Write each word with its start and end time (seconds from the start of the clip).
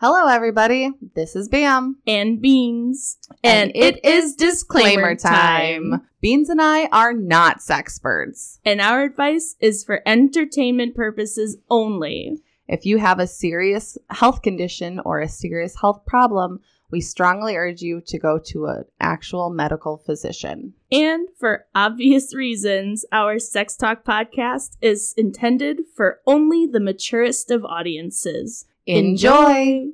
Hello, 0.00 0.28
everybody. 0.28 0.92
This 1.16 1.34
is 1.34 1.48
Bam. 1.48 1.96
and 2.06 2.40
beans. 2.40 3.18
And, 3.42 3.72
it 3.74 4.04
is 4.04 4.36
disclaimer 4.36 5.16
time. 5.16 6.06
Beans 6.20 6.48
and 6.48 6.62
I 6.62 6.86
are 6.92 7.12
not 7.12 7.58
sexperts. 7.58 8.60
And 8.64 8.80
our 8.80 9.02
advice 9.02 9.56
is 9.58 9.82
for 9.82 10.00
entertainment 10.06 10.94
purposes 10.94 11.56
only. 11.68 12.38
If 12.68 12.86
you 12.86 12.98
have 12.98 13.18
a 13.18 13.26
serious 13.26 13.98
health 14.10 14.42
condition 14.42 15.00
or 15.04 15.18
a 15.18 15.28
serious 15.28 15.74
health 15.80 16.06
problem, 16.06 16.60
we 16.92 17.00
strongly 17.00 17.56
urge 17.56 17.82
you 17.82 18.00
to 18.06 18.18
go 18.20 18.38
to 18.38 18.66
an 18.66 18.84
actual 19.00 19.50
medical 19.50 19.96
physician. 19.96 20.74
And 20.92 21.28
for 21.40 21.66
obvious 21.74 22.32
reasons, 22.32 23.04
our 23.10 23.40
Sex 23.40 23.76
Talk 23.76 24.04
podcast 24.04 24.76
is 24.80 25.12
intended 25.16 25.80
for 25.96 26.20
only 26.24 26.66
the 26.66 26.78
maturest 26.78 27.50
of 27.50 27.64
audiences. 27.64 28.64
Enjoy. 28.88 29.84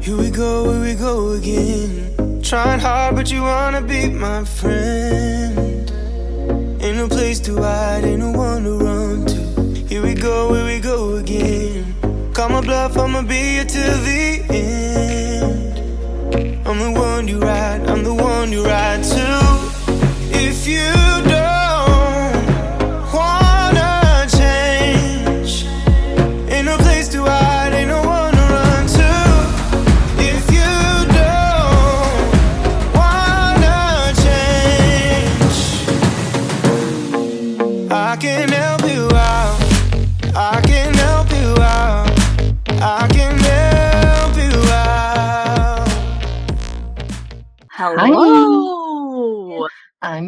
Here 0.00 0.16
we 0.16 0.30
go, 0.30 0.72
here 0.72 0.80
we 0.80 0.94
go 0.94 1.32
again. 1.32 2.40
Trying 2.42 2.80
hard, 2.80 3.16
but 3.16 3.30
you 3.30 3.42
wanna 3.42 3.82
be 3.82 4.08
my 4.08 4.46
friend. 4.46 5.92
Ain't 6.80 6.96
no 6.96 7.08
place 7.08 7.38
to 7.40 7.60
hide, 7.60 8.04
ain't 8.04 8.20
no 8.20 8.30
one 8.30 8.64
to 8.64 8.78
run 8.78 9.26
to. 9.26 9.40
Here 9.90 10.02
we 10.02 10.14
go, 10.14 10.54
here 10.54 10.64
we 10.64 10.80
go 10.80 11.16
again. 11.16 12.32
Call 12.32 12.48
my 12.48 12.62
bluff, 12.62 12.96
I'ma 12.96 13.20
be 13.20 13.34
here 13.34 13.64
till 13.66 13.98
the 13.98 14.42
end. 14.48 15.31
I'm 16.72 16.78
the 16.78 16.90
one 16.98 17.28
you 17.28 17.38
ride, 17.38 17.86
I'm 17.86 18.02
the 18.02 18.14
one 18.14 18.50
you 18.50 18.64
ride 18.64 19.04
to. 19.04 19.68
If 20.32 20.66
you 20.66 20.90
don't 21.28 21.41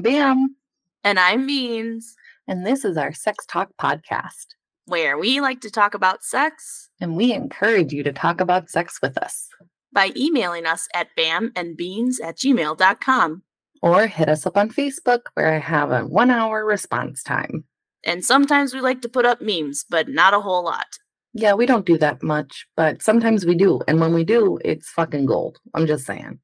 Bam, 0.09 0.55
And 1.03 1.19
I'm 1.19 1.47
Beans, 1.47 2.15
and 2.47 2.67
this 2.67 2.85
is 2.85 2.99
our 2.99 3.15
Sex 3.15 3.47
Talk 3.47 3.71
podcast. 3.81 4.49
where 4.85 5.17
we 5.17 5.41
like 5.41 5.63
to 5.63 5.71
talk 5.71 5.95
about 5.95 6.23
sex 6.23 6.91
And 7.01 7.17
we 7.17 7.33
encourage 7.33 7.91
you 7.91 8.03
to 8.03 8.13
talk 8.13 8.39
about 8.39 8.69
sex 8.69 8.99
with 9.01 9.17
us 9.17 9.49
by 9.95 10.11
emailing 10.15 10.67
us 10.67 10.87
at 10.93 11.09
bamandbeans 11.19 12.17
at 12.23 12.37
gmail.com. 12.37 13.43
or 13.81 14.07
hit 14.07 14.29
us 14.29 14.45
up 14.45 14.59
on 14.59 14.69
Facebook 14.69 15.21
where 15.33 15.55
I 15.55 15.59
have 15.59 15.91
a 15.91 16.03
one 16.03 16.31
hour 16.31 16.67
response 16.67 17.23
time. 17.23 17.65
And 18.05 18.23
sometimes 18.23 18.75
we 18.75 18.83
like 18.83 19.01
to 19.01 19.09
put 19.09 19.25
up 19.25 19.41
memes, 19.41 19.87
but 19.89 20.07
not 20.11 20.35
a 20.35 20.41
whole 20.41 20.65
lot. 20.65 20.99
Yeah, 21.33 21.55
we 21.55 21.65
don't 21.65 21.87
do 21.87 21.97
that 21.97 22.23
much, 22.23 22.67
but 22.77 23.01
sometimes 23.03 23.47
we 23.47 23.55
do. 23.55 23.81
And 23.89 24.01
when 24.01 24.13
we 24.13 24.23
do, 24.25 24.59
it's 24.63 24.91
fucking 24.91 25.25
gold. 25.25 25.57
I'm 25.73 25.87
just 25.87 26.05
saying. 26.05 26.41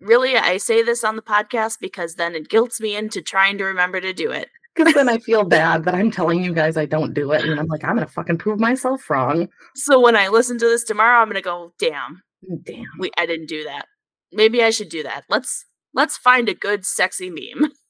Really, 0.00 0.36
I 0.36 0.58
say 0.58 0.82
this 0.82 1.04
on 1.04 1.16
the 1.16 1.22
podcast 1.22 1.78
because 1.80 2.14
then 2.14 2.34
it 2.34 2.48
guilts 2.48 2.80
me 2.80 2.96
into 2.96 3.22
trying 3.22 3.58
to 3.58 3.64
remember 3.64 4.00
to 4.00 4.12
do 4.12 4.30
it. 4.30 4.48
Because 4.74 4.92
then 4.92 5.08
I 5.08 5.18
feel 5.18 5.44
bad 5.48 5.84
that 5.84 5.94
I'm 5.94 6.10
telling 6.10 6.44
you 6.44 6.52
guys 6.52 6.76
I 6.76 6.84
don't 6.84 7.14
do 7.14 7.32
it. 7.32 7.44
And 7.44 7.58
I'm 7.58 7.66
like, 7.66 7.82
I'm 7.82 7.96
going 7.96 8.06
to 8.06 8.12
fucking 8.12 8.38
prove 8.38 8.60
myself 8.60 9.08
wrong. 9.08 9.48
So 9.74 9.98
when 9.98 10.16
I 10.16 10.28
listen 10.28 10.58
to 10.58 10.66
this 10.66 10.84
tomorrow, 10.84 11.22
I'm 11.22 11.28
gonna 11.28 11.40
go, 11.40 11.72
damn, 11.78 12.22
Damn. 12.64 12.84
we 12.98 13.10
I 13.16 13.26
didn't 13.26 13.48
do 13.48 13.64
that. 13.64 13.86
Maybe 14.32 14.62
I 14.62 14.70
should 14.70 14.90
do 14.90 15.02
that. 15.02 15.24
Let's 15.30 15.64
let's 15.94 16.16
find 16.18 16.48
a 16.48 16.54
good 16.54 16.84
sexy 16.84 17.30
meme. 17.30 17.72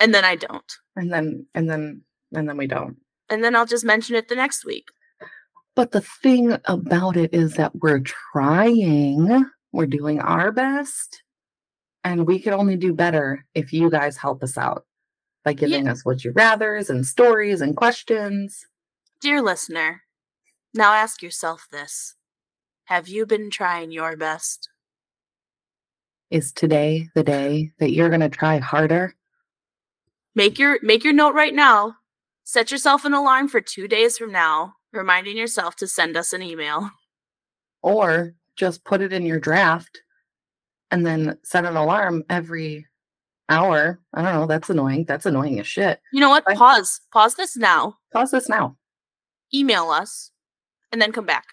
And 0.00 0.14
then 0.14 0.24
I 0.24 0.34
don't. 0.36 0.72
And 0.96 1.12
then, 1.12 1.46
and 1.54 1.70
then, 1.70 2.02
and 2.34 2.48
then 2.48 2.56
we 2.56 2.66
don't. 2.66 2.96
And 3.30 3.42
then 3.42 3.56
I'll 3.56 3.64
just 3.64 3.84
mention 3.84 4.16
it 4.16 4.28
the 4.28 4.34
next 4.34 4.64
week. 4.64 4.88
But 5.74 5.92
the 5.92 6.00
thing 6.00 6.58
about 6.66 7.16
it 7.16 7.32
is 7.32 7.54
that 7.54 7.74
we're 7.76 8.00
trying, 8.00 9.46
we're 9.72 9.86
doing 9.86 10.20
our 10.20 10.52
best, 10.52 11.22
and 12.04 12.26
we 12.26 12.38
can 12.38 12.52
only 12.52 12.76
do 12.76 12.92
better 12.92 13.46
if 13.54 13.72
you 13.72 13.90
guys 13.90 14.16
help 14.16 14.42
us 14.44 14.56
out 14.56 14.84
by 15.42 15.52
giving 15.52 15.88
us 15.88 16.04
what 16.04 16.24
you 16.24 16.32
rathers 16.32 16.88
and 16.88 17.04
stories 17.06 17.60
and 17.60 17.76
questions. 17.76 18.66
Dear 19.20 19.42
listener, 19.42 20.02
now 20.72 20.92
ask 20.92 21.22
yourself 21.22 21.66
this. 21.72 22.14
Have 22.84 23.08
you 23.08 23.26
been 23.26 23.50
trying 23.50 23.90
your 23.90 24.16
best? 24.16 24.68
Is 26.30 26.52
today 26.52 27.08
the 27.14 27.22
day 27.22 27.72
that 27.78 27.92
you're 27.92 28.08
going 28.08 28.20
to 28.20 28.28
try 28.28 28.58
harder? 28.58 29.14
Make 30.34 30.58
your 30.58 30.78
make 30.82 31.04
your 31.04 31.12
note 31.12 31.34
right 31.34 31.54
now. 31.54 31.96
Set 32.42 32.70
yourself 32.70 33.04
an 33.04 33.14
alarm 33.14 33.48
for 33.48 33.60
2 33.60 33.88
days 33.88 34.18
from 34.18 34.32
now, 34.32 34.74
reminding 34.92 35.36
yourself 35.36 35.76
to 35.76 35.86
send 35.86 36.16
us 36.16 36.32
an 36.32 36.42
email. 36.42 36.90
Or 37.82 38.34
just 38.56 38.84
put 38.84 39.00
it 39.00 39.12
in 39.12 39.24
your 39.24 39.40
draft 39.40 40.02
and 40.90 41.06
then 41.06 41.38
set 41.44 41.64
an 41.64 41.76
alarm 41.76 42.24
every 42.30 42.86
hour? 43.48 44.00
I 44.14 44.22
don't 44.22 44.34
know. 44.34 44.46
That's 44.46 44.70
annoying. 44.70 45.04
That's 45.06 45.26
annoying 45.26 45.60
as 45.60 45.66
shit. 45.66 46.00
You 46.12 46.20
know 46.20 46.30
what? 46.30 46.44
Right. 46.46 46.56
Pause. 46.56 47.00
Pause 47.12 47.34
this 47.36 47.56
now. 47.56 47.96
Pause 48.12 48.30
this 48.32 48.48
now. 48.48 48.76
Email 49.52 49.90
us 49.90 50.30
and 50.92 51.00
then 51.00 51.12
come 51.12 51.26
back. 51.26 51.44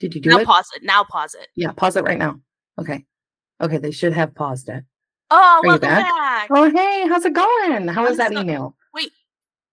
Did 0.00 0.14
you 0.14 0.20
do 0.20 0.30
now 0.30 0.38
it? 0.38 0.40
Now 0.40 0.54
pause 0.54 0.68
it. 0.76 0.82
Now 0.84 1.04
pause 1.04 1.34
it. 1.34 1.48
Yeah, 1.56 1.72
pause 1.72 1.96
it 1.96 2.04
right 2.04 2.18
now. 2.18 2.40
Okay. 2.80 3.04
Okay, 3.60 3.78
they 3.78 3.90
should 3.90 4.12
have 4.12 4.34
paused 4.34 4.68
it. 4.68 4.84
Oh, 5.30 5.60
you 5.62 5.68
welcome 5.68 5.88
back? 5.88 6.04
back. 6.06 6.48
Oh, 6.50 6.70
hey, 6.70 7.06
how's 7.08 7.24
it 7.24 7.34
going? 7.34 7.88
How 7.88 8.06
is 8.06 8.16
that 8.16 8.34
up? 8.34 8.42
email? 8.42 8.76
Wait, 8.94 9.10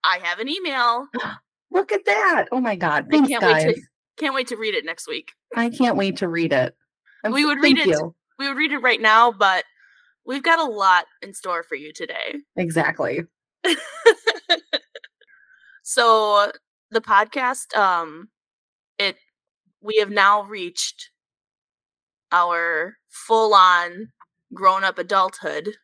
I 0.04 0.20
have 0.24 0.40
an 0.40 0.50
email. 0.50 1.08
Look 1.72 1.92
at 1.92 2.06
that. 2.06 2.46
Oh 2.52 2.60
my 2.60 2.76
God. 2.76 3.06
I 3.08 3.12
Thanks, 3.12 3.30
can't 3.30 3.44
wait 3.44 3.54
guys. 3.54 3.76
to 3.76 3.82
can't 4.18 4.34
wait 4.34 4.48
to 4.48 4.56
read 4.58 4.76
it 4.76 4.86
next 4.86 5.08
week. 5.08 5.32
I 5.56 5.70
can't 5.70 5.98
wait 5.98 6.18
to 6.18 6.28
read 6.28 6.54
it. 6.54 6.76
I'm 7.24 7.32
We 7.34 7.46
would 7.46 7.60
read 7.62 7.78
it 7.78 7.88
you. 7.88 8.16
We 8.38 8.48
would 8.48 8.58
read 8.58 8.72
it 8.72 8.80
right 8.80 9.02
now, 9.02 9.32
but 9.32 9.64
we've 10.26 10.44
got 10.44 10.60
a 10.60 10.70
lot 10.70 11.06
in 11.22 11.34
store 11.34 11.64
for 11.64 11.76
you 11.76 11.94
today. 11.94 12.36
Exactly. 12.56 13.24
so 15.84 16.52
the 16.92 17.02
podcast, 17.02 17.76
um, 17.76 18.30
it 18.98 19.18
we 19.82 19.98
have 20.00 20.10
now 20.10 20.44
reached 20.44 21.12
our 22.32 22.98
full 23.10 23.54
on 23.54 24.10
grown 24.54 24.84
up 24.84 24.98
adulthood. 24.98 25.76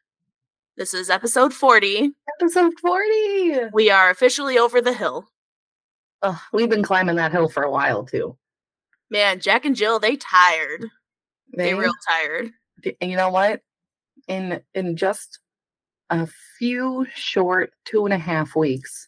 This 0.77 0.93
is 0.93 1.09
episode 1.09 1.53
40. 1.53 2.11
Episode 2.39 2.73
40. 2.79 3.69
We 3.73 3.89
are 3.89 4.09
officially 4.09 4.57
over 4.57 4.81
the 4.81 4.93
hill. 4.93 5.29
Ugh, 6.23 6.37
we've 6.53 6.69
been 6.69 6.83
climbing 6.83 7.17
that 7.17 7.31
hill 7.31 7.49
for 7.49 7.63
a 7.63 7.71
while 7.71 8.03
too. 8.03 8.37
Man, 9.09 9.39
Jack 9.39 9.65
and 9.65 9.75
Jill, 9.75 9.99
they 9.99 10.15
tired. 10.15 10.85
They, 11.55 11.65
They, 11.71 11.73
real 11.73 11.93
tired. 12.07 12.51
and 13.01 13.11
you 13.11 13.17
know 13.17 13.29
what? 13.29 13.61
In 14.27 14.61
in 14.73 14.95
just 14.95 15.39
a 16.09 16.27
few 16.59 17.05
short 17.15 17.71
two 17.85 18.05
and 18.05 18.13
a 18.13 18.17
half 18.17 18.55
weeks, 18.55 19.07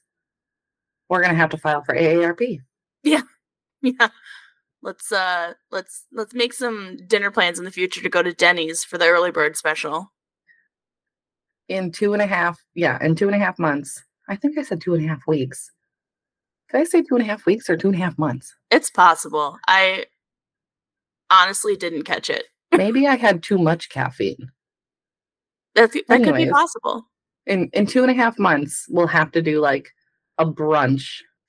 we're 1.09 1.21
gonna 1.21 1.35
have 1.35 1.49
to 1.51 1.57
file 1.57 1.83
for 1.83 1.95
AARP. 1.95 2.59
Yeah. 3.03 3.21
Yeah. 3.81 4.07
Let's 4.81 5.11
uh 5.11 5.55
let's 5.69 6.05
let's 6.13 6.33
make 6.33 6.53
some 6.53 6.97
dinner 7.05 7.31
plans 7.31 7.59
in 7.59 7.65
the 7.65 7.71
future 7.71 8.01
to 8.01 8.07
go 8.09 8.23
to 8.23 8.31
Denny's 8.33 8.85
for 8.85 8.97
the 8.97 9.07
early 9.07 9.29
bird 9.29 9.57
special. 9.57 10.13
In 11.67 11.91
two 11.91 12.13
and 12.13 12.21
a 12.21 12.25
half, 12.25 12.57
yeah, 12.75 12.97
in 13.03 13.15
two 13.15 13.27
and 13.27 13.35
a 13.35 13.39
half 13.39 13.59
months. 13.59 14.01
I 14.29 14.37
think 14.37 14.57
I 14.57 14.61
said 14.63 14.79
two 14.79 14.93
and 14.93 15.03
a 15.03 15.07
half 15.09 15.21
weeks. 15.27 15.69
Did 16.71 16.79
I 16.79 16.83
say 16.85 17.01
two 17.01 17.15
and 17.15 17.23
a 17.23 17.27
half 17.27 17.45
weeks 17.45 17.69
or 17.69 17.75
two 17.75 17.87
and 17.87 17.95
a 17.95 17.99
half 17.99 18.17
months? 18.17 18.55
It's 18.71 18.89
possible. 18.89 19.57
I 19.67 20.05
honestly 21.41 21.75
didn't 21.75 22.03
catch 22.03 22.29
it. 22.29 22.45
Maybe 22.75 23.07
I 23.07 23.15
had 23.15 23.43
too 23.43 23.57
much 23.57 23.89
caffeine. 23.89 24.51
That, 25.75 25.91
that 26.07 26.23
could 26.23 26.35
be 26.35 26.49
possible. 26.49 27.07
in 27.47 27.69
in 27.73 27.85
two 27.87 28.03
and 28.03 28.11
a 28.11 28.13
half 28.13 28.37
months 28.37 28.85
we'll 28.89 29.07
have 29.07 29.31
to 29.31 29.41
do 29.41 29.59
like 29.59 29.89
a 30.37 30.45
brunch 30.45 31.05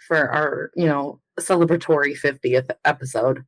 for 0.09 0.31
our 0.31 0.71
you 0.77 0.87
know 0.87 1.21
celebratory 1.39 2.19
50th 2.19 2.71
episode 2.85 3.45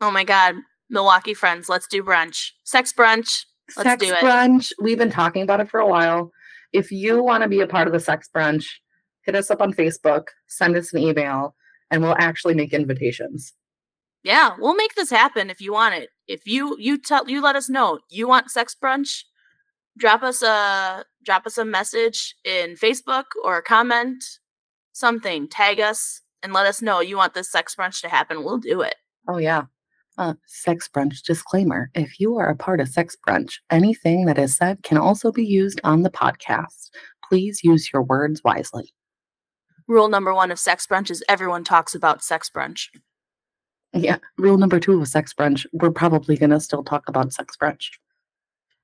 Oh 0.00 0.10
my 0.10 0.24
god. 0.24 0.54
Milwaukee 0.88 1.34
friends, 1.34 1.68
let's 1.68 1.86
do 1.86 2.02
brunch. 2.02 2.50
Sex 2.64 2.92
brunch. 2.92 3.44
Let's 3.76 3.90
sex 3.90 4.04
do 4.04 4.12
it. 4.12 4.18
brunch 4.18 4.72
we've 4.80 4.98
been 4.98 5.10
talking 5.10 5.42
about 5.42 5.60
it 5.60 5.68
for 5.70 5.80
a 5.80 5.86
while 5.86 6.32
if 6.72 6.90
you 6.90 7.22
want 7.22 7.42
to 7.42 7.48
be 7.48 7.60
a 7.60 7.66
part 7.66 7.86
of 7.86 7.92
the 7.92 8.00
sex 8.00 8.28
brunch 8.34 8.66
hit 9.22 9.36
us 9.36 9.48
up 9.50 9.60
on 9.60 9.72
facebook 9.72 10.24
send 10.48 10.76
us 10.76 10.92
an 10.92 10.98
email 10.98 11.54
and 11.90 12.02
we'll 12.02 12.16
actually 12.18 12.54
make 12.54 12.72
invitations 12.72 13.52
Yeah, 14.22 14.50
we'll 14.58 14.76
make 14.76 14.94
this 14.94 15.10
happen 15.10 15.48
if 15.48 15.60
you 15.60 15.72
want 15.72 15.94
it. 15.94 16.10
If 16.26 16.46
you 16.46 16.76
you 16.78 16.98
tell 16.98 17.28
you 17.28 17.42
let 17.42 17.56
us 17.56 17.68
know 17.68 18.00
you 18.10 18.28
want 18.28 18.50
sex 18.50 18.76
brunch, 18.80 19.24
drop 19.96 20.22
us 20.22 20.42
a 20.42 21.04
drop 21.24 21.46
us 21.46 21.58
a 21.58 21.64
message 21.64 22.34
in 22.44 22.74
Facebook 22.76 23.24
or 23.44 23.56
a 23.56 23.62
comment, 23.62 24.22
something. 24.92 25.48
Tag 25.48 25.80
us 25.80 26.22
and 26.42 26.52
let 26.52 26.66
us 26.66 26.82
know 26.82 27.00
you 27.00 27.16
want 27.16 27.34
this 27.34 27.50
sex 27.50 27.74
brunch 27.74 28.00
to 28.02 28.08
happen. 28.08 28.44
We'll 28.44 28.58
do 28.58 28.80
it. 28.80 28.96
Oh, 29.28 29.38
yeah. 29.38 29.64
Uh, 30.18 30.34
sex 30.46 30.88
brunch 30.88 31.22
disclaimer. 31.22 31.90
If 31.94 32.20
you 32.20 32.36
are 32.36 32.48
a 32.48 32.56
part 32.56 32.80
of 32.80 32.88
sex 32.88 33.16
brunch, 33.26 33.54
anything 33.70 34.26
that 34.26 34.38
is 34.38 34.56
said 34.56 34.82
can 34.82 34.98
also 34.98 35.32
be 35.32 35.44
used 35.44 35.80
on 35.84 36.02
the 36.02 36.10
podcast. 36.10 36.90
Please 37.28 37.62
use 37.62 37.90
your 37.92 38.02
words 38.02 38.42
wisely. 38.44 38.92
Rule 39.86 40.08
number 40.08 40.34
one 40.34 40.50
of 40.50 40.58
sex 40.58 40.86
brunch 40.86 41.10
is 41.10 41.24
everyone 41.28 41.64
talks 41.64 41.94
about 41.94 42.22
sex 42.22 42.50
brunch. 42.54 42.88
Yeah. 43.92 44.18
Rule 44.38 44.58
number 44.58 44.78
two 44.78 45.00
of 45.00 45.08
sex 45.08 45.34
brunch, 45.34 45.66
we're 45.72 45.90
probably 45.90 46.36
going 46.36 46.50
to 46.50 46.60
still 46.60 46.84
talk 46.84 47.08
about 47.08 47.32
sex 47.32 47.56
brunch. 47.60 47.90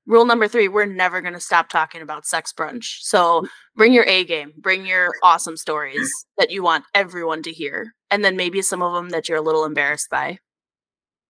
Rule 0.05 0.25
number 0.25 0.47
three, 0.47 0.69
we're 0.69 0.85
never 0.85 1.19
going 1.21 1.33
to 1.33 1.39
stop 1.39 1.67
talking 1.69 2.01
about 2.01 2.25
sex 2.25 2.53
brunch. 2.53 2.99
So 3.01 3.45
bring 3.75 3.91
your 3.91 4.05
A 4.05 4.23
game, 4.23 4.53
bring 4.57 4.85
your 4.85 5.13
awesome 5.21 5.57
stories 5.57 6.09
that 6.37 6.49
you 6.49 6.63
want 6.63 6.85
everyone 6.93 7.43
to 7.43 7.51
hear, 7.51 7.93
and 8.09 8.23
then 8.23 8.37
maybe 8.37 8.61
some 8.61 8.81
of 8.81 8.93
them 8.93 9.09
that 9.09 9.27
you're 9.27 9.37
a 9.37 9.41
little 9.41 9.65
embarrassed 9.65 10.09
by. 10.09 10.39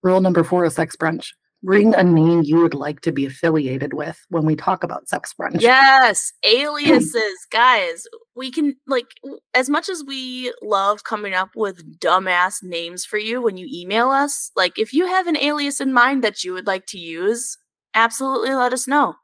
Rule 0.03 0.21
number 0.21 0.43
four 0.43 0.63
of 0.63 0.73
sex 0.73 0.95
brunch, 0.95 1.29
bring 1.63 1.93
a 1.95 2.03
name 2.03 2.43
you 2.43 2.61
would 2.61 2.73
like 2.73 3.01
to 3.01 3.11
be 3.11 3.25
affiliated 3.25 3.93
with 3.93 4.23
when 4.29 4.45
we 4.45 4.55
talk 4.55 4.83
about 4.83 5.07
sex 5.07 5.33
brunch. 5.39 5.61
Yes, 5.61 6.31
aliases, 6.45 7.47
guys. 7.51 8.05
We 8.35 8.51
can 8.51 8.75
like 8.85 9.07
as 9.53 9.69
much 9.69 9.89
as 9.89 10.03
we 10.05 10.53
love 10.61 11.03
coming 11.03 11.33
up 11.33 11.49
with 11.55 11.99
dumbass 11.99 12.63
names 12.63 13.05
for 13.05 13.17
you 13.17 13.41
when 13.41 13.57
you 13.57 13.67
email 13.71 14.09
us. 14.09 14.51
Like 14.55 14.77
if 14.77 14.93
you 14.93 15.07
have 15.07 15.27
an 15.27 15.37
alias 15.37 15.81
in 15.81 15.93
mind 15.93 16.23
that 16.23 16.43
you 16.43 16.53
would 16.53 16.67
like 16.67 16.85
to 16.87 16.99
use, 16.99 17.57
absolutely 17.93 18.53
let 18.53 18.73
us 18.73 18.87
know. 18.87 19.15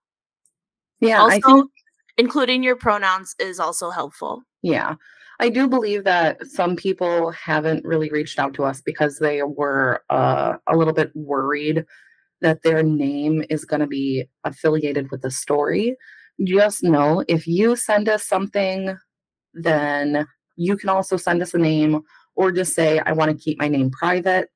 Yeah. 0.99 1.19
also, 1.19 1.35
I 1.35 1.39
think 1.39 1.71
including 2.17 2.63
your 2.63 2.75
pronouns 2.75 3.35
is 3.39 3.59
also 3.59 3.89
helpful. 3.89 4.43
Yeah. 4.61 4.95
I 5.39 5.49
do 5.49 5.67
believe 5.67 6.03
that 6.05 6.45
some 6.45 6.75
people 6.75 7.31
haven't 7.31 7.83
really 7.83 8.09
reached 8.09 8.39
out 8.39 8.53
to 8.53 8.63
us 8.63 8.81
because 8.81 9.17
they 9.17 9.41
were 9.43 10.01
uh, 10.09 10.53
a 10.67 10.77
little 10.77 10.93
bit 10.93 11.11
worried 11.15 11.85
that 12.43 12.61
their 12.61 12.83
name 12.83 13.43
is 13.49 13.65
going 13.65 13.79
to 13.79 13.87
be 13.87 14.25
affiliated 14.43 15.09
with 15.09 15.23
the 15.23 15.31
story. 15.31 15.95
Just 16.43 16.83
know 16.83 17.23
if 17.27 17.47
you 17.47 17.75
send 17.75 18.07
us 18.07 18.25
something, 18.25 18.95
then 19.53 20.27
you 20.55 20.77
can 20.77 20.89
also 20.89 21.17
send 21.17 21.41
us 21.41 21.53
a 21.53 21.57
name 21.57 22.01
or 22.35 22.51
just 22.51 22.75
say, 22.75 22.99
I 22.99 23.13
want 23.13 23.31
to 23.31 23.43
keep 23.43 23.59
my 23.59 23.67
name 23.67 23.89
private 23.89 24.49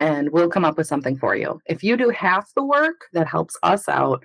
and 0.00 0.30
we'll 0.30 0.48
come 0.48 0.64
up 0.64 0.76
with 0.76 0.86
something 0.86 1.18
for 1.18 1.34
you. 1.34 1.60
If 1.66 1.82
you 1.82 1.96
do 1.96 2.10
half 2.10 2.52
the 2.54 2.64
work, 2.64 3.06
that 3.12 3.26
helps 3.26 3.56
us 3.62 3.88
out, 3.88 4.24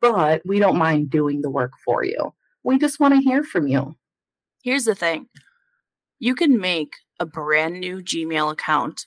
but 0.00 0.42
we 0.44 0.58
don't 0.58 0.78
mind 0.78 1.10
doing 1.10 1.42
the 1.42 1.50
work 1.50 1.72
for 1.84 2.04
you. 2.04 2.32
We 2.62 2.78
just 2.78 3.00
want 3.00 3.14
to 3.14 3.20
hear 3.20 3.42
from 3.42 3.66
you. 3.66 3.96
Here's 4.62 4.84
the 4.84 4.94
thing. 4.94 5.26
You 6.20 6.36
can 6.36 6.60
make 6.60 6.92
a 7.18 7.26
brand 7.26 7.80
new 7.80 8.00
Gmail 8.00 8.52
account, 8.52 9.06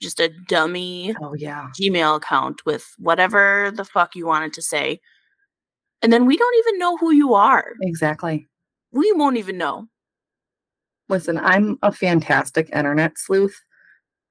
just 0.00 0.20
a 0.20 0.28
dummy 0.48 1.14
Oh, 1.22 1.34
yeah. 1.34 1.68
Gmail 1.80 2.16
account 2.16 2.64
with 2.66 2.86
whatever 2.98 3.72
the 3.74 3.84
fuck 3.84 4.14
you 4.14 4.26
wanted 4.26 4.52
to 4.54 4.62
say. 4.62 5.00
And 6.02 6.12
then 6.12 6.26
we 6.26 6.36
don't 6.36 6.56
even 6.58 6.78
know 6.78 6.96
who 6.96 7.10
you 7.12 7.34
are. 7.34 7.72
Exactly. 7.82 8.48
We 8.92 9.12
won't 9.12 9.38
even 9.38 9.58
know. 9.58 9.88
Listen, 11.08 11.38
I'm 11.38 11.78
a 11.82 11.92
fantastic 11.92 12.68
internet 12.74 13.16
sleuth, 13.16 13.58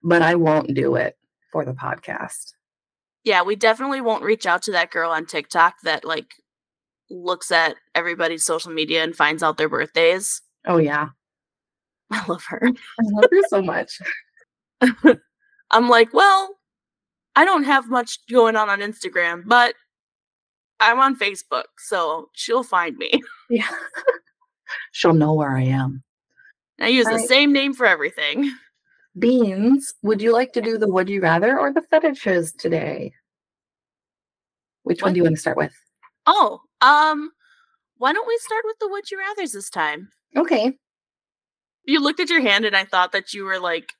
but 0.03 0.21
I 0.21 0.35
won't 0.35 0.73
do 0.73 0.95
it 0.95 1.17
for 1.51 1.65
the 1.65 1.73
podcast. 1.73 2.53
Yeah, 3.23 3.41
we 3.41 3.56
definitely 3.56 4.01
won't 4.01 4.23
reach 4.23 4.45
out 4.45 4.61
to 4.63 4.71
that 4.73 4.91
girl 4.91 5.09
on 5.11 5.25
TikTok 5.25 5.75
that 5.83 6.06
like 6.06 6.35
looks 7.09 7.50
at 7.51 7.75
everybody's 7.95 8.44
social 8.44 8.71
media 8.71 9.03
and 9.03 9.15
finds 9.15 9.41
out 9.41 9.57
their 9.57 9.69
birthdays. 9.69 10.41
Oh, 10.68 10.77
yeah. 10.77 11.09
I 12.11 12.23
love 12.27 12.44
her. 12.50 12.61
I 13.00 13.03
love 13.03 13.25
her 13.31 13.41
so 13.50 13.61
much. 13.61 14.00
I'm 15.75 15.89
like, 15.89 16.13
well, 16.13 16.56
I 17.36 17.44
don't 17.44 17.66
have 17.66 17.89
much 17.89 18.19
going 18.30 18.56
on 18.56 18.69
on 18.69 18.80
Instagram, 18.80 19.44
but 19.45 19.75
I'm 20.80 21.00
on 21.01 21.18
Facebook, 21.18 21.66
so 21.77 22.30
she'll 22.33 22.63
find 22.63 22.95
me. 22.98 23.12
Yeah. 23.50 23.68
She'll 24.94 25.13
know 25.13 25.33
where 25.33 25.56
I 25.56 25.62
am. 25.63 26.01
I 26.80 26.88
use 26.88 27.06
the 27.06 27.16
Right. 27.16 27.27
same 27.27 27.54
name 27.54 27.74
for 27.74 27.86
everything. 27.86 28.50
Beans, 29.19 29.94
would 30.01 30.19
you 30.22 30.31
like 30.33 30.51
to 30.54 30.62
do 30.62 30.77
the 30.80 30.88
would 30.88 31.07
you 31.10 31.22
rather 31.22 31.60
or 31.60 31.72
the 31.72 31.83
fetishes 31.83 32.51
today? 32.54 33.13
Which 34.83 35.04
one 35.04 35.13
do 35.13 35.18
you 35.18 35.24
want 35.24 35.36
to 35.36 35.42
start 35.42 35.57
with? 35.57 35.74
Oh, 36.25 36.62
um, 36.81 37.30
why 37.98 38.13
don't 38.13 38.28
we 38.28 38.38
start 38.42 38.63
with 38.66 38.78
the 38.80 38.88
would 38.89 39.12
you 39.12 39.19
rather's 39.19 39.51
this 39.51 39.69
time? 39.69 40.10
Okay. 40.36 40.74
You 41.83 42.00
looked 42.01 42.19
at 42.19 42.30
your 42.30 42.42
hand 42.42 42.66
and 42.66 42.75
I 42.75 42.86
thought 42.86 43.12
that 43.12 43.33
you 43.33 43.44
were 43.45 43.60
like 43.60 43.94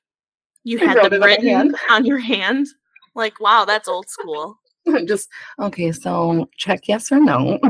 you 0.66 0.80
I 0.80 0.86
had 0.86 1.12
them 1.12 1.22
written 1.22 1.76
on 1.90 2.04
your 2.04 2.18
hand. 2.18 2.66
Like, 3.14 3.38
wow, 3.38 3.64
that's 3.64 3.88
old 3.88 4.08
school. 4.08 4.58
Just 5.06 5.28
okay, 5.60 5.92
so 5.92 6.48
check 6.56 6.88
yes 6.88 7.12
or 7.12 7.20
no. 7.20 7.58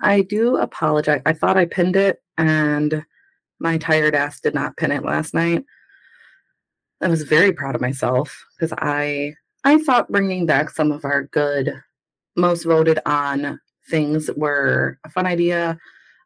I 0.00 0.22
do 0.22 0.56
apologize. 0.56 1.22
I 1.26 1.32
thought 1.32 1.56
I 1.56 1.64
pinned 1.64 1.96
it 1.96 2.22
and 2.36 3.04
my 3.58 3.78
tired 3.78 4.14
ass 4.14 4.38
did 4.38 4.54
not 4.54 4.76
pin 4.76 4.92
it 4.92 5.04
last 5.04 5.34
night. 5.34 5.64
I 7.00 7.08
was 7.08 7.24
very 7.24 7.52
proud 7.52 7.74
of 7.74 7.80
myself 7.80 8.44
because 8.56 8.72
I 8.78 9.34
I 9.64 9.78
thought 9.78 10.10
bringing 10.10 10.46
back 10.46 10.70
some 10.70 10.92
of 10.92 11.04
our 11.04 11.24
good 11.24 11.74
most 12.36 12.62
voted 12.62 13.00
on 13.06 13.58
things 13.90 14.30
were 14.36 15.00
a 15.04 15.10
fun 15.10 15.26
idea. 15.26 15.76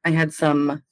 I 0.04 0.10
had 0.10 0.34
some 0.34 0.82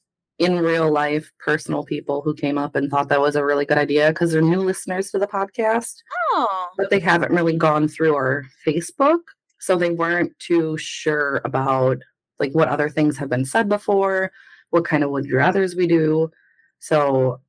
in 0.41 0.59
real 0.59 0.91
life 0.91 1.31
personal 1.37 1.83
people 1.83 2.21
who 2.23 2.33
came 2.33 2.57
up 2.57 2.75
and 2.75 2.89
thought 2.89 3.09
that 3.09 3.21
was 3.21 3.35
a 3.35 3.45
really 3.45 3.63
good 3.63 3.77
idea 3.77 4.09
because 4.09 4.31
they're 4.31 4.41
new 4.41 4.59
listeners 4.59 5.11
to 5.11 5.19
the 5.19 5.27
podcast 5.27 6.01
oh, 6.33 6.67
but 6.77 6.89
they 6.89 6.99
haven't 6.99 7.31
really 7.31 7.55
gone 7.55 7.87
through 7.87 8.15
our 8.15 8.45
Facebook. 8.65 9.19
So 9.59 9.75
they 9.75 9.91
weren't 9.91 10.37
too 10.39 10.77
sure 10.77 11.41
about 11.45 11.99
like 12.39 12.53
what 12.53 12.69
other 12.69 12.89
things 12.89 13.17
have 13.17 13.29
been 13.29 13.45
said 13.45 13.69
before, 13.69 14.31
what 14.71 14.83
kind 14.83 15.03
of 15.03 15.11
would 15.11 15.25
you 15.25 15.35
rathers 15.35 15.75
we 15.75 15.85
do. 15.85 16.31
So 16.79 17.39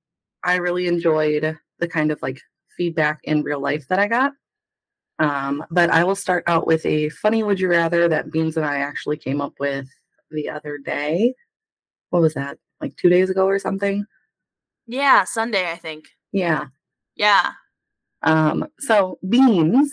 I 0.45 0.57
really 0.57 0.87
enjoyed 0.87 1.59
the 1.79 1.89
kind 1.89 2.13
of 2.13 2.21
like 2.21 2.43
feedback 2.77 3.21
in 3.25 3.43
real 3.43 3.61
life 3.61 3.89
that 3.89 3.99
I 3.99 4.09
got. 4.09 4.33
Um, 5.19 5.65
but 5.71 5.89
I 5.89 6.05
will 6.05 6.15
start 6.15 6.45
out 6.47 6.67
with 6.67 6.85
a 6.85 7.09
funny 7.09 7.43
would 7.43 7.59
you 7.59 7.69
rather 7.69 8.07
that 8.09 8.31
Beans 8.31 8.59
and 8.59 8.67
I 8.67 8.79
actually 8.79 9.17
came 9.17 9.41
up 9.41 9.55
with 9.59 9.89
the 10.31 10.51
other 10.51 10.77
day. 10.77 11.35
What 12.11 12.21
was 12.21 12.35
that? 12.35 12.59
Like 12.83 12.97
two 12.97 13.09
days 13.09 13.31
ago 13.31 13.47
or 13.47 13.59
something? 13.59 14.05
yeah, 14.87 15.23
Sunday, 15.25 15.71
I 15.71 15.77
think. 15.77 16.07
Yeah. 16.33 16.67
Yeah, 17.15 17.53
Um, 18.23 18.67
so 18.81 19.19
Beans, 19.29 19.93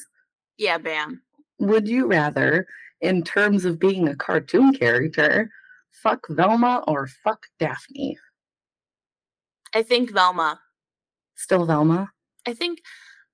yeah, 0.58 0.77
bam. 0.79 1.22
would 1.60 1.88
you 1.88 2.08
rather, 2.08 2.65
in 3.01 3.24
terms 3.24 3.65
of 3.65 3.77
being 3.79 4.08
a 4.08 4.15
cartoon 4.15 4.74
character, 4.74 5.51
fuck 5.91 6.25
Velma 6.29 6.84
or 6.88 7.08
fuck 7.08 7.46
Daphne? 7.60 8.17
I 9.75 9.84
think 9.84 10.12
Velma. 10.12 10.60
Still 11.36 11.65
Velma? 11.65 12.10
I 12.48 12.53
think, 12.53 12.79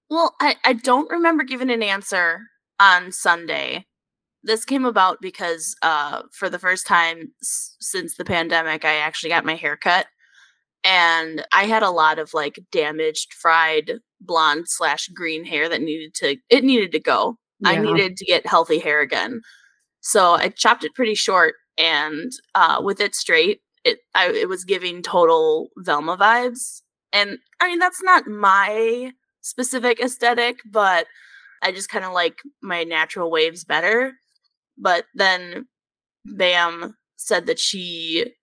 well, 0.10 0.36
I, 0.42 0.56
I 0.66 0.74
don't 0.74 1.10
remember 1.10 1.44
giving 1.44 1.70
an 1.70 1.84
answer 1.84 2.42
on 2.80 3.12
Sunday. 3.12 3.86
This 4.46 4.66
came 4.66 4.86
about 4.86 5.22
because 5.22 5.76
uh, 5.84 6.24
for 6.32 6.50
the 6.50 6.60
first 6.60 6.88
time 6.88 7.34
s- 7.44 7.76
since 7.82 8.16
the 8.18 8.26
pandemic, 8.26 8.86
I 8.86 8.98
actually 8.98 9.32
got 9.32 9.46
my 9.46 9.56
hair 9.56 9.78
cut. 9.78 10.08
And 10.84 11.46
I 11.52 11.66
had 11.66 11.84
a 11.84 11.90
lot 11.92 12.20
of 12.20 12.34
like 12.34 12.60
damaged, 12.72 13.34
fried 13.34 13.94
blonde 14.22 14.66
slash 14.68 15.08
green 15.10 15.46
hair 15.46 15.70
that 15.70 15.82
needed 15.82 16.14
to, 16.16 16.38
it 16.50 16.64
needed 16.64 16.92
to 16.94 17.00
go. 17.00 17.38
I 17.66 17.78
needed 17.78 18.18
to 18.18 18.26
get 18.26 18.48
healthy 18.48 18.80
hair 18.80 19.02
again. 19.02 19.42
So 20.02 20.34
I 20.34 20.50
chopped 20.50 20.84
it 20.84 20.96
pretty 20.96 21.16
short 21.16 21.56
and 21.78 22.32
uh, 22.56 22.82
with 22.84 23.02
it 23.02 23.16
straight, 23.16 23.62
it, 23.84 24.00
I, 24.16 24.30
it 24.32 24.50
was 24.50 24.66
giving 24.66 25.02
total 25.02 25.70
Velma 25.78 26.18
vibes. 26.18 26.82
And 27.14 27.40
I 27.62 27.68
mean, 27.68 27.80
that's 27.80 28.04
not 28.04 28.28
my 28.28 29.12
specific 29.42 30.00
aesthetic, 30.00 30.60
but 30.66 31.08
I 31.64 31.72
just 31.72 31.90
kind 31.90 32.06
of 32.06 32.14
like 32.14 32.40
my 32.62 32.84
natural 32.84 33.32
waves 33.32 33.64
better. 33.66 34.14
But 34.78 35.06
then 35.14 35.68
Bam 36.26 36.96
said 37.18 37.46
that 37.46 37.60
she 37.60 38.34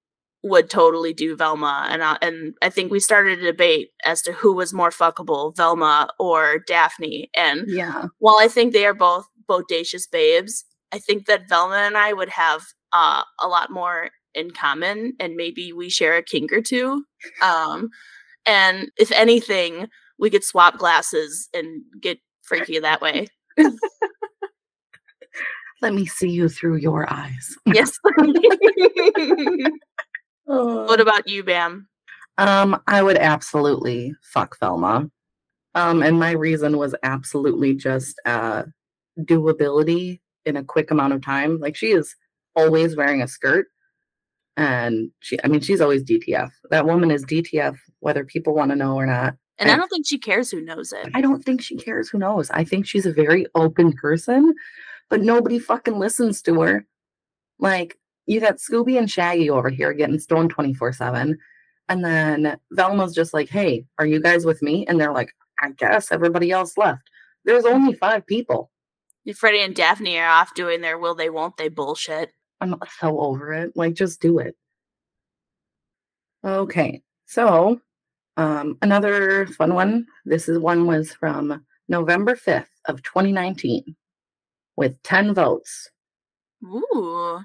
would 0.44 0.68
totally 0.68 1.12
do 1.12 1.36
Velma, 1.36 1.86
and 1.88 2.02
I, 2.02 2.18
and 2.20 2.54
I 2.62 2.68
think 2.68 2.90
we 2.90 2.98
started 2.98 3.38
a 3.38 3.42
debate 3.44 3.90
as 4.04 4.22
to 4.22 4.32
who 4.32 4.52
was 4.52 4.72
more 4.72 4.90
fuckable, 4.90 5.56
Velma 5.56 6.08
or 6.18 6.58
Daphne. 6.66 7.30
And 7.36 7.64
Yeah. 7.68 8.06
while 8.18 8.38
I 8.40 8.48
think 8.48 8.72
they 8.72 8.84
are 8.84 8.94
both 8.94 9.24
bodacious 9.48 10.10
babes, 10.10 10.64
I 10.90 10.98
think 10.98 11.26
that 11.26 11.48
Velma 11.48 11.76
and 11.76 11.96
I 11.96 12.12
would 12.12 12.28
have 12.30 12.62
uh, 12.92 13.22
a 13.40 13.46
lot 13.46 13.70
more 13.70 14.10
in 14.34 14.50
common, 14.50 15.12
and 15.20 15.36
maybe 15.36 15.72
we 15.72 15.88
share 15.88 16.16
a 16.16 16.22
kink 16.22 16.52
or 16.52 16.60
two. 16.60 17.04
Um, 17.40 17.90
and 18.44 18.90
if 18.98 19.12
anything, 19.12 19.88
we 20.18 20.28
could 20.30 20.42
swap 20.44 20.76
glasses 20.78 21.48
and 21.54 21.82
get 22.00 22.18
freaky 22.42 22.78
that 22.80 23.00
way. 23.00 23.28
Let 25.82 25.92
me 25.94 26.06
see 26.06 26.30
you 26.30 26.48
through 26.48 26.76
your 26.76 27.12
eyes. 27.12 27.56
Yes. 27.66 27.92
Oh. 30.48 30.84
what 30.86 31.00
about 31.00 31.28
you, 31.28 31.44
Bam? 31.44 31.88
Um, 32.36 32.80
I 32.88 33.00
would 33.02 33.16
absolutely 33.16 34.12
fuck 34.22 34.58
Velma. 34.58 35.08
Um, 35.76 36.02
and 36.02 36.18
my 36.18 36.32
reason 36.32 36.78
was 36.78 36.94
absolutely 37.04 37.74
just 37.74 38.20
uh 38.26 38.64
doability 39.20 40.20
in 40.44 40.56
a 40.56 40.64
quick 40.64 40.90
amount 40.90 41.12
of 41.12 41.22
time. 41.22 41.58
Like 41.60 41.76
she 41.76 41.92
is 41.92 42.14
always 42.56 42.96
wearing 42.96 43.22
a 43.22 43.28
skirt. 43.28 43.66
And 44.56 45.10
she 45.20 45.38
I 45.44 45.48
mean 45.48 45.60
she's 45.60 45.80
always 45.80 46.02
DTF. 46.02 46.50
That 46.70 46.86
woman 46.86 47.10
is 47.12 47.24
DTF 47.24 47.76
whether 48.00 48.24
people 48.24 48.52
want 48.54 48.70
to 48.72 48.76
know 48.76 48.96
or 48.96 49.06
not. 49.06 49.34
And 49.58 49.70
I 49.70 49.74
And- 49.74 49.80
don't 49.80 49.88
think 49.90 50.06
she 50.08 50.18
cares 50.18 50.50
who 50.50 50.60
knows 50.60 50.92
it. 50.92 51.08
I 51.14 51.20
don't 51.20 51.42
think 51.44 51.62
she 51.62 51.76
cares. 51.76 52.08
Who 52.10 52.18
knows? 52.18 52.50
I 52.50 52.64
think 52.64 52.84
she's 52.86 53.06
a 53.06 53.12
very 53.12 53.46
open 53.54 53.92
person, 53.92 54.54
but 55.12 55.20
nobody 55.20 55.58
fucking 55.58 55.98
listens 55.98 56.40
to 56.40 56.62
her. 56.62 56.86
Like, 57.58 57.98
you 58.24 58.40
got 58.40 58.56
Scooby 58.56 58.96
and 58.96 59.10
Shaggy 59.10 59.50
over 59.50 59.68
here 59.68 59.92
getting 59.92 60.18
stoned 60.18 60.48
24 60.48 60.94
7. 60.94 61.38
And 61.90 62.02
then 62.02 62.56
Velma's 62.72 63.14
just 63.14 63.34
like, 63.34 63.50
hey, 63.50 63.84
are 63.98 64.06
you 64.06 64.22
guys 64.22 64.46
with 64.46 64.62
me? 64.62 64.86
And 64.86 64.98
they're 64.98 65.12
like, 65.12 65.34
I 65.60 65.72
guess 65.72 66.10
everybody 66.10 66.50
else 66.50 66.78
left. 66.78 67.02
There's 67.44 67.66
only 67.66 67.92
five 67.92 68.26
people. 68.26 68.70
Freddie 69.36 69.60
and 69.60 69.76
Daphne 69.76 70.18
are 70.18 70.30
off 70.30 70.54
doing 70.54 70.80
their 70.80 70.96
will 70.96 71.14
they 71.14 71.28
won't 71.28 71.58
they 71.58 71.68
bullshit. 71.68 72.32
I'm 72.62 72.74
so 72.98 73.20
over 73.20 73.52
it. 73.52 73.76
Like, 73.76 73.92
just 73.92 74.18
do 74.22 74.38
it. 74.38 74.56
Okay. 76.42 77.02
So, 77.26 77.82
um, 78.38 78.78
another 78.80 79.46
fun 79.46 79.74
one. 79.74 80.06
This 80.24 80.48
is 80.48 80.58
one 80.58 80.86
was 80.86 81.12
from 81.12 81.62
November 81.86 82.34
5th 82.34 82.64
of 82.86 83.02
2019 83.02 83.94
with 84.82 85.00
10 85.04 85.32
votes. 85.32 85.90
Ooh. 86.64 87.38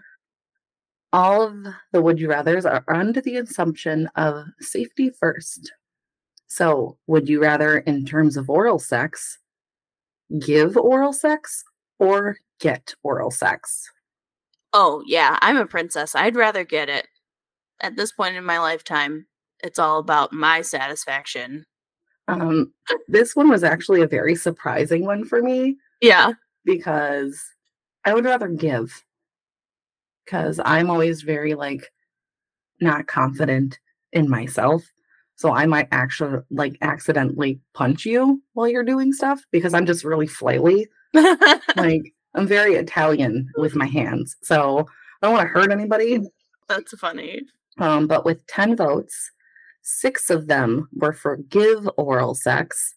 All 1.14 1.44
of 1.44 1.68
the 1.94 2.02
would 2.02 2.20
you 2.20 2.30
rathers 2.30 2.66
are 2.66 2.84
under 2.92 3.22
the 3.22 3.36
assumption 3.38 4.10
of 4.16 4.46
safety 4.60 5.12
first. 5.12 5.72
So, 6.48 6.98
would 7.06 7.30
you 7.30 7.40
rather, 7.40 7.78
in 7.78 8.08
terms 8.08 8.38
of 8.38 8.50
oral 8.50 8.80
sex, 8.80 9.38
give 10.40 10.76
oral 10.78 11.14
sex 11.14 11.64
or 12.00 12.38
get 12.60 12.96
oral 13.04 13.30
sex? 13.30 13.88
Oh, 14.74 15.04
yeah, 15.06 15.38
I'm 15.44 15.58
a 15.58 15.68
princess. 15.68 16.16
I'd 16.16 16.36
rather 16.36 16.64
get 16.64 16.90
it. 16.90 17.08
At 17.82 17.98
this 17.98 18.12
point 18.12 18.36
in 18.36 18.44
my 18.44 18.58
lifetime, 18.58 19.28
it's 19.60 19.78
all 19.78 20.00
about 20.00 20.34
my 20.34 20.62
satisfaction. 20.62 21.66
Um, 22.28 22.74
this 23.08 23.36
one 23.36 23.48
was 23.48 23.64
actually 23.64 24.02
a 24.02 24.08
very 24.08 24.34
surprising 24.34 25.06
one 25.06 25.24
for 25.24 25.44
me 25.44 25.78
Yeah. 26.02 26.32
Because 26.68 27.42
I 28.06 28.14
would 28.14 28.26
rather 28.26 28.50
give 28.50 29.04
because 30.26 30.60
I'm 30.64 30.90
always 30.92 31.22
very 31.22 31.56
like 31.56 31.90
not 32.82 33.08
confident 33.08 33.80
in 34.12 34.30
myself. 34.30 34.84
So 35.38 35.54
I 35.54 35.66
might 35.66 35.88
actually 35.92 36.42
like 36.52 36.78
accidentally 36.82 37.60
punch 37.74 38.06
you 38.06 38.44
while 38.54 38.68
you're 38.68 38.84
doing 38.84 39.14
stuff 39.14 39.42
because 39.52 39.74
I'm 39.74 39.86
just 39.88 40.04
really 40.04 40.28
flaily. 40.28 40.86
Like 41.76 42.14
I'm 42.36 42.48
very 42.48 42.74
Italian 42.74 43.50
with 43.56 43.76
my 43.76 43.86
hands. 43.86 44.36
So 44.42 44.80
I 45.22 45.28
don't 45.28 45.34
want 45.34 45.48
to 45.48 45.54
hurt 45.54 45.72
anybody. 45.72 46.20
That's 46.68 46.92
funny. 46.98 47.44
Um, 47.80 48.08
but 48.08 48.26
with 48.26 48.46
10 48.48 48.76
votes, 48.76 49.32
six 49.84 50.30
of 50.30 50.48
them 50.48 50.90
were 50.94 51.14
for 51.14 51.38
give 51.38 51.88
oral 51.98 52.36
sex 52.36 52.94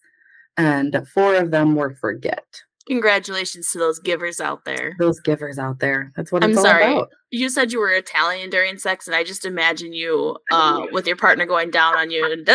and 0.57 1.07
four 1.13 1.35
of 1.35 1.51
them 1.51 1.75
were 1.75 1.91
for 1.91 2.11
get. 2.13 2.61
Congratulations 2.91 3.71
to 3.71 3.79
those 3.79 3.99
givers 3.99 4.41
out 4.41 4.65
there. 4.65 4.97
Those 4.99 5.21
givers 5.21 5.57
out 5.57 5.79
there. 5.79 6.11
That's 6.17 6.29
what 6.29 6.43
I'm 6.43 6.53
sorry. 6.53 6.91
About. 6.91 7.07
You 7.29 7.47
said 7.47 7.71
you 7.71 7.79
were 7.79 7.91
Italian 7.91 8.49
during 8.49 8.77
sex, 8.77 9.07
and 9.07 9.15
I 9.15 9.23
just 9.23 9.45
imagine 9.45 9.93
you 9.93 10.35
uh, 10.51 10.87
with 10.91 11.07
your 11.07 11.15
partner 11.15 11.45
going 11.45 11.71
down 11.71 11.95
on 11.95 12.11
you. 12.11 12.25
I 12.25 12.45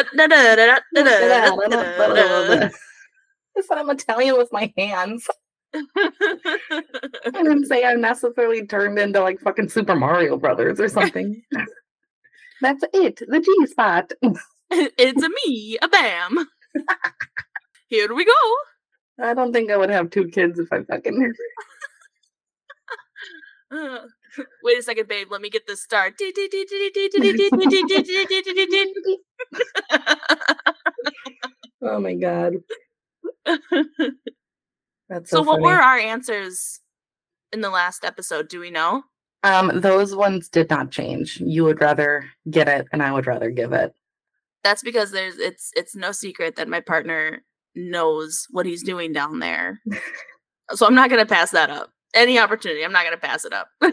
said 3.62 3.78
I'm 3.78 3.88
Italian 3.88 4.37
with 4.37 4.52
my 4.52 4.71
hands. 4.76 5.26
I 5.75 6.11
didn't 7.33 7.64
say 7.64 7.87
I'm 7.87 8.02
necessarily 8.02 8.66
turned 8.66 8.99
into 8.99 9.23
like 9.23 9.40
fucking 9.40 9.71
Super 9.71 9.97
Mario 9.97 10.37
Brothers 10.37 10.78
or 10.78 10.88
something. 10.90 11.40
That's 12.61 12.85
it. 12.93 13.23
The 13.26 13.40
G 13.40 13.66
spot. 13.69 14.12
it's 14.71 15.23
a 15.23 15.28
me, 15.47 15.78
a 15.81 15.88
bam. 15.88 16.47
Here 17.88 18.14
we 18.14 18.26
go. 18.26 18.33
I 19.20 19.35
don't 19.35 19.52
think 19.52 19.70
I 19.70 19.76
would 19.76 19.90
have 19.90 20.11
two 20.11 20.28
kids 20.28 20.58
if 20.58 20.73
I 20.73 20.82
fucking. 20.82 21.32
Uh, 23.68 23.99
Wait 24.62 24.78
a 24.78 24.82
second, 24.82 25.08
babe. 25.08 25.28
Let 25.30 25.40
me 25.40 25.50
get 25.50 25.66
this 25.66 25.82
start. 25.82 26.14
Oh 31.82 32.00
my 32.00 32.14
god. 32.14 32.54
That's 35.08 35.30
so, 35.30 35.37
so, 35.37 35.42
what 35.42 35.61
funny. 35.61 35.62
were 35.62 35.80
our 35.80 35.99
answers 35.99 36.80
in 37.52 37.61
the 37.61 37.70
last 37.70 38.04
episode? 38.04 38.49
Do 38.49 38.58
we 38.61 38.70
know? 38.70 39.02
Um, 39.44 39.70
those 39.80 40.16
ones 40.16 40.49
did 40.49 40.68
not 40.68 40.90
change. 40.90 41.40
You 41.40 41.64
would 41.64 41.80
rather 41.80 42.28
get 42.50 42.68
it, 42.68 42.88
and 42.92 43.02
I 43.02 43.12
would 43.12 43.26
rather 43.26 43.50
give 43.50 43.73
it. 43.73 43.94
That's 44.64 44.82
because 44.82 45.12
there's 45.12 45.38
it's 45.38 45.70
it's 45.76 45.94
no 45.94 46.11
secret 46.11 46.56
that 46.56 46.68
my 46.68 46.80
partner 46.80 47.44
knows 47.76 48.47
what 48.50 48.66
he's 48.66 48.83
doing 48.83 49.12
down 49.12 49.38
there. 49.38 49.80
so 50.71 50.87
I'm 50.87 50.95
not 50.95 51.11
gonna 51.11 51.26
pass 51.26 51.50
that 51.52 51.71
up. 51.71 51.90
Any 52.14 52.38
opportunity, 52.38 52.85
I'm 52.85 52.92
not 52.92 53.04
gonna 53.04 53.16
pass 53.16 53.45
it 53.45 53.52
up. 53.52 53.68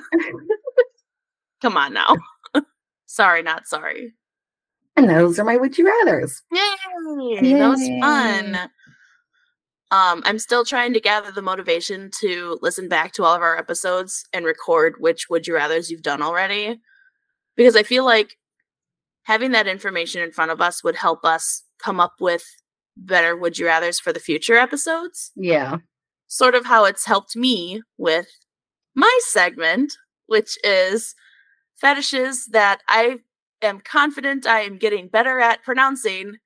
Come 1.61 1.77
on 1.77 1.93
now. 1.93 2.15
sorry, 3.05 3.43
not 3.43 3.67
sorry. 3.67 4.13
And 4.95 5.09
those 5.09 5.39
are 5.39 5.45
my 5.45 5.57
would 5.57 5.77
you 5.77 5.85
rather's. 5.85 6.41
Yay! 6.51 7.53
That 7.53 7.69
was 7.69 7.87
fun. 7.99 8.69
Um, 9.93 10.23
I'm 10.25 10.39
still 10.39 10.65
trying 10.65 10.93
to 10.93 10.99
gather 10.99 11.31
the 11.31 11.41
motivation 11.41 12.09
to 12.19 12.57
listen 12.63 12.89
back 12.89 13.11
to 13.13 13.23
all 13.23 13.35
of 13.35 13.43
our 13.43 13.57
episodes 13.57 14.25
and 14.33 14.43
record 14.43 14.95
which 14.97 15.29
would 15.29 15.45
you 15.45 15.53
rather's 15.53 15.91
you've 15.91 16.01
done 16.01 16.21
already. 16.21 16.79
Because 17.55 17.75
I 17.75 17.83
feel 17.83 18.03
like 18.03 18.37
having 19.23 19.51
that 19.51 19.67
information 19.67 20.21
in 20.21 20.31
front 20.31 20.51
of 20.51 20.61
us 20.61 20.83
would 20.83 20.95
help 20.95 21.23
us 21.23 21.63
come 21.77 21.99
up 21.99 22.13
with 22.19 22.43
better 22.97 23.35
would 23.35 23.57
you 23.57 23.65
rather's 23.65 23.99
for 23.99 24.13
the 24.13 24.19
future 24.19 24.55
episodes. 24.55 25.31
Yeah. 25.35 25.77
Sort 26.27 26.55
of 26.55 26.65
how 26.65 26.85
it's 26.85 27.05
helped 27.05 27.35
me 27.35 27.81
with 27.97 28.27
my 28.95 29.19
segment, 29.27 29.93
which 30.27 30.57
is 30.63 31.15
fetishes 31.75 32.47
that 32.47 32.81
I 32.87 33.17
am 33.61 33.79
confident 33.79 34.45
I 34.45 34.61
am 34.61 34.77
getting 34.77 35.07
better 35.07 35.39
at 35.39 35.63
pronouncing, 35.63 36.37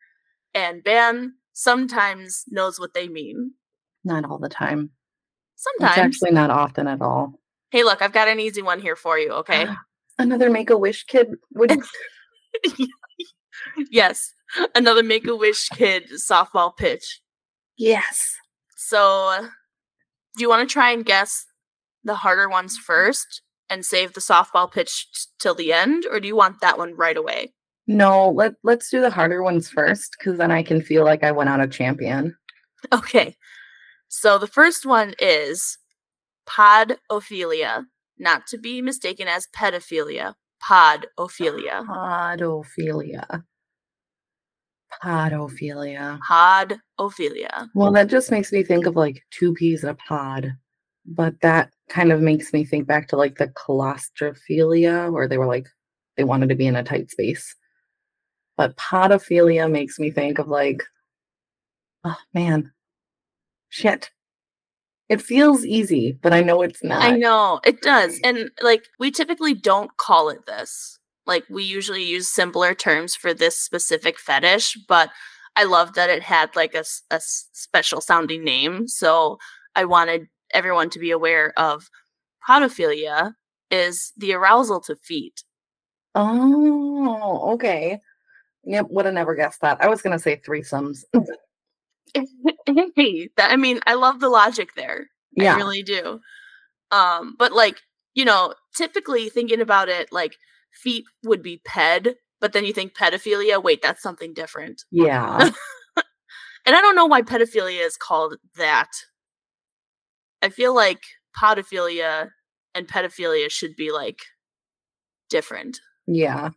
and 0.53 0.83
Bam 0.83 1.35
sometimes 1.53 2.43
knows 2.47 2.79
what 2.79 2.93
they 2.93 3.07
mean. 3.07 3.51
Not 4.03 4.25
all 4.25 4.37
the 4.37 4.49
time. 4.49 4.91
It's 5.55 5.65
Sometimes. 5.79 5.97
actually 5.97 6.31
not 6.31 6.51
often 6.51 6.87
at 6.87 7.01
all. 7.01 7.39
Hey, 7.71 7.83
look, 7.83 8.01
I've 8.01 8.13
got 8.13 8.27
an 8.27 8.39
easy 8.39 8.61
one 8.61 8.79
here 8.79 8.95
for 8.95 9.17
you, 9.17 9.31
okay? 9.33 9.67
Another 10.19 10.49
make 10.49 10.69
a 10.69 10.77
wish 10.77 11.03
kid 11.05 11.27
would 11.53 11.71
yes, 13.91 14.33
another 14.75 15.03
Make 15.03 15.27
a 15.27 15.35
Wish 15.35 15.69
kid 15.69 16.09
softball 16.13 16.75
pitch. 16.75 17.21
Yes. 17.77 18.35
So, 18.75 19.47
do 20.35 20.41
you 20.41 20.49
want 20.49 20.67
to 20.67 20.71
try 20.71 20.91
and 20.91 21.05
guess 21.05 21.45
the 22.03 22.15
harder 22.15 22.49
ones 22.49 22.77
first 22.77 23.41
and 23.69 23.85
save 23.85 24.13
the 24.13 24.21
softball 24.21 24.71
pitch 24.71 25.07
t- 25.11 25.19
till 25.39 25.55
the 25.55 25.73
end, 25.73 26.05
or 26.09 26.19
do 26.19 26.27
you 26.27 26.35
want 26.35 26.61
that 26.61 26.77
one 26.77 26.95
right 26.95 27.17
away? 27.17 27.53
No, 27.87 28.29
let 28.29 28.53
let's 28.63 28.89
do 28.89 29.01
the 29.01 29.09
harder 29.09 29.43
ones 29.43 29.69
first, 29.69 30.15
because 30.17 30.37
then 30.37 30.51
I 30.51 30.63
can 30.63 30.81
feel 30.81 31.03
like 31.03 31.23
I 31.23 31.31
went 31.31 31.49
out 31.49 31.61
a 31.61 31.67
champion. 31.67 32.35
Okay. 32.93 33.35
So 34.09 34.37
the 34.37 34.47
first 34.47 34.85
one 34.85 35.15
is 35.19 35.77
podophilia, 36.47 37.85
not 38.17 38.47
to 38.47 38.57
be 38.57 38.81
mistaken 38.81 39.27
as 39.27 39.47
pedophilia. 39.55 40.35
Podophilia. 40.67 41.85
Podophilia. 41.85 43.43
Podophilia. 45.03 46.19
Podophilia. 46.29 47.69
Well, 47.75 47.91
that 47.91 48.07
just 48.07 48.31
makes 48.31 48.51
me 48.51 48.63
think 48.63 48.85
of 48.85 48.95
like 48.95 49.23
two 49.31 49.53
peas 49.53 49.83
in 49.83 49.89
a 49.89 49.95
pod. 49.95 50.53
But 51.05 51.39
that 51.41 51.71
kind 51.89 52.11
of 52.11 52.19
makes 52.21 52.51
me 52.51 52.65
think 52.65 52.85
back 52.85 53.07
to 53.09 53.15
like 53.15 53.37
the 53.37 53.47
claustrophilia, 53.47 55.11
where 55.11 55.27
they 55.27 55.37
were 55.37 55.45
like 55.45 55.67
they 56.17 56.23
wanted 56.23 56.49
to 56.49 56.55
be 56.55 56.67
in 56.67 56.75
a 56.75 56.83
tight 56.83 57.11
space. 57.11 57.55
But 58.57 58.75
podophilia 58.75 59.71
makes 59.71 59.99
me 59.99 60.11
think 60.11 60.39
of 60.39 60.47
like, 60.47 60.83
oh 62.03 62.17
man, 62.33 62.71
shit. 63.69 64.09
It 65.09 65.21
feels 65.21 65.65
easy, 65.65 66.17
but 66.21 66.33
I 66.33 66.41
know 66.41 66.61
it's 66.61 66.83
not. 66.83 67.01
I 67.01 67.11
know 67.11 67.61
it 67.65 67.81
does. 67.81 68.19
And 68.23 68.51
like 68.61 68.85
we 68.99 69.09
typically 69.09 69.53
don't 69.53 69.95
call 69.97 70.29
it 70.29 70.45
this. 70.45 70.99
Like 71.25 71.45
we 71.49 71.63
usually 71.63 72.03
use 72.03 72.29
simpler 72.29 72.73
terms 72.73 73.15
for 73.15 73.33
this 73.33 73.57
specific 73.57 74.19
fetish, 74.19 74.77
but 74.87 75.09
I 75.55 75.63
love 75.63 75.93
that 75.93 76.09
it 76.09 76.23
had 76.23 76.55
like 76.55 76.75
a, 76.75 76.83
a 77.09 77.19
special 77.21 78.01
sounding 78.01 78.43
name. 78.43 78.87
So 78.87 79.37
I 79.75 79.85
wanted 79.85 80.27
everyone 80.53 80.89
to 80.91 80.99
be 80.99 81.11
aware 81.11 81.53
of 81.57 81.89
podophilia 82.47 83.33
is 83.71 84.13
the 84.17 84.33
arousal 84.33 84.81
to 84.81 84.95
feet. 84.95 85.43
Oh, 86.15 87.53
okay. 87.53 87.99
Yep, 88.63 88.87
would 88.89 89.05
have 89.05 89.13
never 89.13 89.35
guessed 89.35 89.61
that. 89.61 89.81
I 89.81 89.87
was 89.87 90.01
gonna 90.01 90.19
say 90.19 90.37
threesomes. 90.37 91.03
hey, 92.95 93.29
that, 93.37 93.51
I 93.51 93.55
mean, 93.55 93.79
I 93.85 93.95
love 93.95 94.19
the 94.19 94.29
logic 94.29 94.75
there. 94.75 95.09
yeah. 95.35 95.53
I 95.53 95.57
really 95.57 95.83
do. 95.83 96.19
Um, 96.91 97.35
but 97.37 97.51
like, 97.53 97.81
you 98.13 98.25
know, 98.25 98.53
typically 98.75 99.29
thinking 99.29 99.61
about 99.61 99.89
it, 99.89 100.11
like 100.11 100.35
feet 100.71 101.05
would 101.23 101.43
be 101.43 101.61
ped, 101.65 102.15
but 102.39 102.53
then 102.53 102.65
you 102.65 102.73
think 102.73 102.95
pedophilia. 102.95 103.61
Wait, 103.61 103.81
that's 103.81 104.01
something 104.01 104.33
different. 104.33 104.83
yeah. 104.91 105.49
And 106.67 106.75
I 106.75 106.81
don't 106.81 106.97
know 106.97 107.05
why 107.05 107.21
pedophilia 107.21 107.85
is 107.85 107.95
called 107.95 108.35
that. 108.57 108.89
I 110.41 110.49
feel 110.49 110.75
like 110.75 110.99
podophilia 111.41 112.31
and 112.75 112.85
pedophilia 112.85 113.49
should 113.49 113.77
be 113.77 113.93
like 113.93 114.19
different. 115.29 115.79
Yeah. 116.07 116.49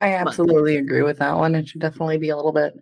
I 0.00 0.14
absolutely 0.14 0.76
agree 0.76 1.02
with 1.02 1.18
that 1.18 1.36
one. 1.36 1.56
It 1.56 1.68
should 1.68 1.80
definitely 1.80 2.18
be 2.18 2.28
a 2.28 2.36
little 2.36 2.52
bit. 2.52 2.74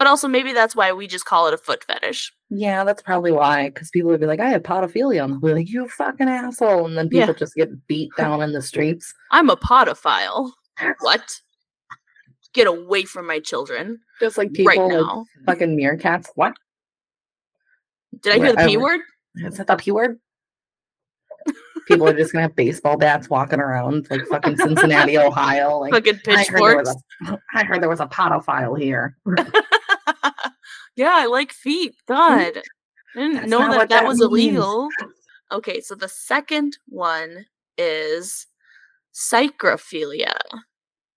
But 0.00 0.06
also 0.06 0.28
maybe 0.28 0.54
that's 0.54 0.74
why 0.74 0.92
we 0.94 1.06
just 1.06 1.26
call 1.26 1.46
it 1.46 1.52
a 1.52 1.58
foot 1.58 1.84
fetish. 1.84 2.32
Yeah, 2.48 2.84
that's 2.84 3.02
probably 3.02 3.32
why. 3.32 3.68
Because 3.68 3.90
people 3.90 4.10
would 4.10 4.18
be 4.20 4.24
like, 4.24 4.40
I 4.40 4.48
have 4.48 4.62
podophilia. 4.62 5.22
And 5.24 5.34
they'll 5.34 5.40
be 5.40 5.52
like, 5.52 5.68
you 5.68 5.86
fucking 5.88 6.26
asshole. 6.26 6.86
And 6.86 6.96
then 6.96 7.10
Yeah. 7.12 7.26
people 7.26 7.34
just 7.38 7.54
get 7.54 7.86
beat 7.86 8.10
down 8.16 8.40
in 8.40 8.52
the 8.52 8.62
streets. 8.62 9.12
I'm 9.30 9.50
a 9.50 9.56
podophile. 9.56 10.52
What? 11.00 11.40
Get 12.54 12.66
away 12.66 13.04
from 13.04 13.26
my 13.26 13.40
children 13.40 14.00
Just 14.20 14.38
like 14.38 14.54
people 14.54 14.68
right 14.88 14.90
now. 14.90 15.26
fucking 15.44 15.76
meerkats. 15.78 16.28
What? 16.34 16.54
Did 18.22 18.32
I 18.32 18.36
hear 18.38 18.52
the 18.56 18.66
P 18.66 18.78
word? 18.78 19.00
Is 19.36 19.58
that 19.58 19.66
the 19.66 19.76
P 19.76 19.90
word? 19.92 20.18
People 21.86 22.08
are 22.08 22.14
just 22.14 22.32
gonna 22.32 22.42
have 22.42 22.56
baseball 22.56 22.96
bats 22.96 23.28
walking 23.28 23.60
around 23.60 24.06
like 24.10 24.24
fucking 24.28 24.56
Cincinnati, 24.56 25.18
Ohio. 25.18 25.78
Like 25.78 25.92
Fucking 25.92 26.20
I 26.28 26.44
heard, 26.44 26.62
there 26.62 26.76
was 26.78 26.96
pitchforks. 27.20 27.42
a, 27.54 27.58
I 27.58 27.64
heard 27.64 27.82
there 27.82 27.88
was 27.90 28.00
a 28.00 28.06
podophile 28.06 28.78
here. 28.80 29.16
yeah, 30.96 31.12
I 31.14 31.26
like 31.26 31.52
feet. 31.52 31.94
Mm-hmm. 32.08 32.14
God. 32.14 32.62
I 33.16 33.20
didn't 33.20 33.34
That's 33.34 33.50
know 33.50 33.58
that 33.58 33.78
that 33.78 33.88
that 33.88 34.06
was 34.06 34.20
illegal. 34.20 34.88
Okay, 35.52 35.80
so 35.80 35.94
the 35.94 36.08
second 36.08 36.78
one 36.86 37.46
is 37.76 38.46
psychrophilia. 39.12 40.36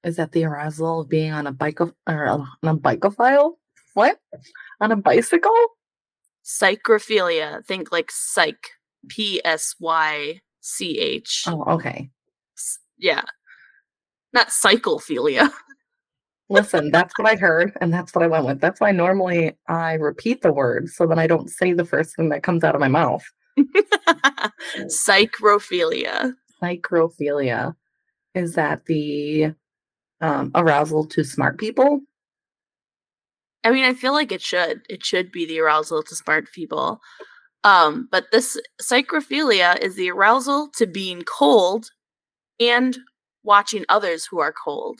Is 0.03 0.15
that 0.15 0.31
the 0.31 0.43
arousal 0.43 1.01
of 1.01 1.09
being 1.09 1.31
on 1.31 1.47
a 1.47 1.51
bike 1.51 1.79
or 1.79 1.93
on 2.07 2.47
a 2.63 2.75
bikeophile? 2.75 3.53
What? 3.93 4.19
On 4.81 4.91
a 4.91 4.95
bicycle? 4.95 5.51
Psychrophilia. 6.43 7.65
Think 7.65 7.91
like 7.91 8.09
psych. 8.11 8.71
P 9.07 9.41
S 9.43 9.75
Y 9.79 10.41
C 10.61 10.99
H. 10.99 11.43
Oh, 11.47 11.63
okay. 11.75 12.09
Yeah. 12.97 13.23
Not 14.31 14.47
cyclephilia. 14.47 15.51
Listen, 16.49 16.91
that's 16.91 17.17
what 17.17 17.27
I 17.27 17.35
heard, 17.35 17.75
and 17.81 17.93
that's 17.93 18.13
what 18.13 18.23
I 18.23 18.27
went 18.27 18.45
with. 18.45 18.59
That's 18.59 18.81
why 18.81 18.91
normally 18.91 19.53
I 19.67 19.93
repeat 19.93 20.41
the 20.41 20.51
word 20.51 20.89
so 20.89 21.07
that 21.07 21.17
I 21.17 21.25
don't 21.25 21.49
say 21.49 21.73
the 21.73 21.85
first 21.85 22.15
thing 22.15 22.29
that 22.29 22.43
comes 22.43 22.63
out 22.63 22.75
of 22.75 22.81
my 22.81 22.89
mouth. 22.89 23.23
Psychrophilia. 24.77 26.33
Psychrophilia. 26.61 27.75
Is 28.35 28.55
that 28.55 28.85
the 28.85 29.53
um, 30.21 30.51
arousal 30.55 31.05
to 31.07 31.23
smart 31.23 31.57
people? 31.57 32.01
I 33.63 33.71
mean, 33.71 33.85
I 33.85 33.93
feel 33.93 34.13
like 34.13 34.31
it 34.31 34.41
should. 34.41 34.81
It 34.89 35.05
should 35.05 35.31
be 35.31 35.45
the 35.45 35.59
arousal 35.59 36.03
to 36.03 36.15
smart 36.15 36.51
people. 36.51 36.99
Um, 37.63 38.09
but 38.11 38.25
this 38.31 38.59
psychrophilia 38.81 39.79
is 39.79 39.95
the 39.95 40.11
arousal 40.11 40.69
to 40.75 40.85
being 40.85 41.21
cold 41.21 41.89
and 42.59 42.97
watching 43.43 43.85
others 43.87 44.25
who 44.25 44.39
are 44.39 44.53
cold. 44.53 44.99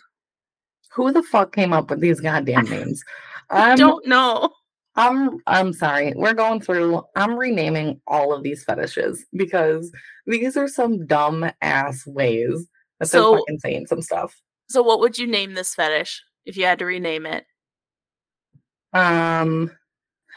Who 0.96 1.12
the 1.12 1.24
fuck 1.24 1.54
came 1.56 1.74
up 1.74 1.90
with 1.90 2.02
these 2.02 2.20
goddamn 2.20 2.66
names? 2.66 3.04
I 3.50 3.72
I'm, 3.72 3.78
don't 3.78 4.08
know. 4.08 4.50
I'm 4.96 5.38
I'm 5.48 5.74
sorry. 5.74 6.14
We're 6.16 6.34
going 6.34 6.62
through. 6.62 7.02
I'm 7.16 7.36
renaming 7.36 8.00
all 8.08 8.34
of 8.34 8.44
these 8.44 8.64
fetishes 8.64 9.26
because 9.34 9.92
these 10.28 10.56
are 10.56 10.68
some 10.68 11.06
dumb 11.06 11.50
ass 11.62 12.06
ways 12.06 12.68
that 13.00 13.08
So- 13.08 13.32
they're 13.32 13.40
fucking 13.40 13.60
saying 13.60 13.88
some 13.88 14.02
stuff. 14.02 14.40
So, 14.70 14.82
what 14.82 15.00
would 15.02 15.18
you 15.18 15.28
name 15.28 15.54
this 15.54 15.76
fetish 15.76 16.22
if 16.46 16.56
you 16.58 16.66
had 16.66 16.80
to 16.80 16.86
rename 16.86 17.26
it? 17.26 17.46
Um, 18.94 19.72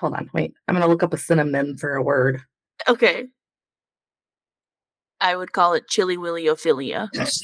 hold 0.01 0.15
on, 0.15 0.29
wait. 0.33 0.53
I'm 0.67 0.75
gonna 0.75 0.89
look 0.89 1.03
up 1.03 1.15
a 1.15 1.19
synonym 1.19 1.77
for 1.77 1.95
a 1.95 2.03
word. 2.03 2.41
Okay. 2.89 3.27
I 5.21 5.37
would 5.37 5.53
call 5.53 5.75
it 5.75 5.89
chili 5.89 6.17
williophilia. 6.17 7.09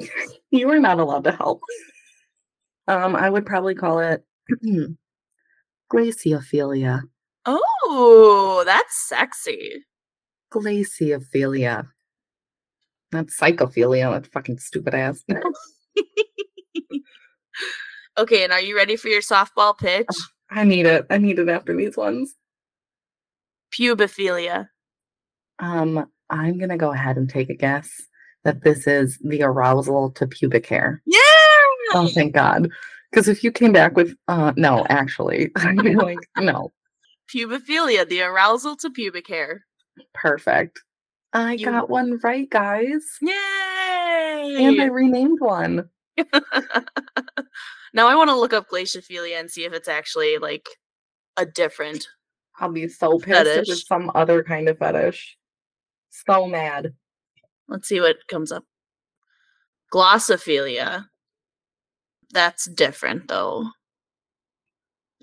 you 0.54 0.70
are 0.70 0.78
not 0.78 0.98
allowed 1.00 1.24
to 1.24 1.32
help. 1.32 1.60
Um, 2.86 3.16
I 3.16 3.30
would 3.30 3.46
probably 3.46 3.74
call 3.74 3.98
it 3.98 4.24
glaciophilia. 5.92 7.02
Oh, 7.46 8.62
that's 8.64 9.08
sexy. 9.08 9.84
Glaciophilia. 10.52 11.88
Not 13.12 13.26
psychophilia, 13.26 14.12
that 14.12 14.32
fucking 14.32 14.58
stupid 14.58 14.94
ass. 14.94 15.22
Okay, 18.16 18.44
and 18.44 18.52
are 18.52 18.60
you 18.60 18.76
ready 18.76 18.94
for 18.94 19.08
your 19.08 19.20
softball 19.20 19.76
pitch? 19.76 20.06
I 20.50 20.64
need 20.64 20.86
it. 20.86 21.06
I 21.10 21.18
need 21.18 21.38
it 21.38 21.48
after 21.48 21.74
these 21.74 21.96
ones. 21.96 22.34
Pubophilia. 23.72 24.68
Um, 25.58 26.06
I'm 26.30 26.58
gonna 26.58 26.76
go 26.76 26.92
ahead 26.92 27.16
and 27.16 27.28
take 27.28 27.50
a 27.50 27.54
guess 27.54 27.90
that 28.44 28.62
this 28.62 28.86
is 28.86 29.18
the 29.24 29.42
arousal 29.42 30.10
to 30.12 30.26
pubic 30.26 30.66
hair. 30.66 31.02
Yeah. 31.06 31.18
Oh, 31.94 32.08
thank 32.08 32.34
God. 32.34 32.68
Because 33.10 33.28
if 33.28 33.44
you 33.44 33.52
came 33.52 33.72
back 33.72 33.96
with, 33.96 34.14
uh, 34.28 34.52
no, 34.56 34.84
actually, 34.88 35.50
I'd 35.56 35.78
be 35.78 35.94
like, 35.94 36.18
no, 36.38 36.72
Pubophilia, 37.34 38.08
the 38.08 38.22
arousal 38.22 38.76
to 38.76 38.90
pubic 38.90 39.28
hair. 39.28 39.64
perfect. 40.12 40.82
I 41.32 41.54
You- 41.54 41.66
got 41.66 41.88
one 41.90 42.18
right, 42.22 42.48
guys. 42.48 43.02
Yay! 43.20 44.56
And 44.60 44.80
I 44.80 44.86
renamed 44.86 45.40
one. 45.40 45.88
now 47.92 48.06
I 48.08 48.14
want 48.14 48.30
to 48.30 48.36
look 48.36 48.52
up 48.52 48.68
glaciophilia 48.68 49.38
and 49.40 49.50
see 49.50 49.64
if 49.64 49.72
it's 49.72 49.88
actually 49.88 50.38
like 50.38 50.66
a 51.36 51.44
different. 51.46 52.06
I'll 52.60 52.70
be 52.70 52.86
so 52.88 53.18
pissed 53.18 53.46
if 53.46 53.68
it's 53.68 53.86
some 53.88 54.12
other 54.14 54.44
kind 54.44 54.68
of 54.68 54.78
fetish. 54.78 55.36
So 56.10 56.46
mad. 56.46 56.94
Let's 57.68 57.88
see 57.88 58.00
what 58.00 58.16
comes 58.28 58.52
up. 58.52 58.64
Glossophilia. 59.92 61.06
That's 62.32 62.68
different 62.70 63.28
though. 63.28 63.68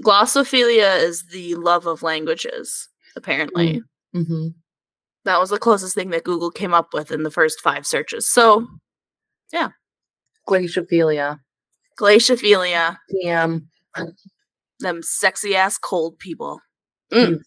Glossophilia 0.04 1.02
is 1.02 1.26
the 1.28 1.56
love 1.56 1.86
of 1.86 2.02
languages, 2.02 2.90
apparently. 3.16 3.82
Mm-hmm. 4.16 4.48
That 5.26 5.40
was 5.40 5.52
the 5.52 5.60
closest 5.60 5.94
thing 5.94 6.10
that 6.10 6.24
Google 6.24 6.50
came 6.50 6.74
up 6.74 6.90
with 6.94 7.12
in 7.12 7.24
the 7.24 7.30
first 7.30 7.62
five 7.62 7.86
searches. 7.86 8.28
So, 8.28 8.66
yeah. 9.54 9.70
Glaciophilia. 10.48 11.40
glaciophilia, 12.00 12.98
DM. 13.14 13.66
them 14.80 15.04
sexy 15.04 15.56
ass 15.56 15.78
cold 15.78 16.18
people. 16.18 16.60
you 17.12 17.42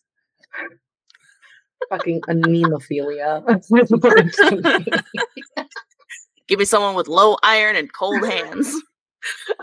Fucking 1.88 2.20
anemophilia. 2.22 3.42
Give 6.48 6.58
me 6.58 6.64
someone 6.64 6.94
with 6.94 7.08
low 7.08 7.37
iron 7.42 7.76
and 7.76 7.92
cold 7.92 8.24
hands. 8.24 8.74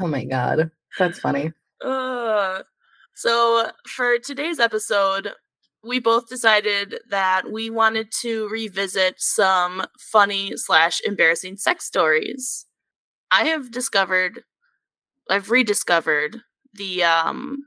oh 0.00 0.06
my 0.06 0.24
god. 0.24 0.70
That's 0.98 1.18
funny. 1.18 1.52
Uh, 1.84 2.62
so 3.14 3.70
for 3.86 4.18
today's 4.18 4.58
episode, 4.60 5.32
we 5.82 6.00
both 6.00 6.28
decided 6.28 6.98
that 7.08 7.50
we 7.50 7.70
wanted 7.70 8.10
to 8.20 8.48
revisit 8.48 9.14
some 9.18 9.86
funny 9.98 10.56
slash 10.56 11.00
embarrassing 11.04 11.56
sex 11.56 11.86
stories. 11.86 12.66
I 13.30 13.44
have 13.44 13.70
discovered, 13.70 14.42
I've 15.30 15.50
rediscovered 15.50 16.40
the 16.74 17.04
um 17.04 17.66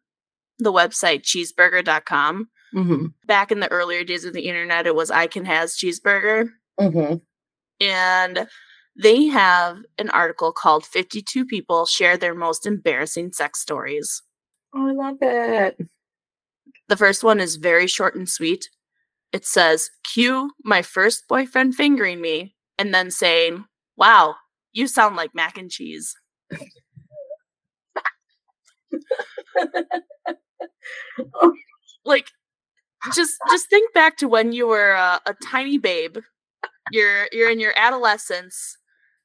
the 0.60 0.72
website 0.74 1.24
cheezburger.com. 1.24 2.50
Mm-hmm. 2.76 3.06
Back 3.26 3.52
in 3.52 3.60
the 3.62 3.72
earlier 3.72 4.04
days 4.04 4.26
of 4.26 4.34
the 4.34 4.44
internet, 4.48 4.86
it 4.86 4.94
was 4.96 5.10
I 5.10 5.26
can 5.28 5.46
has 5.46 5.76
Cheezburger, 5.76 6.50
Mm-hmm. 6.80 7.16
and 7.84 8.48
they 8.96 9.26
have 9.26 9.78
an 9.98 10.10
article 10.10 10.52
called 10.52 10.86
52 10.86 11.46
people 11.46 11.86
share 11.86 12.16
their 12.18 12.36
most 12.36 12.66
embarrassing 12.66 13.32
sex 13.34 13.60
stories. 13.60 14.22
Oh, 14.76 14.88
I 14.88 14.92
love 14.92 15.18
it. 15.22 15.78
The 16.90 16.98
first 16.98 17.24
one 17.24 17.40
is 17.40 17.56
very 17.56 17.88
short 17.88 18.16
and 18.16 18.30
sweet. 18.30 18.70
It 19.34 19.46
says, 19.46 19.90
Cue 20.14 20.52
my 20.64 20.82
first 20.82 21.28
boyfriend 21.28 21.76
fingering 21.76 22.22
me, 22.22 22.56
and 22.78 22.94
then 22.94 23.10
saying, 23.12 23.66
Wow, 23.98 24.36
you 24.74 24.88
sound 24.88 25.16
like 25.16 25.34
mac 25.34 25.58
and 25.58 25.72
cheese. 25.72 26.16
Like, 32.06 32.28
just 33.14 33.38
just 33.50 33.70
think 33.70 33.94
back 33.94 34.18
to 34.18 34.28
when 34.28 34.52
you 34.54 34.68
were 34.68 34.92
a, 34.92 35.20
a 35.26 35.36
tiny 35.52 35.78
babe. 35.78 36.18
You're 36.92 37.28
you're 37.32 37.50
in 37.52 37.60
your 37.60 37.74
adolescence. 37.76 38.78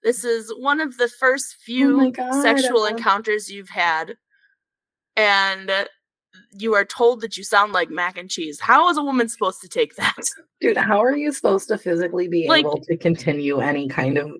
This 0.02 0.24
is 0.24 0.52
one 0.58 0.80
of 0.80 0.96
the 0.98 1.08
first 1.08 1.54
oh 1.54 1.62
few 1.64 2.00
Oh 2.00 2.10
God, 2.10 2.42
sexual 2.42 2.84
encounters 2.84 3.48
you've 3.50 3.70
had, 3.70 4.16
and 5.16 5.70
you 6.52 6.74
are 6.74 6.84
told 6.84 7.20
that 7.20 7.36
you 7.36 7.44
sound 7.44 7.72
like 7.72 7.90
mac 7.90 8.18
and 8.18 8.28
cheese. 8.28 8.58
How 8.60 8.88
is 8.90 8.96
a 8.96 9.02
woman 9.02 9.28
supposed 9.28 9.60
to 9.62 9.68
take 9.68 9.94
that? 9.96 10.16
Dude, 10.60 10.76
how 10.76 11.02
are 11.02 11.16
you 11.16 11.32
supposed 11.32 11.68
to 11.68 11.78
physically 11.78 12.28
be 12.28 12.48
Like- 12.48 12.60
able 12.64 12.80
to 12.82 12.96
continue 12.96 13.60
any 13.60 13.88
kind 13.88 14.18
of 14.18 14.30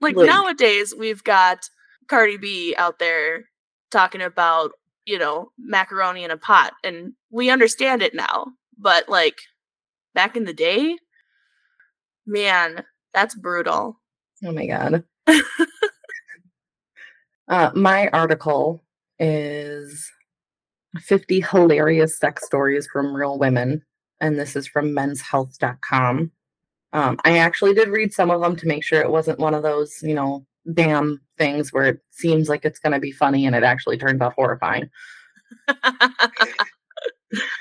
like 0.00 0.16
Like- 0.16 0.26
nowadays 0.26 0.94
we've 0.96 1.22
got 1.24 1.68
Cardi 2.08 2.36
B 2.38 2.74
out 2.76 2.98
there 2.98 3.44
talking 3.90 4.22
about, 4.22 4.72
you 5.06 5.18
know, 5.18 5.50
macaroni 5.58 6.24
in 6.24 6.30
a 6.30 6.36
pot 6.36 6.72
and 6.82 7.12
we 7.30 7.50
understand 7.50 8.02
it 8.02 8.14
now. 8.14 8.46
But 8.78 9.08
like 9.08 9.36
back 10.14 10.36
in 10.36 10.44
the 10.44 10.54
day, 10.54 10.96
man, 12.26 12.84
that's 13.12 13.34
brutal. 13.34 14.00
Oh 14.44 14.52
my 14.52 14.66
god. 14.66 15.04
uh, 17.48 17.70
my 17.74 18.08
article 18.08 18.82
is 19.18 20.10
50 20.98 21.40
hilarious 21.40 22.18
sex 22.18 22.46
stories 22.46 22.86
from 22.92 23.14
real 23.14 23.38
women, 23.38 23.82
and 24.20 24.38
this 24.38 24.56
is 24.56 24.66
from 24.66 24.90
menshealth.com. 24.90 26.30
Um, 26.92 27.18
I 27.24 27.38
actually 27.38 27.74
did 27.74 27.88
read 27.88 28.12
some 28.12 28.30
of 28.30 28.40
them 28.40 28.54
to 28.56 28.68
make 28.68 28.84
sure 28.84 29.00
it 29.00 29.10
wasn't 29.10 29.40
one 29.40 29.54
of 29.54 29.62
those, 29.62 30.00
you 30.02 30.14
know, 30.14 30.46
damn 30.72 31.20
things 31.36 31.72
where 31.72 31.84
it 31.84 32.00
seems 32.10 32.48
like 32.48 32.64
it's 32.64 32.78
going 32.78 32.92
to 32.92 33.00
be 33.00 33.12
funny 33.12 33.46
and 33.46 33.54
it 33.54 33.62
actually 33.62 33.98
turns 33.98 34.20
out 34.20 34.34
horrifying. 34.34 34.88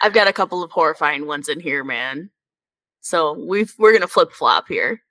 I've 0.01 0.13
got 0.13 0.27
a 0.27 0.33
couple 0.33 0.63
of 0.63 0.71
horrifying 0.71 1.25
ones 1.25 1.49
in 1.49 1.59
here, 1.59 1.83
man. 1.83 2.29
So 3.01 3.33
we've 3.33 3.73
we're 3.77 3.91
gonna 3.93 4.07
flip 4.07 4.31
flop 4.31 4.67
here. 4.67 5.01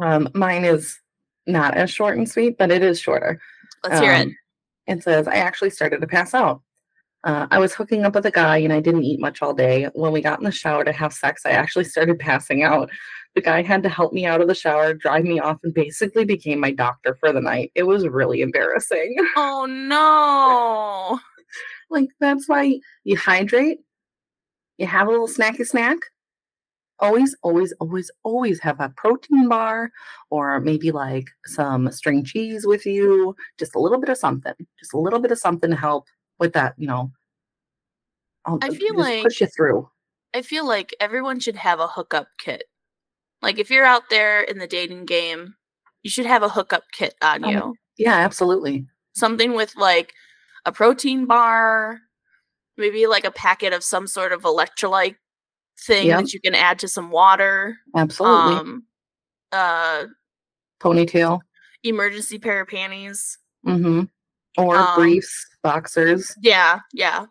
Um, 0.00 0.28
mine 0.34 0.64
is 0.64 0.98
not 1.46 1.76
as 1.76 1.90
short 1.90 2.16
and 2.16 2.28
sweet, 2.28 2.56
but 2.56 2.70
it 2.70 2.82
is 2.82 3.00
shorter. 3.00 3.40
Let's 3.84 4.00
hear 4.00 4.12
it. 4.12 4.26
Um, 4.26 4.36
It 4.86 5.02
says, 5.02 5.28
I 5.28 5.36
actually 5.36 5.70
started 5.70 6.00
to 6.00 6.06
pass 6.06 6.34
out. 6.34 6.62
Uh, 7.22 7.46
I 7.50 7.58
was 7.58 7.74
hooking 7.74 8.04
up 8.04 8.14
with 8.14 8.24
a 8.24 8.30
guy 8.30 8.58
and 8.58 8.72
I 8.72 8.80
didn't 8.80 9.04
eat 9.04 9.20
much 9.20 9.42
all 9.42 9.52
day. 9.52 9.88
When 9.94 10.12
we 10.12 10.22
got 10.22 10.38
in 10.38 10.44
the 10.44 10.50
shower 10.50 10.84
to 10.84 10.92
have 10.92 11.12
sex, 11.12 11.42
I 11.44 11.50
actually 11.50 11.84
started 11.84 12.18
passing 12.18 12.62
out. 12.62 12.90
The 13.34 13.42
guy 13.42 13.62
had 13.62 13.82
to 13.82 13.88
help 13.88 14.12
me 14.12 14.24
out 14.26 14.40
of 14.40 14.48
the 14.48 14.54
shower, 14.54 14.94
drive 14.94 15.24
me 15.24 15.38
off, 15.38 15.58
and 15.62 15.74
basically 15.74 16.24
became 16.24 16.58
my 16.58 16.70
doctor 16.72 17.16
for 17.20 17.32
the 17.32 17.40
night. 17.40 17.72
It 17.74 17.82
was 17.84 18.08
really 18.08 18.40
embarrassing. 18.40 19.16
Oh 19.36 19.66
no. 19.66 21.18
like, 21.90 22.08
that's 22.20 22.48
why 22.48 22.80
you 23.04 23.16
hydrate, 23.16 23.78
you 24.78 24.86
have 24.86 25.08
a 25.08 25.10
little 25.10 25.28
snacky 25.28 25.66
snack. 25.66 25.98
Always, 26.98 27.36
always, 27.42 27.72
always, 27.80 28.10
always 28.24 28.60
have 28.60 28.80
a 28.80 28.90
protein 28.90 29.48
bar 29.48 29.90
or 30.30 30.60
maybe 30.60 30.90
like 30.90 31.26
some 31.46 31.90
string 31.92 32.24
cheese 32.24 32.66
with 32.66 32.84
you. 32.86 33.34
Just 33.58 33.74
a 33.74 33.78
little 33.78 34.00
bit 34.00 34.10
of 34.10 34.18
something, 34.18 34.54
just 34.78 34.94
a 34.94 34.98
little 34.98 35.20
bit 35.20 35.30
of 35.30 35.38
something 35.38 35.70
to 35.70 35.76
help 35.76 36.06
with 36.40 36.54
that, 36.54 36.74
you 36.76 36.86
know. 36.88 37.12
I'll 38.46 38.58
I 38.62 38.68
just 38.68 38.78
feel 38.80 39.22
push 39.22 39.40
you 39.40 39.46
through. 39.46 39.88
I 40.34 40.42
feel 40.42 40.66
like 40.66 40.94
everyone 41.00 41.38
should 41.40 41.56
have 41.56 41.78
a 41.80 41.86
hookup 41.86 42.28
kit. 42.38 42.64
Like 43.42 43.58
if 43.58 43.70
you're 43.70 43.84
out 43.84 44.10
there 44.10 44.40
in 44.42 44.58
the 44.58 44.66
dating 44.66 45.04
game, 45.04 45.54
you 46.02 46.10
should 46.10 46.26
have 46.26 46.42
a 46.42 46.48
hookup 46.48 46.84
kit 46.92 47.14
on 47.22 47.44
Um, 47.44 47.50
you. 47.50 47.74
Yeah, 47.98 48.14
absolutely. 48.16 48.86
Something 49.14 49.54
with 49.54 49.76
like 49.76 50.12
a 50.64 50.72
protein 50.72 51.26
bar, 51.26 52.00
maybe 52.76 53.06
like 53.06 53.24
a 53.24 53.30
packet 53.30 53.72
of 53.72 53.84
some 53.84 54.06
sort 54.06 54.32
of 54.32 54.42
electrolyte 54.42 55.16
thing 55.78 56.06
Yep. 56.08 56.20
that 56.20 56.32
you 56.32 56.40
can 56.40 56.54
add 56.54 56.78
to 56.80 56.88
some 56.88 57.10
water. 57.10 57.76
Absolutely. 57.96 58.54
Um 58.56 58.84
uh 59.52 60.04
Ponytail. 60.80 61.40
emergency 61.82 62.38
pair 62.38 62.60
of 62.62 62.68
panties. 62.68 63.36
Mm-hmm. 63.66 64.04
Or 64.58 64.76
Um, 64.76 64.94
briefs, 64.96 65.46
boxers. 65.62 66.34
Yeah, 66.42 66.80
yeah. 66.92 67.26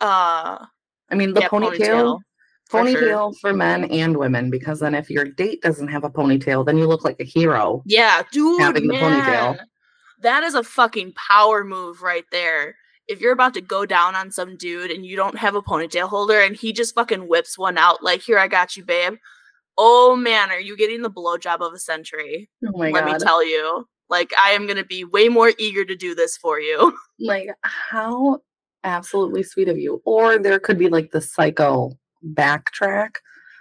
Uh 0.00 0.66
I 1.10 1.14
mean, 1.14 1.34
the 1.34 1.40
yeah, 1.42 1.48
ponytail. 1.48 2.20
for 2.68 2.86
sure. 2.86 3.00
Ponytail 3.00 3.34
for 3.40 3.52
men 3.52 3.84
and 3.84 4.16
women, 4.16 4.50
because 4.50 4.80
then 4.80 4.94
if 4.94 5.08
your 5.08 5.24
date 5.24 5.62
doesn't 5.62 5.88
have 5.88 6.04
a 6.04 6.10
ponytail, 6.10 6.66
then 6.66 6.76
you 6.76 6.86
look 6.86 7.04
like 7.04 7.20
a 7.20 7.24
hero. 7.24 7.82
Yeah, 7.86 8.22
dude, 8.32 8.60
having 8.60 8.88
the 8.88 8.94
ponytail. 8.94 9.58
That 10.22 10.42
is 10.42 10.54
a 10.54 10.64
fucking 10.64 11.12
power 11.12 11.62
move 11.64 12.02
right 12.02 12.24
there. 12.32 12.76
If 13.06 13.20
you're 13.20 13.32
about 13.32 13.54
to 13.54 13.60
go 13.60 13.86
down 13.86 14.16
on 14.16 14.32
some 14.32 14.56
dude 14.56 14.90
and 14.90 15.06
you 15.06 15.14
don't 15.14 15.38
have 15.38 15.54
a 15.54 15.62
ponytail 15.62 16.08
holder 16.08 16.40
and 16.40 16.56
he 16.56 16.72
just 16.72 16.94
fucking 16.94 17.28
whips 17.28 17.56
one 17.56 17.78
out, 17.78 18.02
like, 18.02 18.20
here, 18.20 18.38
I 18.38 18.48
got 18.48 18.76
you, 18.76 18.84
babe. 18.84 19.14
Oh 19.78 20.16
man, 20.16 20.50
are 20.50 20.58
you 20.58 20.76
getting 20.76 21.02
the 21.02 21.10
blowjob 21.10 21.60
of 21.60 21.72
a 21.72 21.78
century? 21.78 22.48
Oh 22.66 22.76
my 22.76 22.90
Let 22.90 23.04
me 23.04 23.14
tell 23.18 23.46
you. 23.46 23.86
Like, 24.08 24.32
I 24.40 24.50
am 24.50 24.66
gonna 24.66 24.84
be 24.84 25.04
way 25.04 25.28
more 25.28 25.52
eager 25.58 25.84
to 25.84 25.96
do 25.96 26.14
this 26.14 26.36
for 26.36 26.60
you. 26.60 26.96
like 27.20 27.48
how 27.62 28.40
absolutely 28.84 29.42
sweet 29.42 29.68
of 29.68 29.78
you. 29.78 30.00
Or 30.04 30.38
there 30.38 30.58
could 30.60 30.78
be 30.78 30.88
like 30.88 31.10
the 31.10 31.20
psycho 31.20 31.92
backtrack 32.34 33.16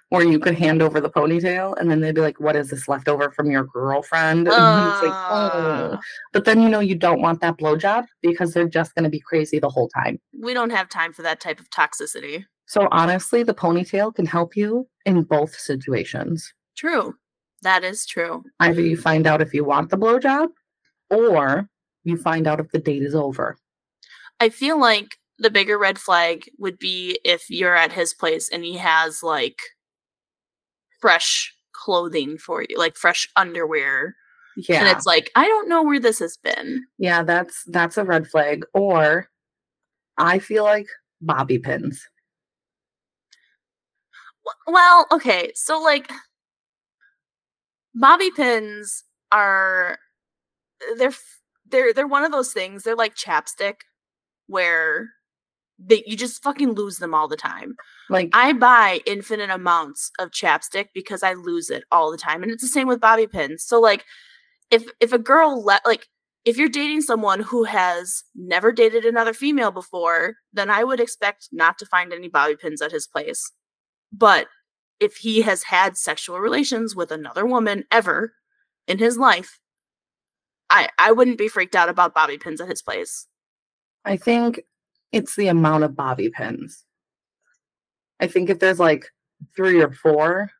where 0.09 0.23
you 0.23 0.37
could 0.39 0.55
hand 0.55 0.81
over 0.83 1.01
the 1.01 1.09
ponytail 1.09 1.75
and 1.79 1.89
then 1.89 1.99
they'd 1.99 2.13
be 2.15 2.21
like, 2.21 2.39
What 2.39 2.55
is 2.55 2.69
this 2.69 2.87
left 2.87 3.07
over 3.07 3.31
from 3.31 3.49
your 3.49 3.63
girlfriend? 3.63 4.47
And 4.51 4.89
it's 4.91 5.01
like, 5.01 5.11
oh. 5.11 5.93
Uh, 5.93 5.97
But 6.31 6.45
then 6.45 6.61
you 6.61 6.69
know 6.69 6.79
you 6.79 6.95
don't 6.95 7.21
want 7.21 7.41
that 7.41 7.57
blowjob 7.57 8.05
because 8.21 8.53
they're 8.53 8.67
just 8.69 8.93
gonna 8.95 9.09
be 9.09 9.19
crazy 9.19 9.59
the 9.59 9.69
whole 9.69 9.89
time. 9.89 10.19
we 10.39 10.53
don't 10.53 10.69
have 10.69 10.89
time 10.89 11.11
for 11.11 11.23
that 11.23 11.39
type 11.39 11.59
of 11.59 11.69
toxicity. 11.71 12.45
So 12.67 12.87
honestly, 12.91 13.43
the 13.43 13.53
ponytail 13.53 14.13
can 14.15 14.25
help 14.25 14.55
you 14.55 14.87
in 15.05 15.23
both 15.23 15.55
situations. 15.55 16.51
True. 16.75 17.15
That 17.65 17.83
is 17.83 18.05
true. 18.05 18.43
Either 18.59 18.79
you 18.79 18.95
find 18.95 19.25
out 19.25 19.41
if 19.41 19.51
you 19.51 19.63
want 19.63 19.89
the 19.89 19.97
blowjob 19.97 20.49
or 21.09 21.67
you 22.03 22.15
find 22.15 22.45
out 22.45 22.59
if 22.59 22.69
the 22.69 22.77
date 22.77 23.01
is 23.01 23.15
over. 23.15 23.57
I 24.39 24.49
feel 24.49 24.79
like 24.79 25.17
the 25.39 25.49
bigger 25.49 25.75
red 25.79 25.97
flag 25.97 26.47
would 26.59 26.77
be 26.77 27.19
if 27.25 27.49
you're 27.49 27.75
at 27.75 27.91
his 27.91 28.13
place 28.13 28.49
and 28.49 28.63
he 28.63 28.77
has 28.77 29.23
like 29.23 29.57
fresh 31.01 31.55
clothing 31.71 32.37
for 32.37 32.63
you, 32.69 32.77
like 32.77 32.97
fresh 32.97 33.27
underwear. 33.35 34.15
Yeah. 34.55 34.81
And 34.81 34.95
it's 34.95 35.07
like, 35.07 35.31
I 35.35 35.47
don't 35.47 35.67
know 35.67 35.81
where 35.81 35.99
this 35.99 36.19
has 36.19 36.37
been. 36.37 36.85
Yeah, 36.99 37.23
that's 37.23 37.63
that's 37.63 37.97
a 37.97 38.03
red 38.03 38.27
flag. 38.27 38.63
Or 38.75 39.27
I 40.19 40.37
feel 40.37 40.65
like 40.65 40.87
bobby 41.19 41.57
pins. 41.57 42.07
Well, 44.67 45.07
okay, 45.11 45.51
so 45.55 45.81
like 45.81 46.11
bobby 47.95 48.29
pins 48.31 49.03
are 49.31 49.97
they're 50.97 51.13
they're 51.69 51.93
they're 51.93 52.07
one 52.07 52.23
of 52.23 52.31
those 52.31 52.53
things. 52.53 52.83
They're 52.83 52.95
like 52.95 53.15
chapstick 53.15 53.75
where 54.47 55.09
they 55.79 56.03
you 56.05 56.15
just 56.15 56.43
fucking 56.43 56.73
lose 56.73 56.97
them 56.97 57.13
all 57.13 57.27
the 57.27 57.35
time. 57.35 57.75
Like 58.09 58.29
I 58.33 58.53
buy 58.53 59.01
infinite 59.05 59.49
amounts 59.49 60.11
of 60.19 60.31
chapstick 60.31 60.87
because 60.93 61.23
I 61.23 61.33
lose 61.33 61.69
it 61.69 61.83
all 61.91 62.11
the 62.11 62.17
time. 62.17 62.43
And 62.43 62.51
it's 62.51 62.61
the 62.61 62.67
same 62.67 62.87
with 62.87 63.01
bobby 63.01 63.27
pins. 63.27 63.63
So 63.63 63.79
like 63.79 64.05
if 64.71 64.85
if 64.99 65.11
a 65.11 65.19
girl 65.19 65.63
let 65.63 65.85
like 65.85 66.07
if 66.45 66.57
you're 66.57 66.69
dating 66.69 67.01
someone 67.01 67.39
who 67.39 67.63
has 67.63 68.23
never 68.35 68.71
dated 68.71 69.03
another 69.03 69.33
female 69.33 69.71
before, 69.71 70.35
then 70.53 70.69
I 70.69 70.83
would 70.83 70.99
expect 70.99 71.49
not 71.51 71.79
to 71.79 71.87
find 71.87 72.13
any 72.13 72.27
bobby 72.27 72.55
pins 72.55 72.83
at 72.83 72.91
his 72.91 73.07
place. 73.07 73.51
But 74.13 74.47
if 74.99 75.17
he 75.17 75.41
has 75.41 75.63
had 75.63 75.97
sexual 75.97 76.39
relations 76.39 76.95
with 76.95 77.11
another 77.11 77.45
woman 77.45 77.83
ever 77.91 78.33
in 78.87 78.97
his 78.97 79.17
life, 79.17 79.59
I 80.69 80.89
I 80.97 81.11
wouldn't 81.11 81.37
be 81.37 81.47
freaked 81.47 81.75
out 81.75 81.89
about 81.89 82.13
bobby 82.13 82.37
pins 82.37 82.61
at 82.61 82.69
his 82.69 82.81
place. 82.81 83.27
I 84.05 84.17
think 84.17 84.61
it's 85.11 85.35
the 85.35 85.47
amount 85.47 85.83
of 85.83 85.95
bobby 85.95 86.29
pins. 86.29 86.83
I 88.19 88.27
think 88.27 88.49
if 88.49 88.59
there's 88.59 88.79
like 88.79 89.07
three 89.55 89.81
or 89.81 89.91
four, 89.91 90.51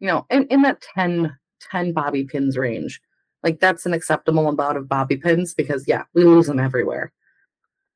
you 0.00 0.08
know, 0.08 0.26
in, 0.30 0.46
in 0.48 0.62
that 0.62 0.84
10, 0.94 1.36
10 1.70 1.92
bobby 1.92 2.24
pins 2.24 2.56
range, 2.56 3.00
like 3.42 3.60
that's 3.60 3.86
an 3.86 3.92
acceptable 3.92 4.48
amount 4.48 4.78
of 4.78 4.88
bobby 4.88 5.16
pins 5.16 5.54
because 5.54 5.86
yeah, 5.86 6.04
we 6.14 6.24
lose 6.24 6.46
them 6.46 6.58
everywhere. 6.58 7.12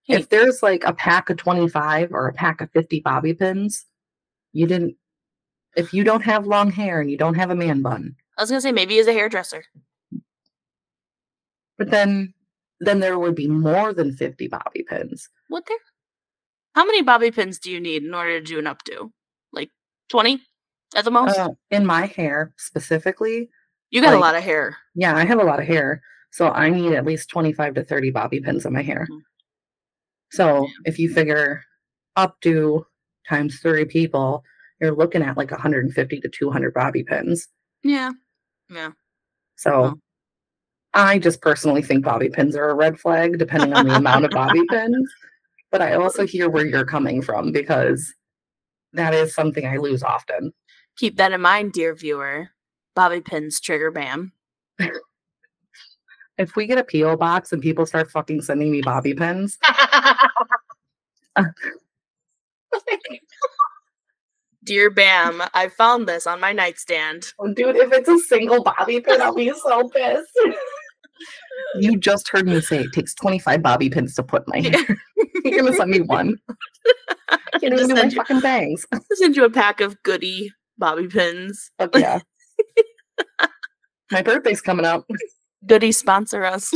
Hey. 0.04 0.16
If 0.16 0.28
there's 0.28 0.62
like 0.62 0.84
a 0.84 0.92
pack 0.92 1.30
of 1.30 1.36
25 1.36 2.12
or 2.12 2.28
a 2.28 2.32
pack 2.32 2.60
of 2.60 2.70
50 2.72 3.00
bobby 3.00 3.34
pins, 3.34 3.86
you 4.52 4.66
didn't 4.66 4.96
if 5.76 5.92
you 5.92 6.04
don't 6.04 6.22
have 6.22 6.46
long 6.46 6.70
hair 6.70 7.00
and 7.00 7.10
you 7.10 7.16
don't 7.16 7.34
have 7.34 7.50
a 7.50 7.54
man 7.56 7.82
bun, 7.82 8.14
I 8.36 8.42
was 8.42 8.50
gonna 8.50 8.60
say 8.60 8.72
maybe 8.72 8.94
he's 8.94 9.06
a 9.06 9.12
hairdresser. 9.12 9.64
but 11.76 11.90
then 11.90 12.34
then 12.80 13.00
there 13.00 13.18
would 13.18 13.34
be 13.34 13.48
more 13.48 13.92
than 13.92 14.14
50 14.16 14.46
bobby 14.48 14.84
pins. 14.88 15.28
Would 15.50 15.64
there? 15.66 15.78
How 16.74 16.84
many 16.84 17.02
bobby 17.02 17.30
pins 17.32 17.58
do 17.58 17.70
you 17.72 17.80
need 17.80 18.04
in 18.04 18.14
order 18.14 18.38
to 18.38 18.44
do 18.44 18.58
an 18.58 18.66
updo? 18.66 19.10
Like 19.52 19.70
20 20.10 20.40
at 20.94 21.04
the 21.04 21.10
most? 21.10 21.36
Uh, 21.36 21.50
in 21.70 21.84
my 21.84 22.06
hair 22.06 22.52
specifically, 22.56 23.50
you 23.90 24.00
got 24.00 24.14
a 24.14 24.18
lot 24.18 24.36
of 24.36 24.42
hair. 24.44 24.76
yeah, 24.94 25.16
I 25.16 25.24
have 25.24 25.40
a 25.40 25.44
lot 25.44 25.58
of 25.60 25.66
hair, 25.66 26.02
so 26.30 26.48
I 26.50 26.70
need 26.70 26.92
at 26.92 27.04
least 27.04 27.30
25 27.30 27.74
to 27.74 27.84
30 27.84 28.10
bobby 28.12 28.40
pins 28.40 28.64
in 28.64 28.72
my 28.72 28.82
hair. 28.82 29.08
Mhm. 29.10 29.20
So 30.30 30.68
if 30.84 30.98
you 30.98 31.12
figure 31.12 31.64
up 32.16 32.40
to 32.42 32.86
times 33.28 33.58
three 33.60 33.84
people, 33.86 34.44
you're 34.80 34.94
looking 34.94 35.22
at 35.22 35.36
like 35.36 35.50
150 35.50 36.20
to 36.20 36.28
200 36.28 36.74
bobby 36.74 37.02
pins. 37.02 37.48
Yeah. 37.82 38.12
Yeah. 38.70 38.90
So 39.56 39.72
Oh. 39.84 39.94
I 40.94 41.18
just 41.18 41.40
personally 41.42 41.82
think 41.82 42.04
bobby 42.04 42.28
pins 42.30 42.56
are 42.56 42.70
a 42.70 42.74
red 42.74 42.98
flag, 42.98 43.38
depending 43.38 43.74
on 43.74 43.86
the 43.86 43.94
amount 43.96 44.24
of 44.24 44.30
bobby 44.30 44.64
pins. 44.70 45.12
But 45.70 45.82
I 45.82 45.94
also 45.94 46.26
hear 46.26 46.48
where 46.48 46.64
you're 46.66 46.86
coming 46.86 47.20
from 47.22 47.52
because 47.52 48.14
that 48.94 49.12
is 49.14 49.34
something 49.34 49.66
I 49.66 49.76
lose 49.76 50.02
often. 50.02 50.52
Keep 50.96 51.16
that 51.18 51.32
in 51.32 51.40
mind, 51.42 51.72
dear 51.72 51.94
viewer. 51.94 52.48
Bobby 52.96 53.20
pins 53.20 53.60
trigger 53.60 53.90
bam. 53.90 54.32
If 56.38 56.54
we 56.54 56.66
get 56.68 56.78
a 56.78 56.84
P.O. 56.84 57.16
box 57.16 57.52
and 57.52 57.60
people 57.60 57.84
start 57.84 58.12
fucking 58.12 58.42
sending 58.42 58.70
me 58.70 58.80
bobby 58.80 59.12
pins, 59.12 59.58
Dear 64.68 64.90
Bam, 64.90 65.42
I 65.54 65.68
found 65.70 66.06
this 66.06 66.26
on 66.26 66.40
my 66.40 66.52
nightstand. 66.52 67.32
oh, 67.38 67.50
dude, 67.54 67.74
if 67.76 67.90
it's 67.90 68.06
a 68.06 68.18
single 68.18 68.62
bobby 68.62 69.00
pin, 69.00 69.22
I'll 69.22 69.34
be 69.34 69.50
so 69.50 69.88
pissed. 69.88 70.28
you 71.80 71.96
just 71.96 72.28
heard 72.28 72.46
me 72.46 72.60
say 72.60 72.80
it 72.80 72.92
takes 72.92 73.14
25 73.14 73.62
bobby 73.62 73.88
pins 73.88 74.14
to 74.16 74.22
put 74.22 74.46
my 74.46 74.60
hair. 74.60 74.98
You're 75.44 75.62
gonna 75.62 75.74
send 75.74 75.90
me 75.90 76.02
one. 76.02 76.36
Can't 77.60 77.64
even 77.64 77.78
Just 77.78 77.88
do 77.88 77.94
my 77.94 78.00
send 78.02 78.12
you- 78.12 78.16
fucking 78.18 78.40
bangs. 78.40 78.84
I'll 78.92 79.00
send 79.14 79.36
you 79.36 79.44
a 79.46 79.50
pack 79.50 79.80
of 79.80 80.02
goody 80.02 80.52
bobby 80.76 81.08
pins. 81.08 81.70
But 81.78 81.96
yeah. 81.98 82.20
my 84.12 84.20
birthday's 84.20 84.60
coming 84.60 84.84
up. 84.84 85.06
Goody 85.66 85.92
sponsor 85.92 86.44
us. 86.44 86.74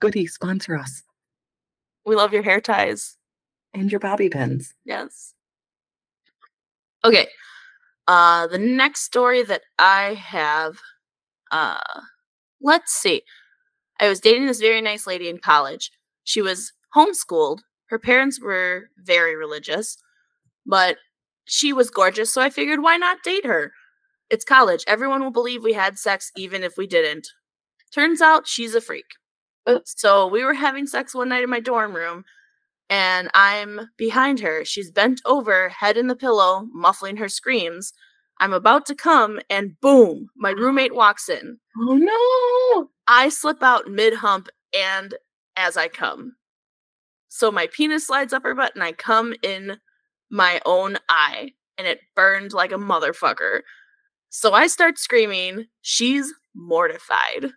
Goody, 0.00 0.26
sponsor 0.26 0.76
us. 0.76 1.02
We 2.06 2.16
love 2.16 2.32
your 2.32 2.42
hair 2.42 2.62
ties. 2.62 3.18
And 3.74 3.92
your 3.92 4.00
bobby 4.00 4.30
pins. 4.30 4.74
Yes. 4.86 5.34
Okay. 7.08 7.28
Uh 8.08 8.46
the 8.48 8.58
next 8.58 9.02
story 9.02 9.42
that 9.44 9.62
I 9.78 10.14
have 10.14 10.78
uh 11.52 11.78
let's 12.62 12.92
see. 12.92 13.22
I 14.00 14.08
was 14.08 14.20
dating 14.20 14.46
this 14.46 14.60
very 14.60 14.82
nice 14.82 15.06
lady 15.06 15.28
in 15.28 15.38
college. 15.38 15.90
She 16.24 16.42
was 16.42 16.72
homeschooled. 16.96 17.60
Her 17.88 17.98
parents 18.00 18.40
were 18.40 18.90
very 18.98 19.36
religious, 19.36 19.98
but 20.66 20.98
she 21.46 21.72
was 21.72 21.90
gorgeous, 21.90 22.32
so 22.32 22.42
I 22.42 22.50
figured 22.50 22.82
why 22.82 22.96
not 22.98 23.22
date 23.24 23.46
her? 23.46 23.72
It's 24.30 24.44
college. 24.44 24.84
Everyone 24.88 25.22
will 25.22 25.32
believe 25.32 25.64
we 25.64 25.74
had 25.74 25.98
sex 25.98 26.32
even 26.36 26.64
if 26.64 26.76
we 26.78 26.86
didn't. 26.86 27.28
Turns 27.94 28.22
out 28.22 28.48
she's 28.48 28.74
a 28.76 28.80
freak. 28.82 29.06
So 29.84 30.26
we 30.26 30.44
were 30.44 30.54
having 30.54 30.86
sex 30.86 31.14
one 31.14 31.28
night 31.30 31.44
in 31.44 31.50
my 31.50 31.60
dorm 31.60 31.94
room 31.94 32.24
and 32.90 33.28
I'm 33.34 33.90
behind 33.96 34.40
her. 34.40 34.64
She's 34.64 34.90
bent 34.90 35.20
over, 35.24 35.68
head 35.68 35.96
in 35.96 36.06
the 36.06 36.16
pillow, 36.16 36.66
muffling 36.72 37.16
her 37.18 37.28
screams. 37.28 37.92
I'm 38.40 38.52
about 38.52 38.86
to 38.86 38.94
come, 38.94 39.40
and 39.50 39.78
boom, 39.80 40.28
my 40.36 40.50
roommate 40.56 40.94
walks 40.94 41.28
in. 41.28 41.58
Oh 41.78 41.96
no. 41.96 42.90
I 43.06 43.28
slip 43.28 43.62
out 43.62 43.88
mid 43.88 44.14
hump 44.14 44.48
and 44.74 45.14
as 45.56 45.76
I 45.76 45.88
come. 45.88 46.36
So 47.28 47.50
my 47.50 47.66
penis 47.66 48.06
slides 48.06 48.32
up 48.32 48.42
her 48.42 48.54
butt, 48.54 48.74
and 48.74 48.82
I 48.82 48.92
come 48.92 49.34
in 49.42 49.78
my 50.30 50.60
own 50.64 50.96
eye, 51.08 51.52
and 51.76 51.86
it 51.86 52.00
burned 52.14 52.52
like 52.52 52.72
a 52.72 52.76
motherfucker. 52.76 53.60
So 54.30 54.52
I 54.52 54.66
start 54.66 54.98
screaming. 54.98 55.66
She's 55.82 56.32
mortified. 56.54 57.50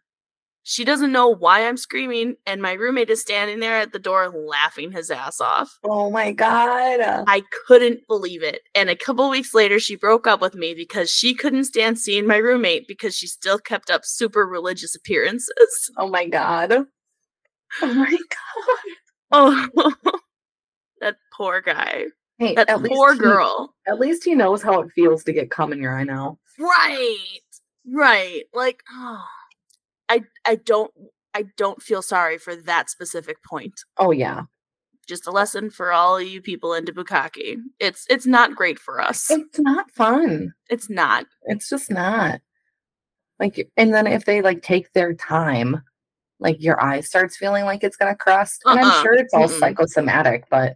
She 0.63 0.85
doesn't 0.85 1.11
know 1.11 1.27
why 1.27 1.67
I'm 1.67 1.75
screaming, 1.77 2.35
and 2.45 2.61
my 2.61 2.73
roommate 2.73 3.09
is 3.09 3.19
standing 3.19 3.59
there 3.61 3.77
at 3.77 3.93
the 3.93 3.99
door 3.99 4.29
laughing 4.29 4.91
his 4.91 5.09
ass 5.09 5.41
off. 5.41 5.79
Oh 5.83 6.11
my 6.11 6.31
god. 6.31 6.99
I 7.27 7.41
couldn't 7.65 8.05
believe 8.07 8.43
it. 8.43 8.61
And 8.75 8.87
a 8.89 8.95
couple 8.95 9.27
weeks 9.29 9.55
later, 9.55 9.79
she 9.79 9.95
broke 9.95 10.27
up 10.27 10.39
with 10.39 10.53
me 10.53 10.75
because 10.75 11.11
she 11.11 11.33
couldn't 11.33 11.63
stand 11.63 11.97
seeing 11.97 12.27
my 12.27 12.37
roommate 12.37 12.87
because 12.87 13.15
she 13.17 13.25
still 13.25 13.57
kept 13.57 13.89
up 13.89 14.05
super 14.05 14.45
religious 14.45 14.93
appearances. 14.95 15.89
Oh 15.97 16.07
my 16.09 16.27
god. 16.27 16.85
Oh 17.81 17.93
my 17.93 18.11
god. 18.11 18.93
Oh, 19.31 19.93
that 21.01 21.15
poor 21.35 21.61
guy. 21.61 22.05
Hey, 22.37 22.53
That 22.55 22.67
poor 22.85 23.13
he- 23.13 23.19
girl. 23.19 23.73
at 23.87 23.99
least 23.99 24.23
he 24.23 24.35
knows 24.35 24.61
how 24.61 24.81
it 24.81 24.91
feels 24.93 25.23
to 25.23 25.33
get 25.33 25.49
cum 25.51 25.73
in 25.73 25.81
your 25.81 25.95
eye 25.97 26.03
now. 26.03 26.37
Right. 26.59 27.39
Right. 27.87 28.43
Like, 28.53 28.83
oh, 28.91 29.23
I 30.11 30.23
I 30.45 30.55
don't 30.55 30.91
I 31.33 31.45
don't 31.55 31.81
feel 31.81 32.01
sorry 32.01 32.37
for 32.37 32.53
that 32.55 32.89
specific 32.89 33.41
point. 33.43 33.73
Oh 33.97 34.11
yeah. 34.11 34.43
Just 35.07 35.25
a 35.25 35.31
lesson 35.31 35.69
for 35.69 35.93
all 35.93 36.21
you 36.21 36.41
people 36.41 36.73
into 36.73 36.91
bukkake. 36.91 37.55
It's 37.79 38.05
it's 38.09 38.25
not 38.25 38.55
great 38.55 38.77
for 38.77 38.99
us. 38.99 39.31
It's 39.31 39.59
not 39.59 39.89
fun. 39.91 40.53
It's 40.69 40.89
not. 40.89 41.25
It's 41.43 41.69
just 41.69 41.89
not. 41.89 42.41
Like 43.39 43.69
and 43.77 43.93
then 43.93 44.05
if 44.05 44.25
they 44.25 44.41
like 44.41 44.61
take 44.61 44.91
their 44.91 45.13
time, 45.13 45.81
like 46.39 46.61
your 46.61 46.83
eye 46.83 46.99
starts 46.99 47.37
feeling 47.37 47.63
like 47.63 47.83
it's 47.83 47.95
gonna 47.95 48.15
crust. 48.15 48.61
And 48.65 48.79
Uh-uh. 48.79 48.89
I'm 48.91 49.03
sure 49.03 49.13
it's 49.13 49.33
all 49.33 49.47
Mm-mm. 49.47 49.59
psychosomatic, 49.59 50.43
but 50.49 50.75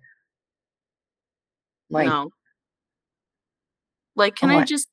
like 1.90 2.08
no. 2.08 2.30
Like, 4.16 4.36
can 4.38 4.50
I- 4.50 4.64
just 4.64 4.88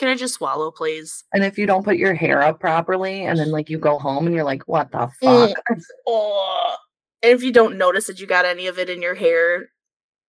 can 0.00 0.08
I 0.08 0.16
just 0.16 0.34
swallow, 0.34 0.72
please? 0.72 1.22
and 1.32 1.44
if 1.44 1.56
you 1.58 1.66
don't 1.66 1.84
put 1.84 1.96
your 1.98 2.14
hair 2.14 2.42
up 2.42 2.58
properly 2.58 3.24
and 3.26 3.38
then 3.38 3.50
like 3.52 3.70
you 3.70 3.78
go 3.78 3.98
home 3.98 4.26
and 4.26 4.34
you're 4.34 4.44
like, 4.44 4.66
what 4.66 4.90
the 4.90 5.08
Mm. 5.22 5.54
fuck? 5.54 5.78
Oh. 6.08 6.74
And 7.22 7.32
if 7.32 7.42
you 7.44 7.52
don't 7.52 7.76
notice 7.78 8.06
that 8.08 8.18
you 8.18 8.26
got 8.26 8.44
any 8.46 8.66
of 8.66 8.78
it 8.78 8.88
in 8.90 9.02
your 9.02 9.14
hair, 9.14 9.68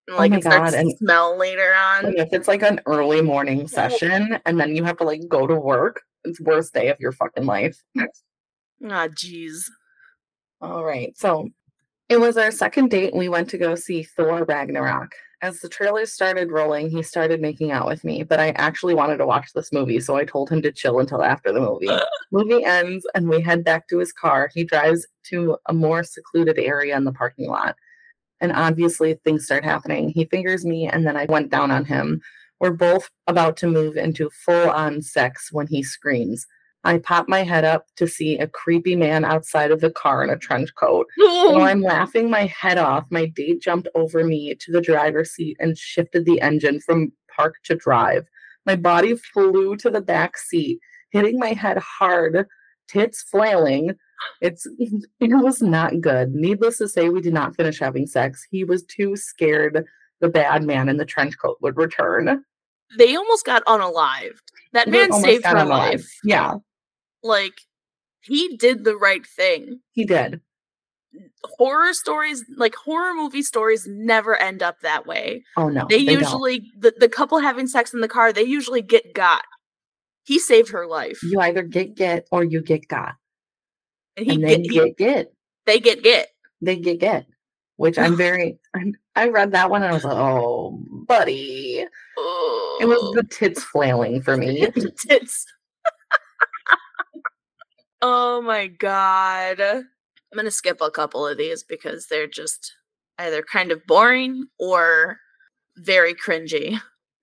and, 0.08 0.18
like 0.18 0.34
Oh 0.34 0.36
it 0.36 0.44
starts 0.44 0.72
God, 0.72 0.80
and- 0.80 0.92
to 0.92 0.98
smell 0.98 1.38
later 1.38 1.74
on. 1.74 2.18
If 2.18 2.34
it's 2.34 2.48
like 2.48 2.62
an 2.64 2.82
early 2.86 3.22
morning 3.22 3.68
session 3.68 4.38
and 4.46 4.60
then 4.60 4.76
you 4.76 4.84
have 4.84 4.98
to 4.98 5.06
like 5.06 5.22
go 5.30 5.48
to 5.48 5.56
work, 5.56 6.02
it's 6.26 6.40
worst 6.42 6.74
day 6.74 6.90
of 6.90 7.00
your 7.00 7.14
fucking 7.14 7.46
life. 7.46 7.78
Ah, 8.90 9.08
jeez. 9.08 9.64
All 10.60 10.84
right. 10.84 11.18
So 11.18 11.48
it 12.10 12.20
was 12.20 12.36
our 12.38 12.52
second 12.52 12.90
date. 12.92 13.12
and 13.14 13.20
We 13.20 13.30
went 13.30 13.50
to 13.52 13.58
go 13.58 13.76
see 13.76 14.04
Thor 14.04 14.44
Ragnarok. 14.44 15.12
As 15.41 15.60
the 15.60 15.69
trailers 15.69 16.12
started 16.12 16.51
rolling, 16.51 16.91
he 16.91 17.01
started 17.01 17.41
making 17.41 17.71
out 17.71 17.88
with 17.88 18.04
me, 18.04 18.21
but 18.21 18.39
I 18.39 18.49
actually 18.51 18.93
wanted 18.93 19.17
to 19.17 19.25
watch 19.25 19.54
this 19.54 19.71
movie. 19.71 19.99
So 19.99 20.15
I 20.15 20.23
told 20.23 20.51
him 20.51 20.62
to 20.62 20.71
chill 20.71 20.99
until 20.99 21.23
after 21.23 21.51
the 21.51 21.60
movie. 21.60 21.89
movie 22.32 22.63
ends 22.63 23.08
and 23.15 23.27
we 23.27 23.41
head 23.41 23.63
back 23.63 23.88
to 23.88 23.97
his 23.97 24.13
car. 24.13 24.51
He 24.54 24.63
drives 24.63 25.08
to 25.30 25.58
a 25.65 25.73
more 25.73 26.04
secluded 26.04 26.60
area 26.60 26.95
in 26.95 27.06
the 27.06 27.12
parking 27.12 27.49
lot. 27.49 27.75
And 28.39 28.51
obviously, 28.51 29.15
things 29.23 29.45
start 29.45 29.63
happening. 29.63 30.10
He 30.10 30.25
fingers 30.25 30.65
me, 30.65 30.88
and 30.88 31.06
then 31.06 31.15
I 31.15 31.25
went 31.25 31.51
down 31.51 31.69
on 31.69 31.86
him. 31.86 32.21
We're 32.60 32.71
both 32.71 33.10
about 33.27 33.56
to 33.58 33.67
move 33.67 33.97
into 33.97 34.30
full 34.32 34.69
on 34.69 35.01
sex 35.01 35.51
when 35.51 35.67
he 35.67 35.84
screams. 35.84 36.45
I 36.84 36.98
pop 36.98 37.30
my 37.30 37.44
head 37.44 37.63
up 37.63 37.86
to 37.98 38.08
see 38.08 38.38
a 38.38 38.48
creepy 38.48 38.96
man 38.96 39.24
outside 39.24 39.72
of 39.72 39.82
the 39.82 39.91
car 39.91 40.24
in 40.24 40.30
a 40.30 40.38
trench 40.38 40.74
coat. 40.76 41.08
While 41.17 41.62
I'm 41.62 41.82
laughing 41.82 42.30
my 42.30 42.46
head 42.48 42.78
off, 42.78 43.06
my 43.12 43.28
date 43.28 43.62
jumped 43.62 43.88
over 43.94 44.24
me 44.24 44.56
to 44.60 44.72
the 44.72 44.82
driver's 44.82 45.32
seat 45.32 45.58
and 45.60 45.78
shifted 45.78 46.26
the 46.26 46.41
engine 46.41 46.80
from 46.80 47.12
park 47.36 47.56
to 47.65 47.76
drive. 47.76 48.26
My 48.65 48.76
body 48.76 49.15
flew 49.15 49.76
to 49.78 49.89
the 49.89 50.02
back 50.02 50.38
seat, 50.38 50.80
hitting 51.12 51.38
my 51.39 51.54
head 51.54 51.78
hard, 51.78 52.48
tits 52.88 53.22
flailing. 53.22 53.96
It's 54.41 54.67
it 54.80 55.44
was 55.44 55.62
not 55.62 56.02
good. 56.02 56.34
Needless 56.34 56.80
to 56.80 56.88
say, 56.88 57.10
we 57.10 57.22
did 57.22 57.34
not 57.34 57.56
finish 57.56 57.80
having 57.80 58.08
sex. 58.08 58.46
He 58.50 58.63
was 58.63 58.84
too 58.84 59.15
scared 59.15 59.86
the 60.20 60.30
bad 60.30 60.63
man 60.63 60.89
in 60.89 60.98
the 60.98 61.06
trench 61.06 61.36
coat 61.39 61.58
would 61.62 61.78
return. 61.78 62.44
they 62.98 63.15
almost 63.15 63.46
got 63.46 63.65
unalived. 63.65 64.39
That 64.74 64.88
man 64.88 65.12
saved 65.13 65.46
her 65.46 65.58
alive. 65.58 65.67
life. 65.94 66.20
Yeah, 66.24 66.56
Like 67.24 67.62
he 68.22 68.56
did 68.58 68.84
the 68.84 68.96
right 68.96 69.26
thing. 69.26 69.80
he 69.94 70.06
did. 70.06 70.42
Horror 71.44 71.94
stories, 71.94 72.46
like 72.56 72.74
horror 72.76 73.14
movie 73.14 73.42
stories, 73.42 73.86
never 73.86 74.36
end 74.38 74.64
up 74.64 74.80
that 74.82 75.06
way. 75.06 75.44
Oh 75.58 75.68
no, 75.68 75.86
they, 75.90 76.06
don't. 76.06 76.20
usually 76.20 76.72
the, 76.78 76.94
the 76.98 77.10
couple 77.10 77.40
having 77.40 77.68
sex 77.68 77.94
in 77.94 78.00
the 78.00 78.08
car, 78.08 78.32
they 78.32 78.44
usually 78.44 78.82
get 78.82 79.14
got. 79.14 79.44
He 80.24 80.40
saved 80.40 80.70
her 80.70 80.88
life. 80.88 81.22
You 81.24 81.40
either 81.42 81.64
get 81.64 81.96
get 81.96 82.28
or 82.32 82.44
you 82.46 82.62
get 82.62 82.88
got, 82.88 83.16
and 84.16 84.26
he, 84.26 84.34
and 84.34 84.42
get, 84.42 84.58
they 84.58 84.62
he 84.64 84.70
get 84.70 84.98
get. 84.98 85.34
they 85.66 85.80
get 85.80 86.04
get. 86.04 86.28
they 86.62 86.76
get 86.78 87.00
get, 87.00 87.26
which 87.76 88.00
I'm 88.00 88.16
very. 88.16 88.58
I'm, 88.74 88.94
I 89.16 89.28
read 89.28 89.52
that 89.52 89.70
one 89.70 89.84
and 89.84 89.92
I 89.92 89.94
was 89.94 90.06
like, 90.06 90.16
oh, 90.16 90.82
buddy. 91.08 91.86
It 92.80 92.88
was 92.88 93.14
the 93.16 93.28
tits 93.30 93.62
flailing 93.62 94.22
for 94.22 94.38
me. 94.38 94.66
tits. 95.06 95.46
Oh 98.02 98.42
my 98.42 98.68
god. 98.68 99.60
I'm 99.60 100.38
gonna 100.38 100.52
skip 100.52 100.80
a 100.82 100.92
couple 100.92 101.28
of 101.28 101.38
these 101.38 101.64
because 101.64 102.08
they're 102.08 102.28
just 102.28 102.74
either 103.18 103.42
kind 103.42 103.72
of 103.72 103.86
boring 103.86 104.46
or 104.60 105.18
very 105.78 106.14
cringy. 106.14 106.80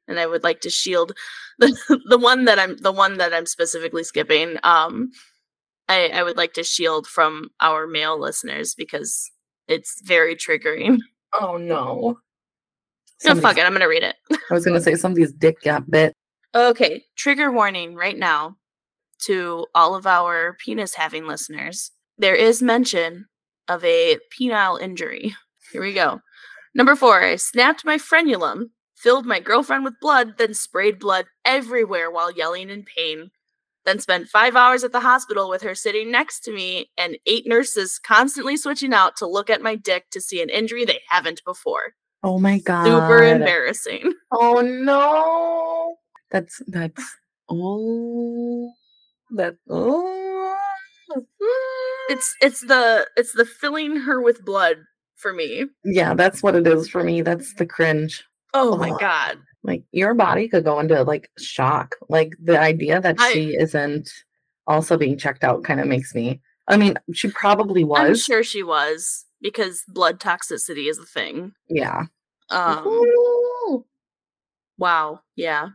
And 0.06 0.18
I 0.18 0.26
would 0.26 0.42
like 0.42 0.60
to 0.62 0.70
shield 0.70 1.12
the 1.58 2.00
the 2.08 2.18
one 2.18 2.44
that 2.46 2.58
I'm 2.58 2.76
the 2.78 2.92
one 2.92 3.18
that 3.18 3.34
I'm 3.34 3.46
specifically 3.46 4.04
skipping. 4.04 4.56
Um 4.62 5.10
I, 5.90 6.08
I 6.08 6.22
would 6.22 6.36
like 6.36 6.52
to 6.54 6.62
shield 6.62 7.06
from 7.06 7.48
our 7.60 7.86
male 7.86 8.20
listeners 8.20 8.74
because 8.74 9.30
it's 9.68 10.02
very 10.02 10.36
triggering. 10.36 10.98
oh 11.40 11.56
no. 11.56 12.18
No, 13.24 13.34
fuck 13.34 13.58
it, 13.58 13.66
I'm 13.66 13.72
gonna 13.72 13.88
read 13.88 14.04
it. 14.04 14.14
I 14.30 14.54
was 14.54 14.64
gonna 14.64 14.80
say 14.80 14.94
somebody's 14.94 15.32
dick 15.32 15.62
got 15.62 15.90
bit. 15.90 16.12
Okay, 16.54 17.04
trigger 17.16 17.50
warning 17.50 17.94
right 17.94 18.16
now 18.16 18.56
to 19.26 19.66
all 19.74 19.94
of 19.94 20.06
our 20.06 20.56
penis 20.64 20.94
having 20.94 21.26
listeners. 21.26 21.90
There 22.16 22.34
is 22.34 22.62
mention 22.62 23.26
of 23.68 23.84
a 23.84 24.18
penile 24.32 24.80
injury. 24.80 25.34
Here 25.72 25.82
we 25.82 25.92
go. 25.92 26.20
Number 26.74 26.96
four, 26.96 27.22
I 27.22 27.36
snapped 27.36 27.84
my 27.84 27.96
frenulum, 27.96 28.70
filled 28.96 29.26
my 29.26 29.40
girlfriend 29.40 29.84
with 29.84 30.00
blood, 30.00 30.38
then 30.38 30.54
sprayed 30.54 30.98
blood 30.98 31.26
everywhere 31.44 32.10
while 32.10 32.32
yelling 32.32 32.70
in 32.70 32.84
pain. 32.84 33.30
Then 33.84 33.98
spent 34.00 34.28
five 34.28 34.54
hours 34.54 34.84
at 34.84 34.92
the 34.92 35.00
hospital 35.00 35.48
with 35.48 35.62
her 35.62 35.74
sitting 35.74 36.10
next 36.10 36.40
to 36.40 36.52
me 36.52 36.90
and 36.98 37.16
eight 37.26 37.46
nurses 37.46 37.98
constantly 37.98 38.56
switching 38.56 38.92
out 38.92 39.16
to 39.16 39.26
look 39.26 39.48
at 39.48 39.62
my 39.62 39.76
dick 39.76 40.10
to 40.10 40.20
see 40.20 40.42
an 40.42 40.50
injury 40.50 40.84
they 40.84 41.00
haven't 41.08 41.42
before. 41.44 41.94
Oh 42.22 42.38
my 42.38 42.58
god. 42.58 42.84
Super 42.84 43.22
embarrassing. 43.22 44.12
Oh 44.32 44.60
no. 44.60 45.96
That's 46.30 46.60
that's 46.66 47.02
oh 47.48 48.72
that 49.32 49.56
oh 49.68 50.56
It's 52.08 52.34
it's 52.40 52.60
the 52.62 53.06
it's 53.16 53.32
the 53.32 53.44
filling 53.44 53.96
her 54.00 54.20
with 54.20 54.44
blood 54.44 54.78
for 55.16 55.32
me. 55.32 55.66
yeah, 55.84 56.14
that's 56.14 56.42
what 56.42 56.54
it 56.54 56.66
is 56.66 56.88
for 56.88 57.02
me. 57.02 57.22
That's 57.22 57.54
the 57.54 57.66
cringe. 57.66 58.24
Oh 58.54 58.76
my 58.76 58.90
god. 58.98 59.38
Like 59.64 59.82
your 59.92 60.14
body 60.14 60.48
could 60.48 60.64
go 60.64 60.78
into 60.80 61.02
like 61.02 61.30
shock. 61.38 61.96
Like 62.08 62.34
the 62.42 62.58
idea 62.58 63.00
that 63.00 63.16
I- 63.18 63.32
she 63.32 63.56
isn't 63.56 64.08
also 64.66 64.96
being 64.96 65.18
checked 65.18 65.44
out 65.44 65.64
kind 65.64 65.80
of 65.80 65.86
makes 65.86 66.14
me. 66.14 66.40
I 66.68 66.76
mean, 66.76 66.94
she 67.14 67.28
probably 67.30 67.82
I'm 67.82 67.88
was. 68.10 68.22
sure 68.24 68.42
she 68.42 68.62
was 68.62 69.24
because 69.40 69.82
blood 69.88 70.20
toxicity 70.20 70.88
is 70.88 70.98
a 70.98 71.04
thing. 71.06 71.52
Yeah. 71.68 72.04
Um 72.50 72.86
Ooh. 72.86 73.84
wow. 74.78 75.20
Yeah. 75.36 75.70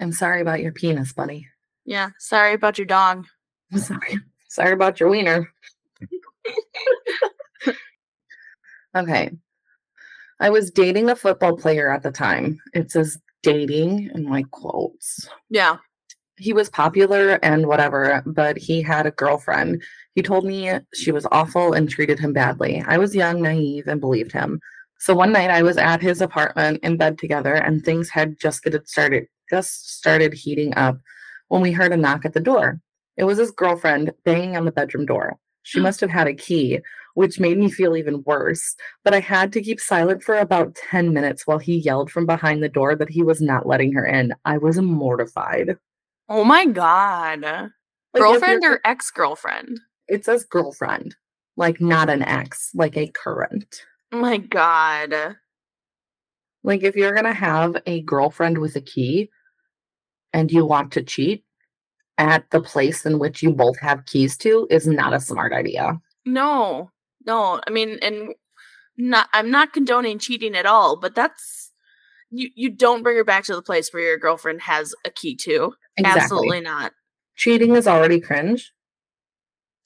I'm 0.00 0.12
sorry 0.12 0.40
about 0.40 0.60
your 0.60 0.72
penis, 0.72 1.12
buddy. 1.12 1.46
Yeah. 1.84 2.10
Sorry 2.18 2.54
about 2.54 2.78
your 2.78 2.86
dog. 2.86 3.26
I'm 3.72 3.78
sorry. 3.80 4.18
Sorry 4.48 4.72
about 4.72 5.00
your 5.00 5.10
wiener. 5.10 5.52
okay. 8.96 9.30
I 10.40 10.50
was 10.50 10.70
dating 10.70 11.10
a 11.10 11.16
football 11.16 11.56
player 11.56 11.90
at 11.90 12.02
the 12.02 12.10
time. 12.10 12.60
It 12.72 12.90
says 12.90 13.18
dating 13.42 14.10
in 14.14 14.28
my 14.28 14.44
quotes. 14.50 15.28
Yeah. 15.50 15.76
He 16.36 16.52
was 16.52 16.68
popular 16.68 17.38
and 17.44 17.66
whatever, 17.66 18.22
but 18.26 18.58
he 18.58 18.82
had 18.82 19.06
a 19.06 19.12
girlfriend. 19.12 19.82
He 20.14 20.22
told 20.22 20.44
me 20.44 20.72
she 20.92 21.12
was 21.12 21.26
awful 21.30 21.72
and 21.72 21.88
treated 21.88 22.18
him 22.18 22.32
badly. 22.32 22.82
I 22.86 22.98
was 22.98 23.14
young, 23.14 23.40
naive, 23.40 23.86
and 23.86 24.00
believed 24.00 24.32
him. 24.32 24.60
So 24.98 25.14
one 25.14 25.32
night 25.32 25.50
I 25.50 25.62
was 25.62 25.76
at 25.76 26.00
his 26.00 26.20
apartment 26.20 26.80
in 26.82 26.96
bed 26.96 27.18
together 27.18 27.54
and 27.54 27.84
things 27.84 28.08
had 28.08 28.38
just 28.38 28.66
started 28.86 29.26
just 29.50 29.98
started 29.98 30.32
heating 30.32 30.74
up 30.76 30.98
when 31.54 31.62
we 31.62 31.70
heard 31.70 31.92
a 31.92 31.96
knock 31.96 32.24
at 32.24 32.32
the 32.32 32.40
door. 32.40 32.80
It 33.16 33.22
was 33.22 33.38
his 33.38 33.52
girlfriend 33.52 34.12
banging 34.24 34.56
on 34.56 34.64
the 34.64 34.72
bedroom 34.72 35.06
door. 35.06 35.36
She 35.62 35.78
hmm. 35.78 35.84
must 35.84 36.00
have 36.00 36.10
had 36.10 36.26
a 36.26 36.34
key, 36.34 36.80
which 37.14 37.38
made 37.38 37.58
me 37.58 37.70
feel 37.70 37.96
even 37.96 38.24
worse. 38.26 38.74
But 39.04 39.14
I 39.14 39.20
had 39.20 39.52
to 39.52 39.62
keep 39.62 39.78
silent 39.78 40.24
for 40.24 40.34
about 40.34 40.74
10 40.74 41.12
minutes 41.12 41.46
while 41.46 41.58
he 41.58 41.76
yelled 41.76 42.10
from 42.10 42.26
behind 42.26 42.60
the 42.60 42.68
door 42.68 42.96
that 42.96 43.08
he 43.08 43.22
was 43.22 43.40
not 43.40 43.68
letting 43.68 43.92
her 43.92 44.04
in. 44.04 44.34
I 44.44 44.58
was 44.58 44.80
mortified. 44.80 45.76
Oh 46.28 46.42
my 46.42 46.66
god. 46.66 47.42
Like, 47.42 48.20
Girlfriend 48.20 48.64
or 48.64 48.80
ex 48.84 49.12
girlfriend? 49.12 49.78
it 50.08 50.24
says 50.24 50.42
girlfriend, 50.42 51.14
like 51.56 51.80
not 51.80 52.10
an 52.10 52.22
ex, 52.22 52.72
like 52.74 52.96
a 52.96 53.06
current. 53.06 53.82
Oh 54.10 54.18
my 54.18 54.38
god. 54.38 55.36
Like 56.64 56.82
if 56.82 56.96
you're 56.96 57.14
gonna 57.14 57.32
have 57.32 57.76
a 57.86 58.02
girlfriend 58.02 58.58
with 58.58 58.74
a 58.74 58.80
key 58.80 59.30
and 60.34 60.50
you 60.52 60.66
want 60.66 60.92
to 60.92 61.02
cheat 61.02 61.44
at 62.18 62.44
the 62.50 62.60
place 62.60 63.06
in 63.06 63.18
which 63.18 63.42
you 63.42 63.50
both 63.52 63.78
have 63.80 64.04
keys 64.04 64.36
to 64.38 64.66
is 64.70 64.86
not 64.86 65.14
a 65.14 65.20
smart 65.20 65.52
idea. 65.54 65.98
No. 66.26 66.90
No. 67.26 67.60
I 67.66 67.70
mean, 67.70 67.98
and 68.02 68.34
not 68.98 69.28
I'm 69.32 69.50
not 69.50 69.72
condoning 69.72 70.18
cheating 70.18 70.54
at 70.54 70.66
all, 70.66 70.96
but 70.96 71.14
that's 71.14 71.72
you 72.30 72.50
you 72.54 72.70
don't 72.70 73.02
bring 73.02 73.16
her 73.16 73.24
back 73.24 73.44
to 73.44 73.54
the 73.54 73.62
place 73.62 73.92
where 73.92 74.02
your 74.02 74.18
girlfriend 74.18 74.60
has 74.62 74.94
a 75.06 75.10
key 75.10 75.34
to. 75.36 75.72
Exactly. 75.96 76.20
Absolutely 76.22 76.60
not. 76.60 76.92
Cheating 77.36 77.74
is 77.76 77.86
already 77.88 78.20
cringe. 78.20 78.72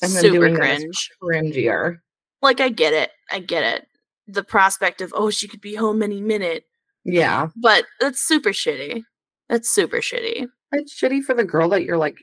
And 0.03 0.13
then 0.13 0.23
Super 0.23 0.37
doing 0.49 0.55
cringe. 0.57 1.11
cringier. 1.23 1.99
Like 2.43 2.61
I 2.61 2.69
get 2.69 2.93
it. 2.95 3.11
I 3.31 3.41
get 3.41 3.65
it. 3.65 3.87
The 4.27 4.45
prospect 4.45 5.01
of 5.01 5.13
oh 5.17 5.31
she 5.31 5.49
could 5.49 5.61
be 5.63 5.75
home 5.75 6.03
any 6.03 6.21
minute, 6.21 6.65
Yeah. 7.05 7.49
but 7.57 7.85
that's 8.01 8.21
super 8.21 8.51
shitty. 8.51 9.03
That's 9.49 9.69
super 9.71 9.99
shitty. 9.99 10.47
It's 10.73 10.99
shitty 10.99 11.23
for 11.23 11.35
the 11.35 11.45
girl 11.45 11.69
that 11.71 11.85
you're 11.85 11.97
like 11.99 12.19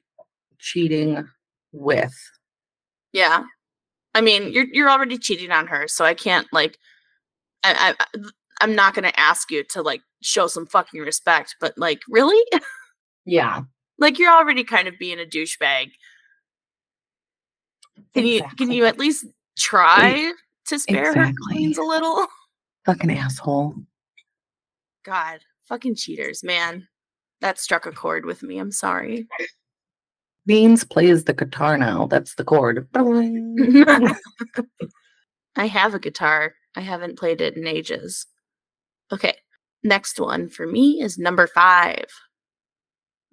cheating 0.60 1.28
with. 1.72 2.14
Yeah. 3.14 3.44
I 4.14 4.22
mean, 4.22 4.52
you're 4.54 4.68
you're 4.72 4.90
already 4.90 5.18
cheating 5.18 5.52
on 5.52 5.68
her, 5.68 5.88
so 5.88 6.06
I 6.06 6.14
can't 6.14 6.48
like 6.54 6.78
I, 7.64 7.96
I 8.16 8.20
I'm 8.62 8.76
not 8.76 8.94
gonna 8.94 9.12
ask 9.18 9.52
you 9.52 9.64
to 9.72 9.82
like 9.82 10.02
show 10.22 10.48
some 10.48 10.66
fucking 10.68 11.02
respect, 11.02 11.56
but 11.60 11.78
like 11.78 12.02
really? 12.10 12.42
Yeah. 13.28 13.62
like 13.98 14.20
you're 14.20 14.32
already 14.32 14.64
kind 14.64 14.88
of 14.88 15.00
being 15.00 15.20
a 15.20 15.26
douchebag. 15.26 15.88
Can 18.14 18.26
you 18.26 18.44
can 18.58 18.72
you 18.72 18.86
at 18.86 19.00
least 19.00 19.26
try 19.58 20.32
to 20.68 20.80
spare 20.80 21.06
her 21.06 21.10
Exactly. 21.10 21.36
queens 21.50 21.78
a 21.80 21.84
little? 21.84 22.28
Fucking 22.86 23.12
asshole. 23.18 23.74
God, 25.04 25.40
fucking 25.68 25.96
cheaters, 25.96 26.44
man. 26.44 26.88
That 27.46 27.60
struck 27.60 27.86
a 27.86 27.92
chord 27.92 28.26
with 28.26 28.42
me. 28.42 28.58
I'm 28.58 28.72
sorry. 28.72 29.28
Beans 30.48 30.84
plays 30.84 31.26
the 31.26 31.34
guitar 31.34 31.78
now. 31.78 32.08
That's 32.08 32.34
the 32.34 32.44
chord. 32.44 32.88
I 35.56 35.68
have 35.68 35.94
a 35.94 36.00
guitar. 36.00 36.56
I 36.76 36.82
haven't 36.82 37.20
played 37.20 37.42
it 37.42 37.56
in 37.56 37.68
ages. 37.68 38.26
Okay. 39.12 39.36
Next 39.84 40.20
one 40.20 40.50
for 40.50 40.66
me 40.66 41.04
is 41.04 41.20
number 41.20 41.46
five. 41.46 42.08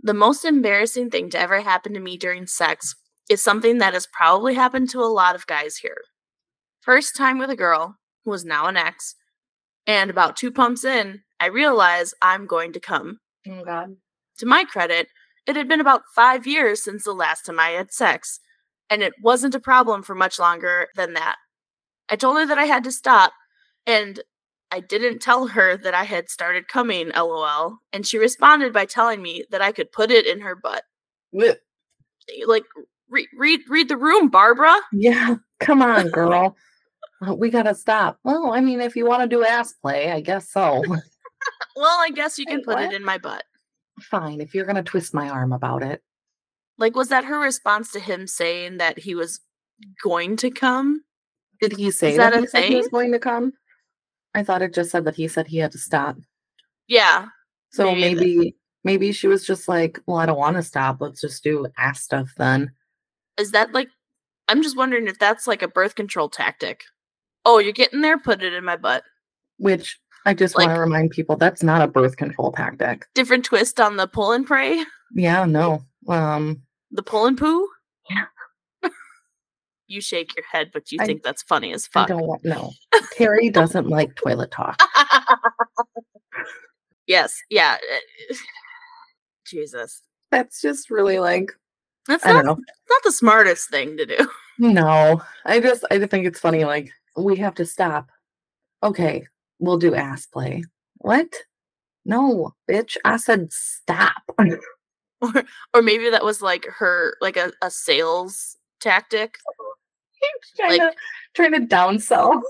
The 0.03 0.12
most 0.12 0.44
embarrassing 0.44 1.09
thing 1.09 1.31
to 1.31 1.38
ever 1.40 1.62
happen 1.62 1.94
to 1.94 2.01
me 2.01 2.18
during 2.18 2.46
sex 2.46 2.94
is 3.31 3.42
something 3.42 3.79
that 3.79 3.94
has 3.94 4.07
probably 4.12 4.53
happened 4.53 4.90
to 4.90 5.01
a 5.01 5.09
lot 5.09 5.35
of 5.35 5.46
guys 5.46 5.77
here. 5.79 6.03
First 6.83 7.16
time 7.16 7.38
with 7.38 7.48
a 7.48 7.57
girl 7.57 7.96
who 8.27 8.31
was 8.31 8.44
now 8.44 8.66
an 8.66 8.77
ex, 8.77 9.14
and 9.87 10.11
about 10.11 10.37
two 10.37 10.53
pumps 10.53 10.85
in, 10.85 11.22
I 11.40 11.46
realize 11.46 12.12
I'm 12.20 12.44
going 12.44 12.75
to 12.75 12.79
come. 12.79 13.20
Oh 13.48 13.64
God. 13.64 13.96
To 14.38 14.46
my 14.46 14.64
credit, 14.64 15.09
it 15.46 15.57
had 15.57 15.68
been 15.68 15.81
about 15.81 16.02
five 16.14 16.46
years 16.46 16.83
since 16.83 17.05
the 17.05 17.12
last 17.12 17.46
time 17.46 17.59
I 17.59 17.70
had 17.70 17.92
sex, 17.92 18.40
and 18.88 19.02
it 19.02 19.14
wasn't 19.22 19.55
a 19.55 19.61
problem 19.61 20.02
for 20.02 20.14
much 20.14 20.38
longer 20.38 20.88
than 20.96 21.14
that. 21.14 21.37
I 22.09 22.16
told 22.16 22.37
her 22.37 22.46
that 22.46 22.59
I 22.59 22.64
had 22.64 22.85
to 22.85 22.92
stop, 22.92 23.33
and 23.87 24.20
I 24.70 24.81
didn't 24.81 25.20
tell 25.20 25.48
her 25.48 25.76
that 25.76 25.94
I 25.94 26.05
had 26.05 26.31
started 26.31 26.68
coming, 26.68 27.11
lol, 27.11 27.78
and 27.92 28.07
she 28.07 28.18
responded 28.18 28.72
by 28.72 28.87
telling 28.87 29.20
me 29.20 29.44
that 29.50 29.61
I 29.61 29.72
could 29.72 29.92
put 29.92 30.11
it 30.11 30.26
in 30.26 30.40
her 30.40 30.55
butt. 30.55 30.85
Blech. 31.35 31.57
Eh, 32.31 32.44
like, 32.46 32.64
re- 33.09 33.28
read 33.37 33.61
read 33.68 33.88
the 33.88 33.96
room, 33.96 34.28
Barbara. 34.28 34.74
Yeah, 34.92 35.37
come 35.61 35.83
on, 35.83 36.09
girl. 36.11 36.57
We 37.37 37.50
gotta 37.50 37.74
stop. 37.74 38.18
Well, 38.24 38.52
I 38.52 38.61
mean, 38.61 38.81
if 38.81 38.96
you 38.96 39.07
want 39.07 39.22
to 39.22 39.28
do 39.28 39.44
ass 39.44 39.72
play, 39.74 40.11
I 40.11 40.20
guess 40.20 40.50
so. 40.50 40.83
Well, 41.76 41.98
I 42.00 42.11
guess 42.11 42.38
you 42.38 42.46
can 42.46 42.57
Wait, 42.59 42.64
put 42.66 42.74
what? 42.74 42.85
it 42.85 42.92
in 42.92 43.05
my 43.05 43.18
butt. 43.18 43.44
Fine, 44.00 44.40
if 44.40 44.55
you're 44.55 44.66
gonna 44.66 44.83
twist 44.83 45.14
my 45.14 45.28
arm 45.28 45.52
about 45.52 45.83
it. 45.83 46.02
Like, 46.78 46.96
was 46.96 47.09
that 47.09 47.24
her 47.24 47.38
response 47.38 47.92
to 47.92 48.00
him 48.00 48.26
saying 48.26 48.78
that 48.78 48.98
he 48.98 49.14
was 49.14 49.40
going 50.02 50.37
to 50.38 50.50
come? 50.50 51.02
Did 51.61 51.76
he 51.76 51.90
say 51.90 52.16
that 52.16 52.31
that, 52.33 52.38
a 52.38 52.40
he 52.40 52.47
said 52.47 52.64
he 52.64 52.76
was 52.76 52.88
going 52.88 53.12
to 53.12 53.18
come? 53.18 53.53
I 54.34 54.43
thought 54.43 54.62
it 54.62 54.74
just 54.74 54.90
said 54.90 55.05
that 55.05 55.14
he 55.14 55.28
said 55.28 55.47
he 55.47 55.59
had 55.59 55.72
to 55.72 55.78
stop. 55.78 56.16
Yeah, 56.88 57.26
So 57.70 57.95
Maybe 57.95 58.14
maybe 58.14 58.57
maybe, 58.84 59.12
she 59.12 59.28
was 59.28 59.47
just 59.47 59.68
like, 59.68 60.01
well, 60.07 60.16
I 60.18 60.26
don't 60.26 60.38
want 60.38 60.57
to 60.57 60.62
stop. 60.62 61.01
Let's 61.01 61.20
just 61.20 61.45
do 61.45 61.66
ass 61.78 62.03
stuff 62.03 62.32
then. 62.36 62.72
is 63.38 63.53
that 63.53 63.72
like 63.72 63.88
i'm 64.49 64.62
just 64.62 64.76
wondering 64.76 65.07
if 65.07 65.18
that's 65.18 65.47
like 65.47 65.62
a 65.62 65.68
birth 65.68 65.95
control 65.95 66.28
tactic 66.28 66.82
oh 67.45 67.59
you're 67.59 67.72
getting 67.72 68.01
there 68.01 68.18
put 68.18 68.43
it 68.43 68.53
in 68.53 68.64
my 68.64 68.76
butt 68.76 69.05
Which 69.59 70.01
I 70.25 70.35
just 70.35 70.57
want 70.57 70.70
to 70.70 70.81
remind 70.81 71.11
people 71.11 71.37
that's 71.37 71.62
not 71.62 71.83
a 71.83 71.87
birth 71.89 72.16
control 72.16 72.53
tactic. 72.53 73.07
different 73.14 73.45
twist 73.45 73.81
on 73.81 73.97
the 73.97 74.07
pull 74.07 74.33
and 74.33 74.47
pray 74.47 74.85
Yeah, 75.14 75.45
no. 75.45 75.85
Um, 76.09 76.62
the 76.91 77.03
pull 77.03 77.27
and 77.27 77.39
poo 77.39 77.68
Yeah. 78.11 78.91
you 79.87 80.01
shake 80.01 80.35
your 80.37 80.45
head 80.51 80.70
but 80.73 80.91
you 80.93 80.99
I- 81.01 81.07
think 81.07 81.23
that's 81.23 81.43
funny 81.43 81.73
as 81.73 81.89
I 81.95 82.01
fuck 82.01 82.09
don't 82.09 82.27
want 82.27 82.45
no. 82.45 82.73
Terry 83.12 83.51
doesn't 83.51 83.89
like 83.89 84.14
toilet 84.16 84.51
talk. 84.51 84.81
yes 87.07 87.37
yeah 87.51 87.77
uh, 88.31 88.35
jesus 89.47 90.03
That's 90.31 90.61
just 90.61 90.91
really 90.91 91.18
like 91.18 91.53
that's 92.09 92.25
I 92.27 92.33
not, 92.33 92.45
don't 92.45 92.59
know. 92.59 92.64
not 92.91 93.03
the 93.05 93.12
smartest 93.12 93.70
thing 93.70 93.97
to 93.97 94.07
do 94.07 94.29
No, 94.59 95.23
I 95.45 95.61
just 95.61 95.85
I 95.91 95.99
just 95.99 96.11
think 96.11 96.27
it's 96.27 96.41
funny. 96.41 96.64
Like 96.64 96.91
we 97.16 97.37
have 97.37 97.55
to 97.57 97.66
stop. 97.66 98.11
Okay, 98.83 99.27
we'll 99.62 99.78
do 99.78 99.94
ass 99.94 100.26
play. 100.26 100.64
What? 100.98 101.32
No, 102.04 102.54
bitch. 102.70 102.96
I 103.04 103.16
said 103.16 103.52
stop. 103.52 104.22
or 104.38 105.44
or 105.72 105.82
maybe 105.82 106.10
that 106.10 106.24
was 106.24 106.42
like 106.42 106.66
her 106.66 107.16
like 107.20 107.36
a, 107.36 107.52
a 107.62 107.70
sales 107.70 108.56
tactic. 108.80 109.38
trying, 110.56 110.78
Like- 110.80 110.92
to, 110.92 110.96
trying 111.34 111.52
to 111.52 111.60
downsell. 111.60 112.40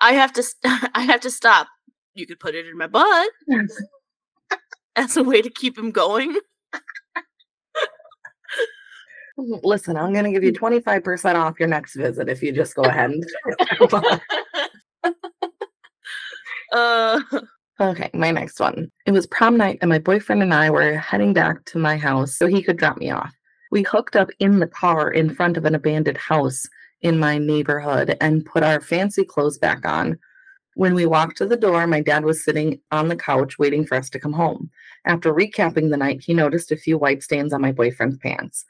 I 0.00 0.14
have 0.14 0.32
to 0.32 0.42
st- 0.42 0.90
I 0.94 1.02
have 1.02 1.20
to 1.20 1.30
stop. 1.30 1.68
You 2.14 2.26
could 2.26 2.40
put 2.40 2.54
it 2.54 2.66
in 2.66 2.76
my 2.76 2.86
butt 2.86 3.30
as 4.96 5.16
a 5.16 5.22
way 5.24 5.40
to 5.42 5.48
keep 5.50 5.78
him 5.78 5.90
going. 5.90 6.36
Listen, 9.38 9.96
I'm 9.96 10.12
going 10.12 10.26
to 10.26 10.30
give 10.30 10.44
you 10.44 10.52
25% 10.52 11.36
off 11.36 11.58
your 11.58 11.68
next 11.68 11.94
visit 11.96 12.28
if 12.28 12.42
you 12.42 12.52
just 12.52 12.74
go 12.74 12.82
ahead 12.82 13.10
and. 13.10 13.24
Uh 16.72 17.20
okay, 17.80 18.10
my 18.14 18.30
next 18.30 18.60
one. 18.60 18.90
It 19.06 19.12
was 19.12 19.26
prom 19.26 19.56
night, 19.56 19.78
and 19.80 19.88
my 19.88 19.98
boyfriend 19.98 20.42
and 20.42 20.54
I 20.54 20.70
were 20.70 20.96
heading 20.96 21.32
back 21.32 21.64
to 21.66 21.78
my 21.78 21.96
house 21.96 22.36
so 22.36 22.46
he 22.46 22.62
could 22.62 22.76
drop 22.76 22.96
me 22.98 23.10
off. 23.10 23.34
We 23.70 23.82
hooked 23.82 24.16
up 24.16 24.28
in 24.38 24.58
the 24.58 24.66
car 24.66 25.10
in 25.10 25.34
front 25.34 25.56
of 25.56 25.64
an 25.64 25.74
abandoned 25.74 26.18
house 26.18 26.66
in 27.00 27.18
my 27.18 27.38
neighborhood 27.38 28.16
and 28.20 28.44
put 28.44 28.62
our 28.62 28.80
fancy 28.80 29.24
clothes 29.24 29.58
back 29.58 29.86
on. 29.86 30.18
When 30.74 30.94
we 30.94 31.04
walked 31.04 31.36
to 31.38 31.46
the 31.46 31.56
door, 31.56 31.86
my 31.86 32.00
dad 32.00 32.24
was 32.24 32.44
sitting 32.44 32.80
on 32.90 33.08
the 33.08 33.16
couch 33.16 33.58
waiting 33.58 33.86
for 33.86 33.96
us 33.96 34.08
to 34.10 34.20
come 34.20 34.32
home. 34.32 34.70
After 35.04 35.32
recapping 35.32 35.90
the 35.90 35.96
night, 35.96 36.22
he 36.22 36.32
noticed 36.32 36.72
a 36.72 36.76
few 36.76 36.96
white 36.96 37.22
stains 37.22 37.52
on 37.52 37.60
my 37.60 37.72
boyfriend's 37.72 38.18
pants. 38.18 38.64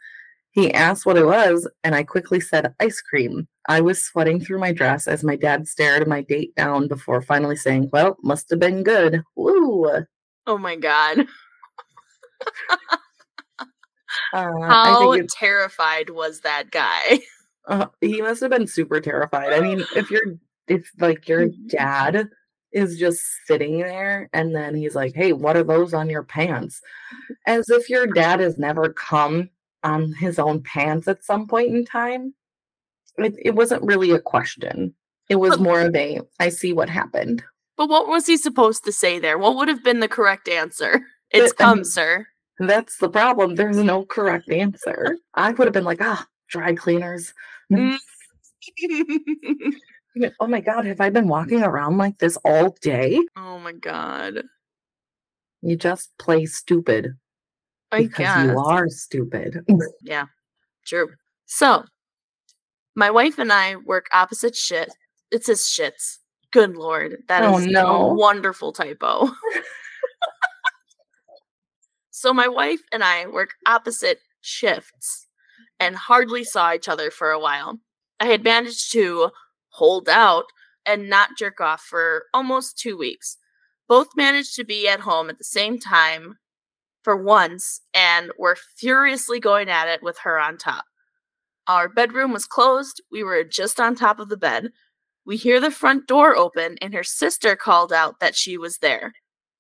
He 0.53 0.73
asked 0.75 1.07
what 1.07 1.17
it 1.17 1.25
was, 1.25 1.67
and 1.83 1.95
I 1.95 2.03
quickly 2.03 2.39
said 2.39 2.75
ice 2.79 3.01
cream. 3.01 3.49
I 3.69 3.81
was 3.81 4.03
sweating 4.05 4.39
through 4.39 4.59
my 4.59 4.73
dress 4.73 5.09
as 5.09 5.25
my 5.25 5.35
dad 5.35 5.67
stared 5.67 6.07
my 6.07 6.21
date 6.21 6.55
down 6.57 6.89
before 6.89 7.23
finally 7.23 7.57
saying, 7.57 7.89
Well, 7.91 8.19
must 8.23 8.51
have 8.51 8.61
been 8.61 8.83
good. 8.83 9.23
Woo. 9.35 10.05
oh 10.47 10.59
my 10.59 10.77
god. 10.77 11.27
Uh, 14.35 14.51
I 14.63 14.67
How 14.69 15.13
think 15.13 15.31
terrified 15.31 16.11
was 16.11 16.41
that 16.41 16.71
guy? 16.71 17.21
uh, 17.69 17.87
he 18.01 18.21
must 18.21 18.41
have 18.41 18.51
been 18.51 18.67
super 18.67 19.01
terrified. 19.01 19.53
I 19.53 19.61
mean, 19.61 19.83
if 19.97 20.11
you're, 20.11 20.35
if 20.69 20.91
like 21.01 21.29
your 21.29 21.49
dad 21.69 22.29
is 22.73 22.99
just 22.99 23.23
sitting 23.47 23.79
there 23.79 24.29
and 24.33 24.55
then 24.55 24.75
he's 24.75 24.95
like, 24.95 25.15
Hey, 25.15 25.33
what 25.33 25.57
are 25.57 25.65
those 25.65 25.95
on 25.95 26.11
your 26.11 26.23
pants? 26.23 26.83
As 27.47 27.71
if 27.71 27.89
your 27.89 28.07
dad 28.07 28.41
has 28.41 28.59
never 28.59 28.93
come 28.93 29.49
on 29.85 30.13
his 30.13 30.39
own 30.39 30.63
pants 30.63 31.09
at 31.09 31.25
some 31.25 31.47
point 31.47 31.75
in 31.75 31.85
time. 31.85 32.35
It, 33.19 33.35
it 33.43 33.55
wasn't 33.55 33.83
really 33.85 34.11
a 34.11 34.21
question. 34.21 34.95
It 35.29 35.37
was 35.37 35.53
But- 35.57 35.61
more 35.61 35.81
of 35.81 35.95
a, 35.95 36.21
I 36.41 36.49
see 36.49 36.73
what 36.73 36.89
happened. 36.89 37.43
But 37.77 37.89
what 37.89 38.07
was 38.07 38.27
he 38.27 38.37
supposed 38.37 38.85
to 38.85 38.93
say 38.93 39.19
there? 39.19 39.39
What 39.39 39.57
would 39.57 39.69
have 39.69 39.83
been 39.83 40.01
the 40.01 40.09
correct 40.09 40.47
answer? 40.49 41.01
It's 41.31 41.53
But, 41.55 41.65
um, 41.65 41.77
come, 41.79 41.85
sir. 41.85 42.27
That's 42.59 42.99
the 42.99 43.09
problem. 43.09 43.55
There's 43.55 43.79
no 43.79 44.05
correct 44.05 44.51
answer. 44.51 45.17
I 45.35 45.53
would 45.53 45.67
have 45.67 45.73
been 45.73 45.85
like, 45.85 46.03
ah, 46.03 46.27
dry 46.49 46.75
cleaners. 46.75 47.33
Mm. 47.73 47.97
Oh 50.39 50.47
my 50.47 50.61
God, 50.61 50.85
have 50.85 51.01
I 51.01 51.09
been 51.09 51.27
walking 51.27 51.63
around 51.63 51.97
like 51.97 52.19
this 52.19 52.37
all 52.45 52.77
day? 52.83 53.19
oh 53.35 53.59
my 53.59 53.73
god. 53.73 54.43
You 55.63 55.75
just 55.75 56.11
play 56.19 56.45
stupid 56.45 57.17
I 57.93 58.05
because 58.05 58.19
guess. 58.19 58.47
you 58.47 58.59
are 58.59 58.89
stupid. 58.89 59.65
Yeah, 60.03 60.27
true. 60.87 61.11
So, 61.47 61.85
my 62.97 63.11
wife 63.11 63.39
and 63.39 63.53
I 63.53 63.77
work 63.77 64.07
opposite 64.13 64.57
shit. 64.57 64.91
It 65.31 65.45
says 65.45 65.61
shits. 65.61 66.19
Good 66.53 66.77
lord, 66.77 67.19
that 67.29 67.45
oh, 67.45 67.59
is 67.59 67.67
Oh, 67.67 67.71
no. 67.71 67.87
a 68.11 68.15
wonderful 68.15 68.73
typo. 68.73 69.31
so 72.11 72.33
my 72.35 72.49
wife 72.49 72.81
and 72.93 73.05
I 73.05 73.27
work 73.27 73.51
opposite 73.67 74.21
shifts 74.41 75.27
and 75.81 75.97
hardly 75.97 76.45
saw 76.45 76.73
each 76.73 76.89
other 76.89 77.11
for 77.11 77.31
a 77.31 77.41
while. 77.41 77.79
I 78.21 78.27
had 78.27 78.45
managed 78.45 78.93
to 78.93 79.31
hold 79.71 80.09
out 80.09 80.45
and 80.87 81.09
not 81.09 81.31
jerk 81.39 81.61
off 81.61 81.83
for 81.83 82.25
almost 82.35 82.79
two 82.79 82.97
weeks. 82.97 83.39
Both 83.89 84.09
managed 84.17 84.55
to 84.57 84.65
be 84.65 84.89
at 84.89 85.01
home 85.01 85.29
at 85.31 85.39
the 85.39 85.45
same 85.45 85.79
time 85.79 86.37
for 87.03 87.17
once 87.17 87.81
and 87.95 88.31
were 88.39 88.57
furiously 88.77 89.41
going 89.41 89.69
at 89.69 89.89
it 89.89 90.03
with 90.03 90.19
her 90.19 90.39
on 90.39 90.57
top. 90.57 90.85
Our 91.67 91.89
bedroom 91.89 92.33
was 92.33 92.47
closed. 92.47 93.03
We 93.11 93.23
were 93.23 93.45
just 93.45 93.81
on 93.81 93.95
top 93.95 94.19
of 94.19 94.29
the 94.29 94.37
bed. 94.37 94.71
We 95.25 95.37
hear 95.37 95.61
the 95.61 95.71
front 95.71 96.09
door 96.09 96.37
open, 96.37 96.77
and 96.81 96.93
her 96.95 97.05
sister 97.05 97.55
called 97.55 97.93
out 97.93 98.19
that 98.19 98.35
she 98.35 98.59
was 98.59 98.79
there. 98.79 99.13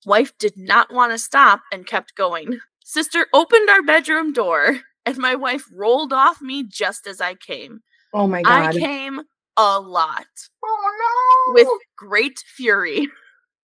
Wife 0.04 0.36
did 0.38 0.56
not 0.56 0.92
want 0.92 1.12
to 1.12 1.18
stop 1.18 1.62
and 1.70 1.86
kept 1.86 2.16
going. 2.16 2.58
Sister 2.84 3.26
opened 3.32 3.70
our 3.70 3.82
bedroom 3.82 4.32
door, 4.32 4.80
and 5.06 5.16
my 5.18 5.36
wife 5.36 5.64
rolled 5.72 6.12
off 6.12 6.42
me 6.42 6.64
just 6.64 7.06
as 7.06 7.20
I 7.20 7.34
came. 7.34 7.80
Oh 8.12 8.26
my 8.26 8.42
god. 8.42 8.76
I 8.76 8.78
came 8.78 9.22
a 9.56 9.80
lot 9.80 10.26
oh 10.64 11.46
no. 11.48 11.54
with 11.54 11.68
great 11.96 12.38
fury. 12.38 13.08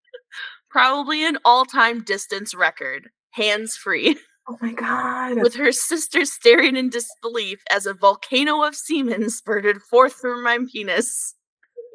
Probably 0.71 1.27
an 1.27 1.39
all 1.45 1.65
time 1.65 2.03
distance 2.03 2.55
record, 2.55 3.11
hands 3.31 3.77
free, 3.77 4.17
oh 4.49 4.57
my 4.61 4.73
God. 4.73 5.43
with 5.43 5.55
her 5.55 5.73
sister 5.73 6.25
staring 6.25 6.77
in 6.77 6.91
disbelief 6.91 7.63
as 7.71 7.87
a 7.87 7.95
volcano 7.95 8.63
of 8.63 8.75
semen 8.75 9.31
spurted 9.31 9.83
forth 9.83 10.15
from 10.15 10.43
my 10.43 10.59
penis. 10.73 11.35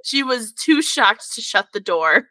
She 0.03 0.21
was 0.23 0.51
too 0.53 0.81
shocked 0.81 1.33
to 1.35 1.41
shut 1.41 1.67
the 1.73 1.79
door. 1.79 2.27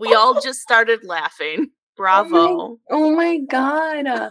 We 0.00 0.14
all 0.14 0.40
just 0.40 0.60
started 0.60 1.04
laughing. 1.04 1.70
Bravo. 1.96 2.78
oh 2.90 3.14
my 3.14 3.38
God. 3.50 4.06
Uh, 4.06 4.30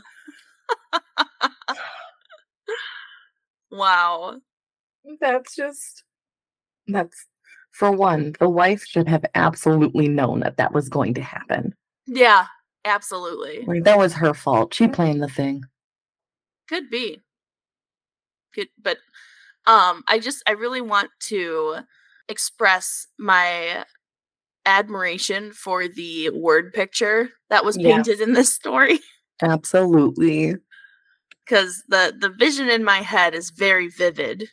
Wow. 3.72 4.40
That's 5.22 5.56
just, 5.56 6.04
that's, 6.88 7.26
for 7.72 7.92
one, 7.92 8.34
the 8.40 8.50
wife 8.50 8.84
should 8.84 9.08
have 9.08 9.26
absolutely 9.36 10.08
known 10.08 10.42
that 10.42 10.58
that 10.58 10.74
was 10.74 10.90
going 10.90 11.14
to 11.16 11.22
happen. 11.22 11.74
Yeah, 12.06 12.48
absolutely. 12.86 13.66
Like, 13.66 13.84
that 13.84 13.98
was 13.98 14.14
her 14.14 14.34
fault. 14.34 14.74
She 14.74 14.88
planned 14.88 15.22
the 15.22 15.28
thing. 15.28 15.64
Could 16.68 16.90
be. 16.90 17.22
Could 18.54 18.68
but 18.82 18.98
um 19.66 20.04
I 20.08 20.20
just 20.20 20.44
I 20.48 20.52
really 20.52 20.82
want 20.82 21.10
to 21.28 21.78
express 22.28 23.08
my 23.18 23.86
admiration 24.66 25.52
for 25.52 25.88
the 25.88 26.30
word 26.30 26.74
picture 26.74 27.30
that 27.50 27.66
was 27.66 27.78
painted 27.78 28.22
in 28.22 28.34
this 28.34 28.54
story 28.54 29.00
Absolutely. 29.42 30.56
cuz 31.48 31.84
the 31.88 32.16
the 32.20 32.30
vision 32.30 32.70
in 32.70 32.84
my 32.84 33.02
head 33.02 33.34
is 33.34 33.50
very 33.50 33.88
vivid. 33.88 34.50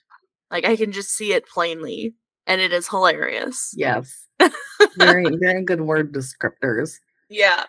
Like 0.51 0.64
I 0.64 0.77
can 0.77 0.93
just 0.93 1.11
see 1.11 1.33
it 1.33 1.47
plainly 1.47 2.14
and 2.47 2.61
it 2.61 2.72
is 2.72 2.89
hilarious. 2.89 3.74
Yes. 3.77 4.27
very, 4.97 5.37
very 5.41 5.64
good 5.64 5.81
word 5.81 6.12
descriptors. 6.12 6.95
Yeah. 7.29 7.64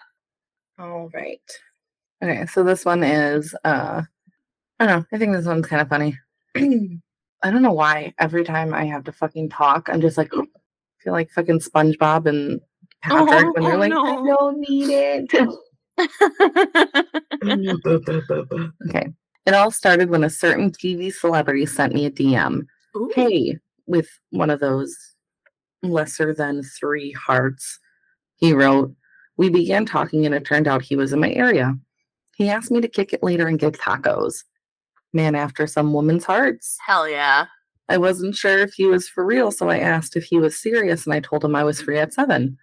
All 0.80 1.10
right. 1.14 1.42
Okay, 2.24 2.46
so 2.48 2.64
this 2.64 2.86
one 2.86 3.04
is 3.04 3.54
uh 3.64 4.02
I 4.80 4.86
don't 4.86 5.00
know, 5.00 5.06
I 5.12 5.18
think 5.18 5.34
this 5.34 5.46
one's 5.46 5.68
kind 5.68 5.82
of 5.82 5.90
funny. 5.90 6.18
I 6.56 7.52
don't 7.52 7.62
know 7.62 7.74
why 7.74 8.14
every 8.20 8.44
time 8.44 8.74
I 8.74 8.86
have 8.86 9.04
to 9.06 9.12
fucking 9.12 9.50
talk, 9.50 9.90
I'm 9.90 10.02
just 10.02 10.18
like 10.18 10.32
feel 11.04 11.14
like 11.14 11.30
fucking 11.32 11.60
SpongeBob 11.60 12.28
and 12.28 12.60
Patrick 13.02 13.46
Oh, 13.46 13.52
when 13.54 13.64
they're 13.64 13.76
oh, 13.76 13.78
like, 13.78 13.92
I 13.92 13.96
no. 13.96 14.26
don't 14.26 14.60
need 14.60 14.90
it. 14.90 15.32
okay. 18.90 19.08
It 19.46 19.54
all 19.54 19.72
started 19.72 20.10
when 20.10 20.24
a 20.24 20.30
certain 20.30 20.72
TV 20.72 21.14
celebrity 21.14 21.66
sent 21.66 21.94
me 21.94 22.06
a 22.06 22.12
DM. 22.12 22.62
Ooh. 22.96 23.12
Hey, 23.16 23.58
with 23.86 24.10
one 24.32 24.50
of 24.50 24.60
those 24.60 24.96
lesser 25.84 26.34
than 26.34 26.64
three 26.64 27.12
hearts. 27.14 27.80
He 28.36 28.54
wrote, 28.54 28.94
We 29.38 29.50
began 29.50 29.86
talking 29.86 30.26
and 30.26 30.36
it 30.36 30.46
turned 30.46 30.68
out 30.68 30.82
he 30.82 30.96
was 30.96 31.14
in 31.14 31.20
my 31.20 31.32
area. 31.32 31.78
He 32.36 32.50
asked 32.50 32.72
me 32.72 32.82
to 32.82 32.88
kick 32.88 33.14
it 33.14 33.24
later 33.24 33.48
and 33.48 33.60
get 33.60 33.74
tacos. 33.74 34.44
Man 35.14 35.36
after 35.36 35.66
some 35.68 35.94
woman's 35.94 36.26
hearts. 36.26 36.78
Hell 36.86 37.08
yeah. 37.08 37.46
I 37.90 37.98
wasn't 37.98 38.36
sure 38.36 38.58
if 38.60 38.74
he 38.74 38.86
was 38.86 39.08
for 39.08 39.26
real, 39.26 39.52
so 39.52 39.70
I 39.70 39.80
asked 39.80 40.16
if 40.16 40.26
he 40.26 40.40
was 40.40 40.62
serious 40.62 41.06
and 41.06 41.14
I 41.14 41.20
told 41.20 41.46
him 41.46 41.56
I 41.56 41.64
was 41.64 41.82
free 41.82 41.98
at 41.98 42.14
seven. 42.14 42.58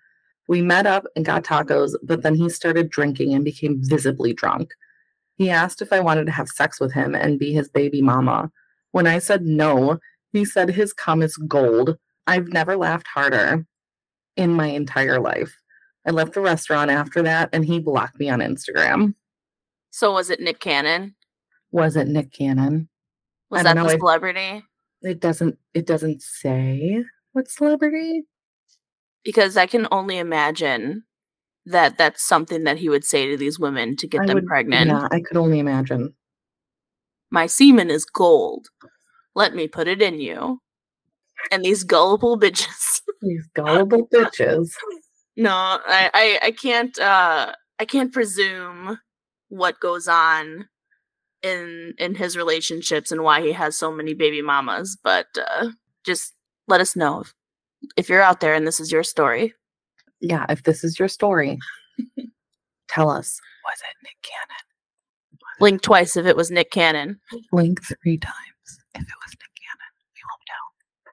We 0.48 0.60
met 0.60 0.86
up 0.86 1.04
and 1.16 1.24
got 1.24 1.44
tacos, 1.44 1.94
but 2.02 2.22
then 2.22 2.34
he 2.34 2.50
started 2.50 2.90
drinking 2.90 3.32
and 3.32 3.44
became 3.44 3.80
visibly 3.80 4.34
drunk. 4.34 4.74
He 5.36 5.50
asked 5.50 5.80
if 5.80 5.92
I 5.92 6.00
wanted 6.00 6.26
to 6.26 6.32
have 6.32 6.48
sex 6.48 6.78
with 6.78 6.92
him 6.92 7.14
and 7.14 7.38
be 7.38 7.52
his 7.52 7.68
baby 7.68 8.02
mama. 8.02 8.50
When 8.92 9.06
I 9.06 9.18
said 9.18 9.44
no, 9.44 9.98
he 10.32 10.44
said 10.44 10.70
his 10.70 10.92
cum 10.92 11.22
is 11.22 11.36
gold. 11.36 11.96
I've 12.26 12.48
never 12.48 12.76
laughed 12.76 13.06
harder 13.06 13.66
in 14.36 14.52
my 14.52 14.66
entire 14.66 15.20
life. 15.20 15.56
I 16.06 16.10
left 16.10 16.34
the 16.34 16.40
restaurant 16.40 16.90
after 16.90 17.22
that 17.22 17.50
and 17.52 17.64
he 17.64 17.78
blocked 17.80 18.18
me 18.18 18.28
on 18.28 18.40
Instagram. 18.40 19.14
So 19.90 20.12
was 20.12 20.30
it 20.30 20.40
Nick 20.40 20.60
Cannon? 20.60 21.14
Was 21.70 21.96
it 21.96 22.08
Nick 22.08 22.32
Cannon? 22.32 22.88
Was 23.50 23.62
that 23.62 23.74
the 23.74 23.82
know, 23.82 23.88
I- 23.88 23.96
celebrity? 23.96 24.64
It 25.02 25.20
doesn't 25.20 25.58
it 25.74 25.86
doesn't 25.86 26.22
say 26.22 27.04
what 27.32 27.48
celebrity? 27.50 28.24
Because 29.24 29.56
I 29.56 29.66
can 29.66 29.86
only 29.90 30.18
imagine 30.18 31.04
that 31.66 31.96
that's 31.98 32.22
something 32.26 32.64
that 32.64 32.78
he 32.78 32.88
would 32.88 33.04
say 33.04 33.28
to 33.30 33.36
these 33.36 33.58
women 33.58 33.96
to 33.96 34.06
get 34.06 34.22
I 34.22 34.26
them 34.26 34.34
would- 34.36 34.46
pregnant. 34.46 34.90
Yeah, 34.90 35.08
I 35.10 35.20
could 35.20 35.36
only 35.36 35.58
imagine. 35.58 36.14
My 37.30 37.46
semen 37.46 37.90
is 37.90 38.04
gold. 38.04 38.68
Let 39.34 39.54
me 39.54 39.66
put 39.68 39.88
it 39.88 40.00
in 40.00 40.20
you. 40.20 40.60
And 41.50 41.64
these 41.64 41.82
gullible 41.84 42.38
bitches. 42.38 43.00
These 43.22 43.46
gullible 43.54 44.06
bitches. 44.08 44.70
no, 45.36 45.50
I, 45.52 46.10
I 46.14 46.38
I 46.46 46.50
can't 46.50 46.98
uh 46.98 47.52
I 47.78 47.84
can't 47.84 48.12
presume 48.12 48.98
what 49.48 49.80
goes 49.80 50.08
on 50.08 50.68
in 51.42 51.94
in 51.98 52.14
his 52.14 52.36
relationships 52.36 53.12
and 53.12 53.22
why 53.22 53.40
he 53.40 53.52
has 53.52 53.76
so 53.76 53.92
many 53.92 54.14
baby 54.14 54.42
mamas, 54.42 54.96
but 55.02 55.26
uh 55.36 55.70
just 56.04 56.34
let 56.68 56.80
us 56.80 56.96
know 56.96 57.20
if, 57.20 57.34
if 57.96 58.08
you're 58.08 58.22
out 58.22 58.40
there 58.40 58.54
and 58.54 58.66
this 58.66 58.80
is 58.80 58.92
your 58.92 59.02
story. 59.02 59.54
Yeah, 60.20 60.46
if 60.48 60.62
this 60.62 60.84
is 60.84 60.98
your 60.98 61.08
story, 61.08 61.58
tell 62.88 63.10
us. 63.10 63.40
Was 63.64 63.78
it 63.80 63.96
Nick 64.02 64.16
Cannon? 64.22 64.64
Blink 65.58 65.82
twice 65.82 66.16
if 66.16 66.26
it 66.26 66.36
was 66.36 66.50
Nick 66.50 66.70
Cannon. 66.70 67.20
Link 67.52 67.80
three 67.82 68.18
times 68.18 68.34
if 68.94 69.02
it 69.02 69.08
was 69.24 69.36
Nick 69.40 69.54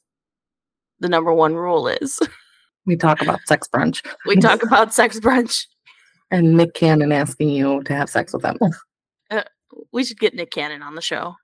the 0.99 1.09
number 1.09 1.33
one 1.33 1.55
rule 1.55 1.87
is 1.87 2.19
We 2.85 2.95
talk 2.95 3.21
about 3.21 3.39
sex 3.47 3.67
brunch 3.67 4.05
we 4.25 4.35
talk 4.35 4.61
about 4.63 4.93
sex 4.93 5.19
brunch. 5.19 5.65
and 6.31 6.55
Nick 6.55 6.73
Cannon 6.73 7.11
asking 7.11 7.49
you 7.49 7.81
to 7.83 7.93
have 7.95 8.09
sex 8.09 8.33
with 8.33 8.43
him. 8.45 8.57
Uh, 9.31 9.43
we 9.91 10.03
should 10.03 10.19
get 10.19 10.33
Nick 10.35 10.51
Cannon 10.51 10.81
on 10.83 10.95
the 10.95 11.01
show. 11.01 11.35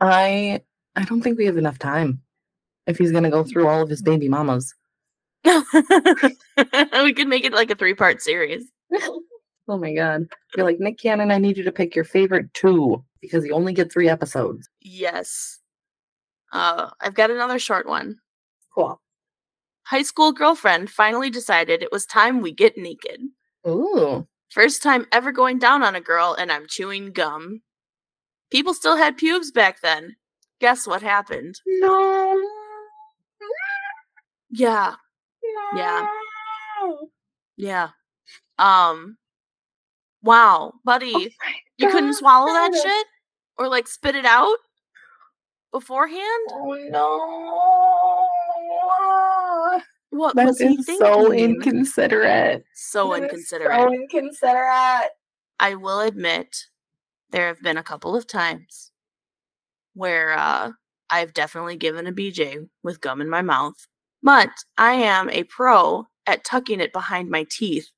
I 0.00 0.60
I 0.96 1.04
don't 1.04 1.22
think 1.22 1.38
we 1.38 1.46
have 1.46 1.56
enough 1.56 1.78
time. 1.78 2.20
If 2.86 2.98
he's 2.98 3.12
gonna 3.12 3.30
go 3.30 3.44
through 3.44 3.66
all 3.66 3.82
of 3.82 3.88
his 3.88 4.02
baby 4.02 4.28
mamas. 4.28 4.74
we 5.44 7.12
could 7.12 7.28
make 7.28 7.44
it 7.44 7.52
like 7.52 7.70
a 7.70 7.74
three 7.74 7.94
part 7.94 8.22
series. 8.22 8.64
Oh 9.68 9.78
my 9.78 9.94
god. 9.94 10.26
You're 10.56 10.66
like, 10.66 10.78
Nick 10.80 10.98
Cannon, 10.98 11.30
I 11.30 11.38
need 11.38 11.56
you 11.56 11.64
to 11.64 11.72
pick 11.72 11.94
your 11.94 12.04
favorite 12.04 12.52
two 12.54 13.02
because 13.20 13.44
you 13.44 13.52
only 13.54 13.72
get 13.72 13.90
three 13.92 14.08
episodes. 14.08 14.68
Yes. 14.80 15.60
Uh, 16.52 16.90
I've 17.00 17.14
got 17.14 17.30
another 17.30 17.58
short 17.58 17.86
one. 17.86 18.16
Cool. 18.74 19.00
High 19.84 20.02
school 20.02 20.32
girlfriend 20.32 20.90
finally 20.90 21.30
decided 21.30 21.82
it 21.82 21.92
was 21.92 22.06
time 22.06 22.40
we 22.40 22.52
get 22.52 22.76
naked. 22.76 23.20
Ooh. 23.66 24.26
First 24.50 24.82
time 24.82 25.06
ever 25.12 25.32
going 25.32 25.58
down 25.58 25.82
on 25.82 25.94
a 25.96 26.00
girl, 26.00 26.34
and 26.38 26.52
I'm 26.52 26.66
chewing 26.68 27.12
gum. 27.12 27.62
People 28.50 28.72
still 28.74 28.96
had 28.96 29.16
pubes 29.16 29.50
back 29.50 29.80
then. 29.80 30.16
Guess 30.60 30.86
what 30.86 31.02
happened? 31.02 31.56
No. 31.66 32.40
Yeah, 34.50 34.94
Yeah. 35.74 36.06
yeah. 37.56 37.88
Um, 38.58 39.16
wow, 40.24 40.72
buddy, 40.84 41.12
Oh 41.14 41.28
you 41.78 41.88
couldn't 41.90 42.14
swallow 42.14 42.52
that 42.52 42.72
shit 42.74 43.06
or 43.58 43.68
like 43.68 43.86
spit 43.86 44.16
it 44.16 44.24
out 44.24 44.56
beforehand. 45.70 46.48
Oh 46.52 46.76
no. 46.90 48.20
What 50.10 50.36
That 50.36 50.46
was 50.46 50.58
he 50.58 50.76
thinking? 50.76 50.96
so 50.98 51.32
inconsiderate. 51.32 52.64
So 52.74 53.10
That 53.10 53.24
inconsiderate. 53.24 53.80
So 53.80 53.92
inconsiderate. 53.92 55.10
I 55.58 55.74
will 55.74 56.00
admit 56.00 56.66
there 57.30 57.48
have 57.48 57.60
been 57.62 57.78
a 57.78 57.82
couple 57.82 58.14
of 58.14 58.26
times 58.26 58.92
where 59.94 60.32
uh, 60.32 60.70
I've 61.10 61.34
definitely 61.34 61.76
given 61.76 62.06
a 62.06 62.12
BJ 62.12 62.68
with 62.84 63.00
gum 63.00 63.20
in 63.20 63.28
my 63.28 63.42
mouth, 63.42 63.74
but 64.22 64.50
I 64.78 64.94
am 64.94 65.28
a 65.30 65.42
pro 65.44 66.06
at 66.26 66.44
tucking 66.44 66.80
it 66.80 66.92
behind 66.92 67.28
my 67.28 67.44
teeth 67.50 67.88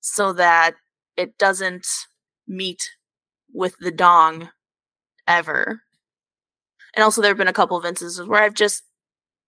so 0.00 0.32
that 0.34 0.74
it 1.16 1.36
doesn't 1.38 1.86
meet 2.46 2.82
with 3.52 3.76
the 3.78 3.90
dong 3.90 4.50
ever. 5.26 5.80
And 6.94 7.02
also, 7.02 7.20
there 7.20 7.30
have 7.30 7.38
been 7.38 7.48
a 7.48 7.52
couple 7.52 7.76
of 7.76 7.84
instances 7.84 8.26
where 8.26 8.42
I've 8.42 8.54
just 8.54 8.84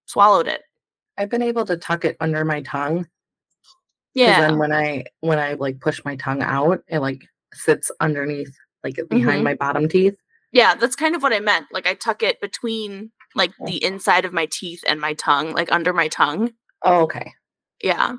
swallowed 0.07 0.49
it. 0.49 0.63
I've 1.19 1.31
been 1.31 1.43
able 1.43 1.65
to 1.67 1.77
tuck 1.77 2.05
it 2.05 2.17
under 2.21 2.45
my 2.45 2.63
tongue. 2.63 3.07
Yeah. 4.15 4.41
Then 4.41 4.59
when 4.59 4.73
I 4.73 5.05
when 5.21 5.39
I 5.39 5.55
like 5.55 5.81
push 5.81 6.01
my 6.05 6.17
tongue 6.17 6.43
out, 6.43 6.83
it 6.89 7.01
like 7.01 7.23
sits 7.53 7.91
underneath, 8.01 8.53
like 8.83 8.97
behind 9.09 9.41
Mhm. 9.41 9.45
my 9.45 9.55
bottom 9.55 9.89
teeth. 9.89 10.17
Yeah, 10.53 10.75
that's 10.75 10.97
kind 10.97 11.15
of 11.15 11.23
what 11.23 11.33
I 11.35 11.41
meant. 11.41 11.67
Like 11.71 11.87
I 11.87 11.95
tuck 11.95 12.23
it 12.23 12.41
between 12.41 13.13
like 13.35 13.53
the 13.67 13.83
inside 13.85 14.25
of 14.25 14.33
my 14.33 14.47
teeth 14.51 14.83
and 14.89 15.01
my 15.01 15.13
tongue, 15.15 15.53
like 15.53 15.71
under 15.71 15.93
my 15.93 16.09
tongue. 16.09 16.53
Oh, 16.83 17.03
okay. 17.03 17.33
Yeah. 17.83 18.15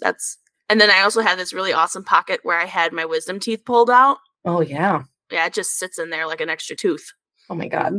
That's 0.00 0.38
and 0.68 0.80
then 0.80 0.90
I 0.90 1.00
also 1.00 1.20
had 1.20 1.38
this 1.38 1.52
really 1.52 1.72
awesome 1.72 2.04
pocket 2.04 2.40
where 2.42 2.58
I 2.58 2.64
had 2.66 2.92
my 2.92 3.04
wisdom 3.04 3.38
teeth 3.40 3.64
pulled 3.64 3.90
out. 3.90 4.18
Oh 4.44 4.60
yeah. 4.60 5.02
Yeah, 5.30 5.46
it 5.46 5.54
just 5.54 5.78
sits 5.78 5.98
in 5.98 6.10
there 6.10 6.26
like 6.26 6.40
an 6.40 6.50
extra 6.50 6.76
tooth. 6.76 7.12
Oh 7.48 7.54
my 7.54 7.68
god. 7.68 7.94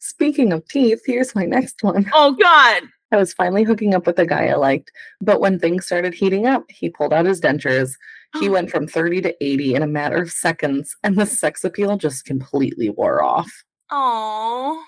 Speaking 0.00 0.52
of 0.52 0.68
teeth, 0.68 1.00
here's 1.06 1.34
my 1.34 1.46
next 1.46 1.82
one. 1.82 2.10
Oh 2.12 2.32
god. 2.32 2.82
I 3.10 3.16
was 3.16 3.32
finally 3.32 3.62
hooking 3.62 3.94
up 3.94 4.06
with 4.06 4.18
a 4.18 4.26
guy 4.26 4.48
I 4.48 4.54
liked, 4.56 4.90
but 5.22 5.40
when 5.40 5.58
things 5.58 5.86
started 5.86 6.12
heating 6.12 6.46
up, 6.46 6.64
he 6.68 6.90
pulled 6.90 7.14
out 7.14 7.24
his 7.24 7.40
dentures. 7.40 7.92
He 8.38 8.48
went 8.50 8.70
from 8.70 8.86
30 8.86 9.22
to 9.22 9.44
80 9.44 9.74
in 9.76 9.82
a 9.82 9.86
matter 9.86 10.20
of 10.20 10.30
seconds, 10.30 10.94
and 11.02 11.16
the 11.16 11.24
sex 11.24 11.64
appeal 11.64 11.96
just 11.96 12.26
completely 12.26 12.90
wore 12.90 13.22
off. 13.22 13.50
Oh. 13.90 14.82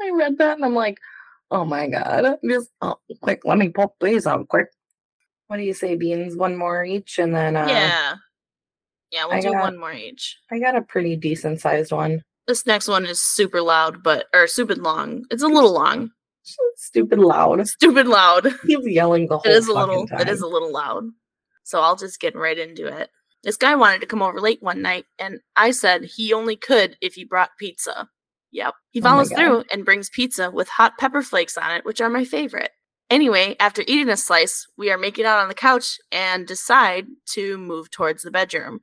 I 0.00 0.10
read 0.10 0.38
that 0.38 0.56
and 0.56 0.64
I'm 0.64 0.74
like, 0.74 0.98
oh 1.50 1.64
my 1.64 1.88
god. 1.88 2.36
Just 2.48 2.70
oh, 2.80 2.96
quick, 3.20 3.42
let 3.44 3.58
me 3.58 3.68
pull 3.68 3.94
these 4.00 4.26
out 4.26 4.48
quick. 4.48 4.68
What 5.48 5.56
do 5.56 5.62
you 5.62 5.74
say, 5.74 5.96
Beans? 5.96 6.36
One 6.36 6.56
more 6.56 6.84
each, 6.84 7.18
and 7.18 7.34
then 7.34 7.56
uh, 7.56 7.66
yeah. 7.68 8.14
Yeah, 9.10 9.24
we'll 9.24 9.34
I 9.36 9.40
do 9.40 9.52
got- 9.52 9.62
one 9.62 9.78
more 9.78 9.92
each. 9.92 10.36
I 10.50 10.58
got 10.58 10.76
a 10.76 10.82
pretty 10.82 11.16
decent 11.16 11.60
sized 11.60 11.92
one. 11.92 12.22
This 12.46 12.66
next 12.66 12.88
one 12.88 13.04
is 13.06 13.20
super 13.20 13.60
loud, 13.62 14.02
but 14.02 14.26
or 14.34 14.46
stupid 14.46 14.78
long. 14.78 15.24
It's 15.30 15.42
a 15.42 15.48
little 15.48 15.72
long. 15.72 16.10
Stupid 16.76 17.18
loud. 17.18 17.66
Stupid 17.68 18.06
loud. 18.06 18.46
He's 18.66 18.78
yelling 18.86 19.26
the 19.28 19.36
whole 19.38 19.50
It 19.50 19.54
is 19.56 19.68
a 19.68 19.72
little 19.74 20.06
time. 20.06 20.20
it 20.20 20.28
is 20.28 20.40
a 20.40 20.46
little 20.46 20.72
loud. 20.72 21.04
So 21.64 21.80
I'll 21.80 21.96
just 21.96 22.20
get 22.20 22.34
right 22.34 22.58
into 22.58 22.86
it. 22.86 23.10
This 23.42 23.56
guy 23.56 23.74
wanted 23.74 24.00
to 24.00 24.06
come 24.06 24.22
over 24.22 24.40
late 24.40 24.62
one 24.62 24.80
night 24.80 25.04
and 25.18 25.40
I 25.56 25.70
said 25.72 26.04
he 26.04 26.32
only 26.32 26.56
could 26.56 26.96
if 27.02 27.14
he 27.14 27.24
brought 27.24 27.50
pizza. 27.58 28.08
Yep. 28.52 28.74
He 28.90 29.00
Oh 29.00 29.02
follows 29.02 29.28
God. 29.28 29.36
through 29.36 29.64
and 29.72 29.84
brings 29.84 30.10
pizza 30.10 30.50
with 30.50 30.68
hot 30.68 30.98
pepper 30.98 31.22
flakes 31.22 31.56
on 31.58 31.70
it, 31.72 31.84
which 31.84 32.00
are 32.00 32.08
my 32.10 32.24
favorite. 32.24 32.70
Anyway, 33.10 33.56
after 33.58 33.82
eating 33.86 34.08
a 34.10 34.16
slice, 34.16 34.66
we 34.76 34.90
are 34.90 34.98
making 34.98 35.24
out 35.24 35.38
on 35.38 35.48
the 35.48 35.54
couch 35.54 35.98
and 36.12 36.46
decide 36.46 37.06
to 37.30 37.56
move 37.58 37.90
towards 37.90 38.22
the 38.22 38.30
bedroom. 38.30 38.80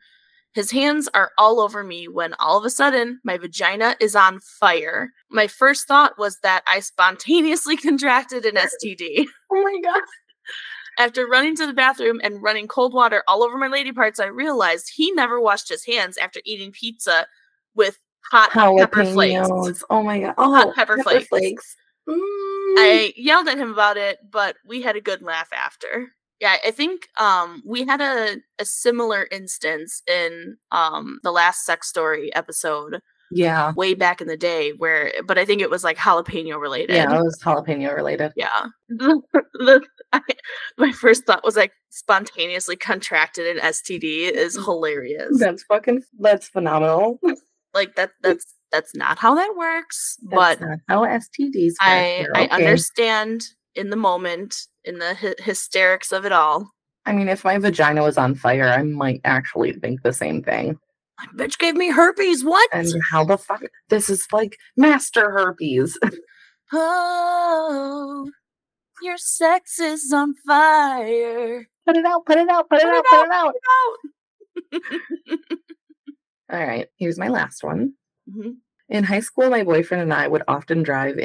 His 0.53 0.71
hands 0.71 1.09
are 1.13 1.31
all 1.37 1.59
over 1.59 1.83
me 1.83 2.07
when 2.07 2.33
all 2.39 2.57
of 2.57 2.63
a 2.65 2.69
sudden 2.69 3.19
my 3.23 3.37
vagina 3.37 3.95
is 3.99 4.15
on 4.15 4.39
fire. 4.39 5.11
My 5.29 5.47
first 5.47 5.87
thought 5.87 6.17
was 6.17 6.39
that 6.43 6.63
I 6.67 6.79
spontaneously 6.79 7.75
contracted 7.87 8.45
an 8.45 8.55
STD. 8.55 9.25
Oh 9.51 9.61
my 9.63 9.79
god. 9.83 10.01
After 10.97 11.27
running 11.27 11.55
to 11.57 11.67
the 11.67 11.73
bathroom 11.73 12.19
and 12.23 12.41
running 12.41 12.67
cold 12.67 12.93
water 12.93 13.21
all 13.27 13.43
over 13.43 13.57
my 13.57 13.67
lady 13.67 13.91
parts, 13.91 14.19
I 14.19 14.25
realized 14.27 14.91
he 14.93 15.11
never 15.11 15.39
washed 15.41 15.69
his 15.69 15.85
hands 15.85 16.17
after 16.17 16.39
eating 16.45 16.71
pizza 16.71 17.27
with 17.75 17.99
hot 18.31 18.51
pepper 18.51 19.05
flakes. 19.05 19.83
Oh 19.89 20.03
my 20.03 20.19
god. 20.19 20.35
Oh, 20.37 20.53
Hot 20.53 20.75
pepper 20.75 21.01
flakes. 21.01 21.75
Mm. 22.07 22.17
I 22.77 23.13
yelled 23.15 23.47
at 23.47 23.57
him 23.57 23.71
about 23.71 23.97
it, 23.97 24.19
but 24.29 24.57
we 24.65 24.81
had 24.81 24.95
a 24.95 25.01
good 25.01 25.21
laugh 25.21 25.49
after. 25.51 26.09
Yeah, 26.39 26.57
I 26.65 26.71
think 26.71 27.07
um 27.17 27.63
we 27.65 27.85
had 27.85 28.01
a, 28.01 28.37
a 28.59 28.65
similar 28.65 29.27
instance 29.31 30.01
in 30.07 30.57
um 30.71 31.19
the 31.23 31.31
last 31.31 31.65
sex 31.65 31.87
story 31.87 32.33
episode 32.35 33.01
yeah. 33.31 33.73
way 33.73 33.93
back 33.93 34.21
in 34.21 34.27
the 34.27 34.37
day 34.37 34.71
where 34.77 35.11
but 35.25 35.37
I 35.37 35.45
think 35.45 35.61
it 35.61 35.69
was 35.69 35.83
like 35.83 35.97
jalapeno 35.97 36.59
related. 36.59 36.95
Yeah, 36.95 37.15
it 37.15 37.23
was 37.23 37.39
jalapeno 37.41 37.95
related. 37.95 38.33
Yeah. 38.35 38.67
I, 40.13 40.21
my 40.77 40.91
first 40.91 41.25
thought 41.25 41.43
was 41.43 41.55
like 41.55 41.71
spontaneously 41.89 42.75
contracted 42.75 43.57
an 43.57 43.63
STD 43.63 44.31
is 44.31 44.55
hilarious. 44.65 45.39
That's 45.39 45.63
fucking 45.63 46.03
that's 46.19 46.47
phenomenal. 46.47 47.19
like 47.75 47.95
that 47.95 48.11
that's 48.23 48.45
that's 48.71 48.95
not 48.95 49.19
how 49.19 49.35
that 49.35 49.53
works, 49.55 50.17
That's 50.23 50.59
but 50.59 50.61
not 50.67 50.79
how 50.89 51.03
STDs 51.05 51.73
work. 51.73 51.81
I 51.81 52.25
I 52.35 52.45
okay. 52.45 52.55
understand 52.55 53.43
in 53.75 53.89
the 53.91 53.95
moment 53.95 54.55
in 54.83 54.99
the 54.99 55.13
hy- 55.13 55.35
hysterics 55.39 56.11
of 56.11 56.25
it 56.25 56.31
all. 56.31 56.71
I 57.05 57.11
mean, 57.13 57.29
if 57.29 57.43
my 57.43 57.57
vagina 57.59 58.01
was 58.01 58.17
on 58.17 58.33
fire, 58.35 58.67
I 58.67 58.81
might 58.81 59.21
actually 59.23 59.73
think 59.73 60.01
the 60.01 60.13
same 60.13 60.41
thing. 60.41 60.77
My 61.19 61.45
bitch 61.45 61.59
gave 61.59 61.75
me 61.75 61.91
herpes. 61.91 62.43
What? 62.43 62.69
And 62.73 62.87
how 63.11 63.23
the 63.23 63.37
fuck? 63.37 63.61
This 63.89 64.09
is 64.09 64.25
like 64.33 64.57
master 64.75 65.31
herpes. 65.31 65.97
oh, 66.73 68.29
your 69.01 69.17
sex 69.17 69.79
is 69.79 70.11
on 70.11 70.33
fire. 70.47 71.67
put 71.85 71.95
it 71.97 72.05
out, 72.05 72.25
put 72.25 72.37
it 72.37 72.49
out, 72.49 72.67
put 72.69 72.81
it 72.81 72.83
Put 72.83 72.93
it 72.95 72.97
out, 72.97 73.05
put 73.09 73.25
it 73.25 73.31
out. 73.31 73.53
out. 74.73 75.49
All 76.51 76.65
right, 76.65 76.87
here's 76.97 77.17
my 77.17 77.27
last 77.27 77.63
one. 77.63 77.93
hmm 78.31 78.51
In 78.89 79.03
high 79.03 79.19
school, 79.19 79.49
my 79.49 79.63
boyfriend 79.63 80.03
and 80.03 80.13
I 80.13 80.27
would 80.27 80.43
often 80.47 80.83
drive 80.83 81.17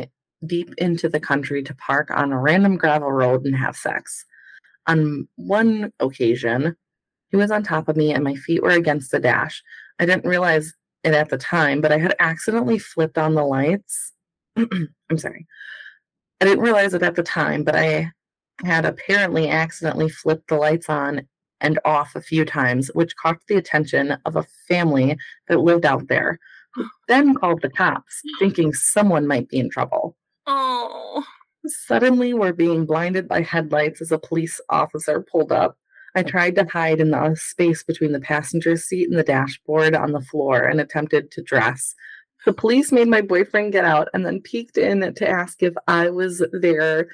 deep 0.46 0.72
into 0.78 1.08
the 1.08 1.20
country 1.20 1.62
to 1.62 1.74
park 1.74 2.10
on 2.10 2.32
a 2.32 2.40
random 2.40 2.76
gravel 2.76 3.12
road 3.12 3.44
and 3.44 3.54
have 3.56 3.76
sex. 3.76 4.24
On 4.86 5.28
one 5.36 5.92
occasion, 6.00 6.76
he 7.28 7.36
was 7.36 7.50
on 7.50 7.62
top 7.62 7.88
of 7.88 7.96
me 7.96 8.12
and 8.12 8.24
my 8.24 8.34
feet 8.34 8.62
were 8.62 8.70
against 8.70 9.10
the 9.10 9.20
dash. 9.20 9.62
I 9.98 10.06
didn't 10.06 10.28
realize 10.28 10.72
it 11.04 11.14
at 11.14 11.28
the 11.28 11.38
time, 11.38 11.80
but 11.80 11.92
I 11.92 11.98
had 11.98 12.16
accidentally 12.18 12.78
flipped 12.78 13.18
on 13.18 13.34
the 13.34 13.44
lights. 13.44 14.12
I'm 14.56 15.18
sorry. 15.18 15.46
I 16.40 16.46
didn't 16.46 16.64
realize 16.64 16.94
it 16.94 17.02
at 17.02 17.14
the 17.14 17.22
time, 17.22 17.64
but 17.64 17.76
I 17.76 18.10
had 18.64 18.84
apparently 18.84 19.48
accidentally 19.48 20.08
flipped 20.08 20.48
the 20.48 20.56
lights 20.56 20.88
on 20.88 21.28
and 21.60 21.78
off 21.84 22.14
a 22.14 22.20
few 22.20 22.44
times, 22.44 22.88
which 22.94 23.16
caught 23.16 23.38
the 23.48 23.56
attention 23.56 24.16
of 24.24 24.36
a 24.36 24.46
family 24.68 25.16
that 25.48 25.60
lived 25.60 25.84
out 25.84 26.08
there, 26.08 26.38
who 26.74 26.86
then 27.08 27.34
called 27.34 27.62
the 27.62 27.70
cops, 27.70 28.20
thinking 28.38 28.72
someone 28.72 29.26
might 29.26 29.48
be 29.48 29.58
in 29.58 29.70
trouble. 29.70 30.16
Oh. 30.46 31.24
Suddenly, 31.66 32.32
we're 32.32 32.54
being 32.54 32.86
blinded 32.86 33.28
by 33.28 33.42
headlights 33.42 34.00
as 34.00 34.12
a 34.12 34.18
police 34.18 34.60
officer 34.70 35.20
pulled 35.20 35.52
up. 35.52 35.76
I 36.16 36.22
tried 36.22 36.56
to 36.56 36.64
hide 36.64 37.00
in 37.00 37.10
the 37.10 37.36
space 37.36 37.82
between 37.82 38.12
the 38.12 38.20
passenger 38.20 38.76
seat 38.76 39.08
and 39.08 39.18
the 39.18 39.22
dashboard 39.22 39.94
on 39.94 40.12
the 40.12 40.22
floor 40.22 40.64
and 40.64 40.80
attempted 40.80 41.30
to 41.32 41.42
dress. 41.42 41.94
The 42.46 42.54
police 42.54 42.90
made 42.90 43.08
my 43.08 43.20
boyfriend 43.20 43.72
get 43.72 43.84
out 43.84 44.08
and 44.14 44.24
then 44.24 44.40
peeked 44.40 44.78
in 44.78 45.14
to 45.14 45.28
ask 45.28 45.62
if 45.62 45.74
I 45.86 46.08
was 46.08 46.42
there 46.52 47.08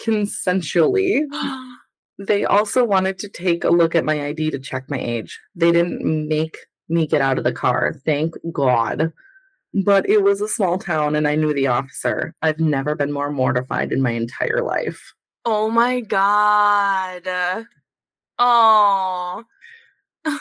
consensually. 0.00 1.22
Oh. 1.32 1.76
They 2.18 2.44
also 2.44 2.84
wanted 2.84 3.18
to 3.20 3.28
take 3.28 3.64
a 3.64 3.70
look 3.70 3.94
at 3.94 4.04
my 4.04 4.26
ID 4.26 4.50
to 4.50 4.58
check 4.58 4.84
my 4.88 4.98
age. 4.98 5.40
They 5.54 5.72
didn't 5.72 6.28
make 6.28 6.58
me 6.88 7.06
get 7.06 7.20
out 7.20 7.38
of 7.38 7.44
the 7.44 7.52
car, 7.52 7.94
thank 8.04 8.34
God. 8.52 9.12
But 9.74 10.08
it 10.08 10.22
was 10.22 10.40
a 10.40 10.48
small 10.48 10.78
town 10.78 11.16
and 11.16 11.26
I 11.26 11.34
knew 11.34 11.54
the 11.54 11.68
officer. 11.68 12.34
I've 12.42 12.60
never 12.60 12.94
been 12.94 13.12
more 13.12 13.30
mortified 13.30 13.90
in 13.92 14.02
my 14.02 14.10
entire 14.10 14.62
life. 14.62 15.14
oh 15.44 15.70
my 15.70 16.00
god. 16.00 17.66
Oh. 18.38 19.44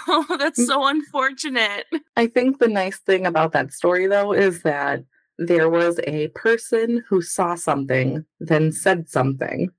Oh, 0.07 0.37
that's 0.37 0.59
mm. 0.61 0.67
so 0.67 0.85
unfortunate. 0.85 1.87
I 2.15 2.27
think 2.27 2.59
the 2.59 2.67
nice 2.67 2.99
thing 2.99 3.25
about 3.25 3.51
that 3.53 3.73
story, 3.73 4.05
though, 4.05 4.31
is 4.31 4.61
that 4.61 5.03
there 5.39 5.69
was 5.69 5.99
a 6.05 6.27
person 6.29 7.03
who 7.09 7.23
saw 7.23 7.55
something, 7.55 8.23
then 8.39 8.71
said 8.71 9.09
something, 9.09 9.71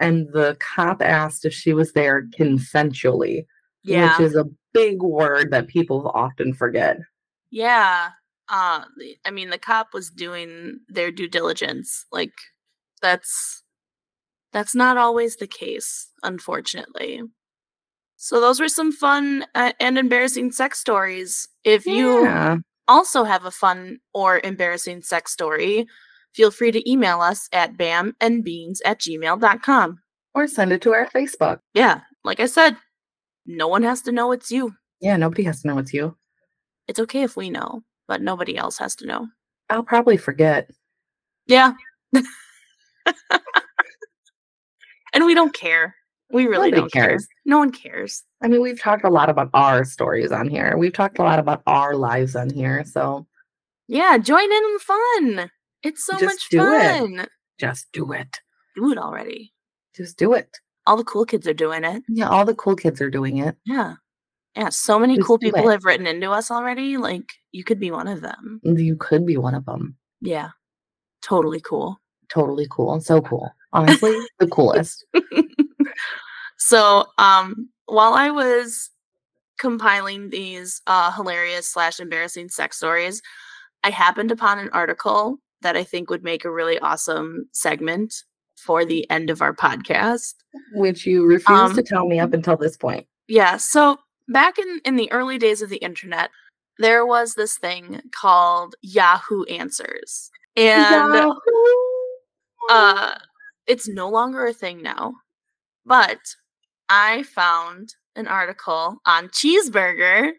and 0.00 0.28
the 0.32 0.56
cop 0.60 1.00
asked 1.02 1.44
if 1.44 1.52
she 1.52 1.72
was 1.72 1.92
there 1.92 2.26
consensually, 2.38 3.46
Yeah. 3.82 4.18
which 4.18 4.26
is 4.28 4.36
a 4.36 4.46
big 4.72 5.02
word 5.02 5.50
that 5.52 5.68
people 5.68 6.10
often 6.14 6.52
forget. 6.54 6.98
Yeah. 7.50 8.10
Uh 8.48 8.84
I 9.24 9.30
mean 9.30 9.50
the 9.50 9.58
cop 9.58 9.94
was 9.94 10.10
doing 10.10 10.80
their 10.88 11.10
due 11.10 11.28
diligence. 11.28 12.04
Like 12.12 12.32
that's 13.02 13.62
that's 14.52 14.74
not 14.74 14.96
always 14.96 15.36
the 15.36 15.46
case, 15.46 16.10
unfortunately. 16.22 17.22
So 18.16 18.40
those 18.40 18.60
were 18.60 18.68
some 18.68 18.92
fun 18.92 19.44
uh, 19.54 19.72
and 19.78 19.98
embarrassing 19.98 20.52
sex 20.52 20.78
stories. 20.78 21.48
If 21.64 21.84
you 21.84 22.62
also 22.88 23.24
have 23.24 23.44
a 23.44 23.50
fun 23.50 23.98
or 24.14 24.40
embarrassing 24.42 25.02
sex 25.02 25.32
story, 25.32 25.86
feel 26.36 26.50
free 26.50 26.70
to 26.70 26.90
email 26.90 27.20
us 27.20 27.48
at 27.52 27.76
bamandbeans 27.76 28.78
at 28.84 29.00
gmail.com. 29.00 29.98
Or 30.34 30.46
send 30.46 30.72
it 30.72 30.82
to 30.82 30.92
our 30.92 31.08
Facebook. 31.08 31.60
Yeah, 31.72 32.02
like 32.22 32.40
I 32.40 32.46
said, 32.46 32.76
no 33.46 33.68
one 33.68 33.82
has 33.82 34.02
to 34.02 34.12
know 34.12 34.32
it's 34.32 34.50
you. 34.50 34.74
Yeah, 35.00 35.16
nobody 35.16 35.44
has 35.44 35.62
to 35.62 35.68
know 35.68 35.78
it's 35.78 35.94
you. 35.94 36.16
It's 36.88 37.00
okay 37.00 37.22
if 37.22 37.36
we 37.36 37.48
know, 37.48 37.82
but 38.06 38.20
nobody 38.20 38.56
else 38.56 38.78
has 38.78 38.94
to 38.96 39.06
know. 39.06 39.28
I'll 39.70 39.82
probably 39.82 40.18
forget. 40.18 40.70
Yeah. 41.46 41.72
and 42.12 42.24
we 45.24 45.34
don't 45.34 45.54
care. 45.54 45.94
We 46.30 46.46
really 46.46 46.70
Nobody 46.70 46.82
don't 46.82 46.92
care. 46.92 47.18
No 47.44 47.58
one 47.58 47.72
cares. 47.72 48.22
I 48.42 48.48
mean, 48.48 48.60
we've 48.60 48.80
talked 48.80 49.04
a 49.04 49.10
lot 49.10 49.30
about 49.30 49.50
our 49.54 49.84
stories 49.84 50.32
on 50.32 50.48
here. 50.48 50.76
We've 50.76 50.92
talked 50.92 51.18
a 51.18 51.22
lot 51.22 51.38
about 51.38 51.62
our 51.66 51.94
lives 51.94 52.36
on 52.36 52.50
here. 52.50 52.84
So 52.84 53.26
Yeah, 53.88 54.18
join 54.18 54.44
in 54.44 54.50
on 54.50 54.72
the 54.74 55.38
fun. 55.38 55.50
It's 55.86 56.04
so 56.04 56.12
Just 56.18 56.24
much 56.24 56.48
do 56.50 56.60
it. 56.74 56.98
fun. 56.98 57.26
just 57.58 57.86
do 57.92 58.12
it. 58.12 58.40
Do 58.74 58.90
it 58.92 58.98
already. 58.98 59.52
Just 59.94 60.18
do 60.18 60.32
it. 60.34 60.58
All 60.86 60.96
the 60.96 61.04
cool 61.04 61.24
kids 61.24 61.46
are 61.46 61.54
doing 61.54 61.84
it. 61.84 62.02
Yeah, 62.08 62.28
all 62.28 62.44
the 62.44 62.54
cool 62.54 62.76
kids 62.76 63.00
are 63.00 63.10
doing 63.10 63.38
it. 63.38 63.56
Yeah. 63.64 63.94
Yeah, 64.56 64.68
so 64.70 64.98
many 64.98 65.16
Just 65.16 65.26
cool 65.26 65.38
people 65.38 65.68
it. 65.68 65.72
have 65.72 65.84
written 65.84 66.06
into 66.06 66.30
us 66.30 66.50
already. 66.50 66.96
Like, 66.96 67.30
you 67.52 67.62
could 67.64 67.78
be 67.78 67.90
one 67.90 68.08
of 68.08 68.20
them. 68.22 68.60
You 68.62 68.96
could 68.96 69.26
be 69.26 69.36
one 69.36 69.54
of 69.54 69.64
them. 69.66 69.96
Yeah. 70.20 70.50
Totally 71.22 71.60
cool. 71.60 72.00
Totally 72.28 72.66
cool. 72.70 73.00
So 73.00 73.20
cool. 73.20 73.50
Honestly, 73.72 74.16
the 74.38 74.46
coolest. 74.48 75.04
So, 76.58 77.06
um, 77.18 77.68
while 77.86 78.14
I 78.14 78.30
was 78.30 78.90
compiling 79.58 80.30
these 80.30 80.80
uh, 80.86 81.12
hilarious 81.12 81.68
slash 81.68 82.00
embarrassing 82.00 82.48
sex 82.48 82.76
stories, 82.78 83.22
I 83.84 83.90
happened 83.90 84.32
upon 84.32 84.58
an 84.58 84.70
article 84.72 85.38
that 85.66 85.76
I 85.76 85.82
think 85.82 86.10
would 86.10 86.22
make 86.22 86.44
a 86.44 86.50
really 86.50 86.78
awesome 86.78 87.48
segment 87.50 88.14
for 88.56 88.84
the 88.84 89.04
end 89.10 89.30
of 89.30 89.42
our 89.42 89.52
podcast. 89.52 90.34
Which 90.74 91.04
you 91.04 91.24
refused 91.26 91.74
to 91.74 91.80
Um, 91.80 91.84
tell 91.84 92.06
me 92.06 92.20
up 92.20 92.32
until 92.32 92.56
this 92.56 92.76
point. 92.76 93.08
Yeah. 93.26 93.56
So 93.56 93.98
back 94.28 94.60
in 94.60 94.80
in 94.84 94.94
the 94.94 95.10
early 95.10 95.38
days 95.38 95.62
of 95.62 95.68
the 95.68 95.78
internet, 95.78 96.30
there 96.78 97.04
was 97.04 97.34
this 97.34 97.58
thing 97.58 98.00
called 98.12 98.76
Yahoo 98.80 99.42
Answers, 99.46 100.30
and 100.54 101.12
Yahoo! 101.12 101.34
uh, 102.70 103.16
it's 103.66 103.88
no 103.88 104.08
longer 104.08 104.46
a 104.46 104.52
thing 104.52 104.82
now. 104.82 105.14
But 105.84 106.20
I 106.88 107.24
found 107.24 107.96
an 108.14 108.28
article 108.28 108.98
on 109.04 109.30
Cheezburger 109.30 110.30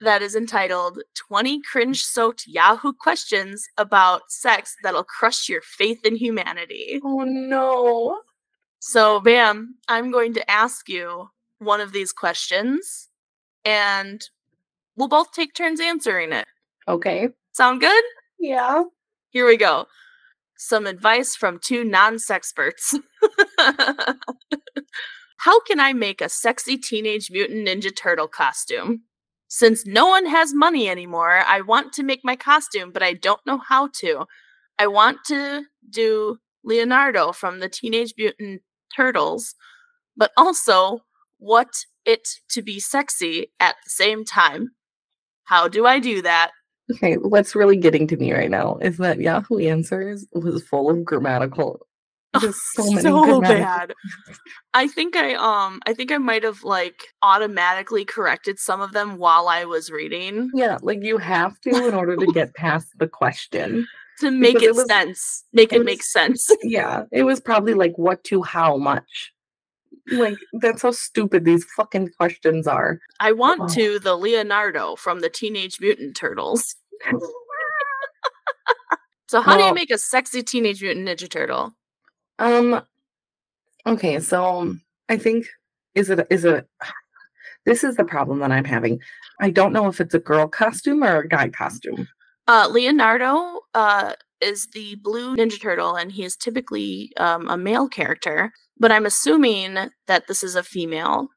that 0.00 0.22
is 0.22 0.36
entitled 0.36 1.02
20 1.14 1.60
cringe 1.62 2.02
soaked 2.02 2.46
Yahoo 2.46 2.92
questions 2.92 3.68
about 3.76 4.30
sex 4.30 4.76
that'll 4.82 5.04
crush 5.04 5.48
your 5.48 5.62
faith 5.62 6.04
in 6.04 6.16
humanity. 6.16 7.00
oh 7.04 7.24
no. 7.24 8.20
So, 8.80 9.18
Bam, 9.20 9.74
I'm 9.88 10.12
going 10.12 10.34
to 10.34 10.50
ask 10.50 10.88
you 10.88 11.30
one 11.58 11.80
of 11.80 11.92
these 11.92 12.12
questions 12.12 13.08
and 13.64 14.22
we'll 14.96 15.08
both 15.08 15.32
take 15.32 15.54
turns 15.54 15.80
answering 15.80 16.32
it. 16.32 16.46
Okay. 16.86 17.28
Sound 17.52 17.80
good? 17.80 18.04
Yeah. 18.38 18.84
Here 19.30 19.46
we 19.46 19.56
go. 19.56 19.86
Some 20.56 20.86
advice 20.86 21.34
from 21.36 21.58
two 21.62 21.84
non 21.84 22.16
sexperts. 22.16 22.94
How 25.38 25.60
can 25.60 25.78
I 25.78 25.92
make 25.92 26.20
a 26.20 26.28
sexy 26.28 26.76
Teenage 26.76 27.30
Mutant 27.30 27.66
Ninja 27.66 27.94
Turtle 27.94 28.26
costume? 28.28 29.02
Since 29.48 29.86
no 29.86 30.06
one 30.06 30.26
has 30.26 30.52
money 30.52 30.88
anymore, 30.88 31.42
I 31.46 31.62
want 31.62 31.92
to 31.94 32.02
make 32.02 32.20
my 32.22 32.36
costume, 32.36 32.92
but 32.92 33.02
I 33.02 33.14
don't 33.14 33.44
know 33.46 33.58
how 33.58 33.88
to. 34.00 34.26
I 34.78 34.86
want 34.86 35.18
to 35.26 35.64
do 35.90 36.38
Leonardo 36.64 37.32
from 37.32 37.60
the 37.60 37.68
Teenage 37.68 38.14
Mutant 38.16 38.60
Turtles, 38.94 39.54
but 40.16 40.32
also 40.36 41.00
want 41.38 41.74
it 42.04 42.28
to 42.50 42.62
be 42.62 42.78
sexy 42.78 43.50
at 43.58 43.76
the 43.84 43.90
same 43.90 44.24
time. 44.24 44.70
How 45.44 45.66
do 45.66 45.86
I 45.86 45.98
do 45.98 46.20
that? 46.22 46.50
Okay. 46.92 47.14
What's 47.14 47.54
really 47.54 47.76
getting 47.76 48.06
to 48.08 48.16
me 48.16 48.32
right 48.32 48.50
now 48.50 48.78
is 48.82 48.98
that 48.98 49.18
Yahoo 49.18 49.58
Answers 49.58 50.26
was 50.32 50.62
full 50.62 50.90
of 50.90 51.04
grammatical. 51.04 51.86
Just 52.40 52.60
so 52.74 52.84
many 52.90 53.00
so 53.02 53.40
bad. 53.40 53.94
I 54.74 54.86
think 54.86 55.16
I 55.16 55.34
um 55.34 55.80
I 55.86 55.94
think 55.94 56.12
I 56.12 56.18
might 56.18 56.42
have 56.44 56.62
like 56.62 57.08
automatically 57.22 58.04
corrected 58.04 58.58
some 58.58 58.80
of 58.80 58.92
them 58.92 59.16
while 59.16 59.48
I 59.48 59.64
was 59.64 59.90
reading 59.90 60.50
Yeah, 60.54 60.78
like 60.82 61.02
you 61.02 61.18
have 61.18 61.58
to 61.62 61.70
in 61.88 61.94
order 61.94 62.16
to 62.16 62.26
get 62.34 62.54
past 62.54 62.88
the 62.98 63.08
question. 63.08 63.86
to 64.20 64.30
make 64.30 64.54
Because 64.54 64.62
it 64.62 64.70
it, 64.70 64.76
was- 64.76 64.86
sense. 64.88 65.44
Make 65.52 65.72
it 65.72 65.80
it 65.80 65.84
make 65.84 66.00
was- 66.00 66.12
sense. 66.12 66.50
Yeah, 66.62 67.04
it 67.12 67.22
was 67.22 67.40
probably 67.40 67.74
like 67.74 67.96
what 67.96 68.22
to 68.24 68.42
how 68.42 68.76
much. 68.76 69.32
Like 70.10 70.36
that's 70.60 70.82
how 70.82 70.90
stupid 70.92 71.44
these 71.44 71.64
fucking 71.76 72.10
questions 72.18 72.66
are. 72.66 72.98
I 73.20 73.32
want 73.32 73.60
Oh. 73.62 73.68
to 73.74 73.98
the 73.98 74.16
Leonardo 74.16 74.96
from 74.96 75.20
the 75.20 75.28
Teenage 75.30 75.80
Mutant 75.80 76.16
Turtles. 76.16 76.76
So 79.28 79.42
how 79.42 79.58
do 79.58 79.64
you 79.64 79.74
make 79.74 79.90
a 79.90 79.98
sexy 79.98 80.42
Teenage 80.42 80.82
Mutant 80.82 81.06
Ninja 81.06 81.28
Turtle? 81.28 81.74
Um 82.38 82.82
okay, 83.86 84.20
so 84.20 84.76
I 85.08 85.16
think 85.16 85.46
is 85.94 86.10
it 86.10 86.26
is 86.30 86.44
it 86.44 86.68
this 87.64 87.84
is 87.84 87.96
the 87.96 88.04
problem 88.04 88.38
that 88.40 88.52
I'm 88.52 88.64
having. 88.64 89.00
I 89.40 89.50
don't 89.50 89.72
know 89.72 89.88
if 89.88 90.00
it's 90.00 90.14
a 90.14 90.18
girl 90.18 90.48
costume 90.48 91.04
or 91.04 91.18
a 91.18 91.28
guy 91.28 91.48
costume. 91.50 92.08
Uh, 92.46 92.66
Leonardo 92.70 93.60
uh, 93.74 94.14
is 94.40 94.68
the 94.72 94.94
blue 95.02 95.36
Ninja 95.36 95.60
Turtle, 95.60 95.94
and 95.94 96.10
he 96.10 96.24
is 96.24 96.34
typically 96.34 97.12
um, 97.18 97.46
a 97.48 97.58
male 97.58 97.86
character. 97.86 98.52
But 98.78 98.90
I'm 98.90 99.04
assuming 99.04 99.76
that 100.06 100.28
this 100.28 100.42
is 100.42 100.54
a 100.54 100.62
female. 100.62 101.28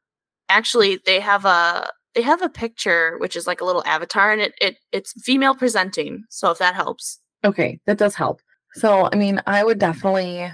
Actually, 0.47 0.99
they 1.05 1.19
have 1.19 1.43
a 1.43 1.91
they 2.15 2.21
have 2.21 2.41
a 2.41 2.49
picture 2.49 3.17
which 3.19 3.35
is 3.35 3.47
like 3.47 3.61
a 3.61 3.65
little 3.65 3.83
avatar 3.85 4.31
and 4.31 4.41
it, 4.41 4.53
it 4.59 4.75
it's 4.91 5.13
female 5.23 5.55
presenting. 5.55 6.23
So 6.29 6.51
if 6.51 6.59
that 6.59 6.75
helps. 6.75 7.19
Okay, 7.43 7.79
that 7.85 7.97
does 7.97 8.15
help. 8.15 8.41
So, 8.73 9.09
I 9.11 9.15
mean, 9.15 9.41
I 9.47 9.63
would 9.63 9.79
definitely 9.79 10.49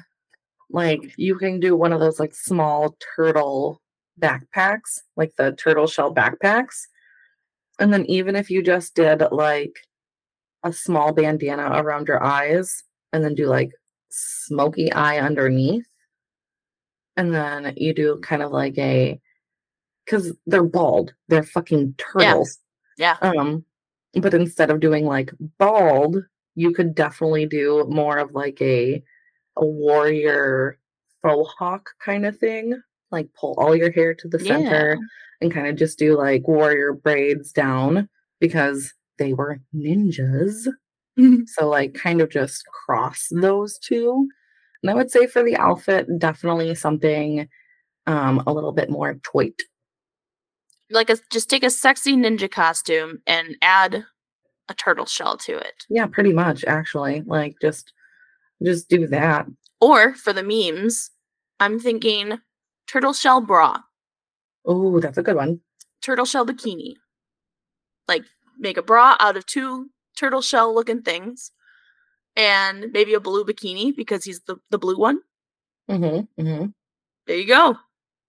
like 0.69 1.13
you 1.17 1.37
can 1.37 1.59
do 1.59 1.75
one 1.75 1.93
of 1.93 1.99
those 1.99 2.19
like 2.19 2.35
small 2.35 2.95
turtle 3.15 3.81
backpacks, 4.19 5.01
like 5.15 5.33
the 5.37 5.53
turtle 5.53 5.87
shell 5.87 6.13
backpacks. 6.13 6.87
And 7.79 7.93
then 7.93 8.05
even 8.05 8.35
if 8.35 8.49
you 8.49 8.63
just 8.63 8.95
did 8.95 9.21
like 9.31 9.77
a 10.63 10.73
small 10.73 11.13
bandana 11.13 11.71
around 11.73 12.07
your 12.07 12.23
eyes 12.23 12.83
and 13.13 13.23
then 13.23 13.35
do 13.35 13.45
like 13.45 13.71
smoky 14.09 14.91
eye 14.91 15.19
underneath. 15.19 15.85
And 17.15 17.33
then 17.33 17.73
you 17.77 17.93
do 17.93 18.19
kind 18.21 18.41
of 18.41 18.51
like 18.51 18.77
a 18.77 19.19
because 20.05 20.33
they're 20.45 20.63
bald. 20.63 21.13
They're 21.27 21.43
fucking 21.43 21.95
turtles. 21.97 22.59
Yeah. 22.97 23.17
yeah. 23.21 23.29
Um, 23.29 23.65
but 24.13 24.33
instead 24.33 24.69
of 24.69 24.79
doing 24.79 25.05
like 25.05 25.31
bald, 25.57 26.17
you 26.55 26.71
could 26.71 26.95
definitely 26.95 27.45
do 27.45 27.85
more 27.89 28.17
of 28.17 28.33
like 28.33 28.61
a 28.61 29.03
a 29.57 29.65
warrior 29.65 30.77
faux 31.21 31.53
hawk 31.57 31.89
kind 32.03 32.25
of 32.25 32.37
thing. 32.37 32.81
Like 33.11 33.29
pull 33.39 33.55
all 33.57 33.75
your 33.75 33.91
hair 33.91 34.13
to 34.15 34.27
the 34.27 34.39
center 34.39 34.97
and 35.41 35.53
kind 35.53 35.67
of 35.67 35.75
just 35.75 35.97
do 35.97 36.17
like 36.17 36.47
warrior 36.47 36.93
braids 36.93 37.51
down 37.51 38.09
because 38.39 38.93
they 39.17 39.33
were 39.33 39.59
ninjas. 39.75 40.67
So 41.47 41.67
like 41.67 41.95
kind 41.95 42.21
of 42.21 42.29
just 42.29 42.63
cross 42.67 43.29
those 43.31 43.79
two. 43.79 44.27
And 44.83 44.91
I 44.91 44.93
would 44.93 45.09
say 45.09 45.25
for 45.25 45.41
the 45.41 45.57
outfit, 45.57 46.05
definitely 46.19 46.75
something 46.75 47.47
um 48.05 48.43
a 48.45 48.53
little 48.53 48.71
bit 48.71 48.91
more 48.91 49.15
toit. 49.23 49.59
Like 50.91 51.09
a 51.09 51.17
just 51.31 51.49
take 51.49 51.63
a 51.63 51.71
sexy 51.71 52.15
ninja 52.15 52.51
costume 52.51 53.23
and 53.25 53.55
add 53.63 54.05
a 54.69 54.75
turtle 54.75 55.07
shell 55.07 55.37
to 55.37 55.57
it. 55.57 55.85
Yeah, 55.89 56.05
pretty 56.05 56.33
much 56.33 56.63
actually. 56.65 57.23
Like 57.25 57.55
just 57.61 57.93
just 58.63 58.89
do 58.89 59.07
that. 59.07 59.45
Or 59.79 60.13
for 60.15 60.33
the 60.33 60.43
memes, 60.43 61.11
I'm 61.59 61.79
thinking 61.79 62.39
turtle 62.87 63.13
shell 63.13 63.41
bra, 63.41 63.79
Oh, 64.65 64.99
that's 64.99 65.17
a 65.17 65.23
good 65.23 65.35
one. 65.35 65.61
turtle 66.01 66.25
shell 66.25 66.45
bikini. 66.45 66.95
Like 68.07 68.23
make 68.57 68.77
a 68.77 68.81
bra 68.81 69.15
out 69.19 69.37
of 69.37 69.45
two 69.45 69.89
turtle 70.17 70.41
shell 70.41 70.73
looking 70.73 71.01
things 71.01 71.51
and 72.35 72.91
maybe 72.91 73.13
a 73.13 73.19
blue 73.19 73.43
bikini 73.45 73.95
because 73.95 74.23
he's 74.23 74.41
the, 74.41 74.57
the 74.71 74.77
blue 74.77 74.97
one. 74.97 75.19
Mm-hmm. 75.89 76.41
Mm-hmm. 76.41 76.65
There 77.27 77.37
you 77.37 77.47
go. 77.47 77.77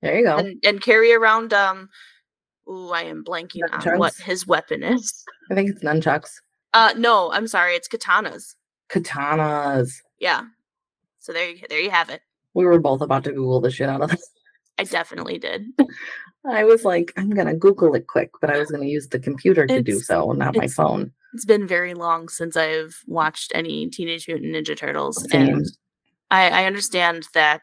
There 0.02 0.18
you 0.18 0.24
go. 0.24 0.36
And 0.38 0.58
and 0.64 0.80
carry 0.80 1.12
around 1.12 1.52
um 1.52 1.88
Ooh, 2.70 2.90
I 2.90 3.02
am 3.04 3.24
blanking 3.24 3.62
on 3.72 3.98
what 3.98 4.14
his 4.14 4.46
weapon 4.46 4.82
is. 4.82 5.24
I 5.50 5.54
think 5.54 5.70
it's 5.70 5.82
nunchucks. 5.82 6.30
Uh 6.74 6.92
no, 6.96 7.32
I'm 7.32 7.46
sorry, 7.46 7.74
it's 7.74 7.88
katanas. 7.88 8.54
Katanas. 8.88 10.00
Yeah. 10.18 10.42
So 11.18 11.32
there 11.32 11.50
you 11.50 11.60
there 11.68 11.80
you 11.80 11.90
have 11.90 12.10
it. 12.10 12.22
We 12.54 12.64
were 12.64 12.78
both 12.80 13.00
about 13.00 13.24
to 13.24 13.32
Google 13.32 13.60
the 13.60 13.70
shit 13.70 13.88
out 13.88 14.02
of 14.02 14.10
this. 14.10 14.30
I 14.78 14.84
definitely 14.84 15.38
did. 15.38 15.66
I 16.48 16.64
was 16.64 16.84
like, 16.84 17.12
I'm 17.16 17.30
gonna 17.30 17.54
Google 17.54 17.94
it 17.94 18.06
quick, 18.06 18.30
but 18.40 18.50
I 18.50 18.58
was 18.58 18.70
gonna 18.70 18.86
use 18.86 19.08
the 19.08 19.18
computer 19.18 19.66
to 19.66 19.82
do 19.82 19.98
so, 19.98 20.32
not 20.32 20.56
my 20.56 20.68
phone. 20.68 21.12
It's 21.34 21.44
been 21.44 21.66
very 21.66 21.94
long 21.94 22.28
since 22.28 22.56
I've 22.56 22.96
watched 23.06 23.52
any 23.54 23.88
Teenage 23.90 24.26
Mutant 24.28 24.54
Ninja 24.54 24.76
Turtles, 24.76 25.28
Same. 25.30 25.48
and 25.48 25.66
I, 26.30 26.62
I 26.62 26.64
understand 26.64 27.26
that 27.34 27.62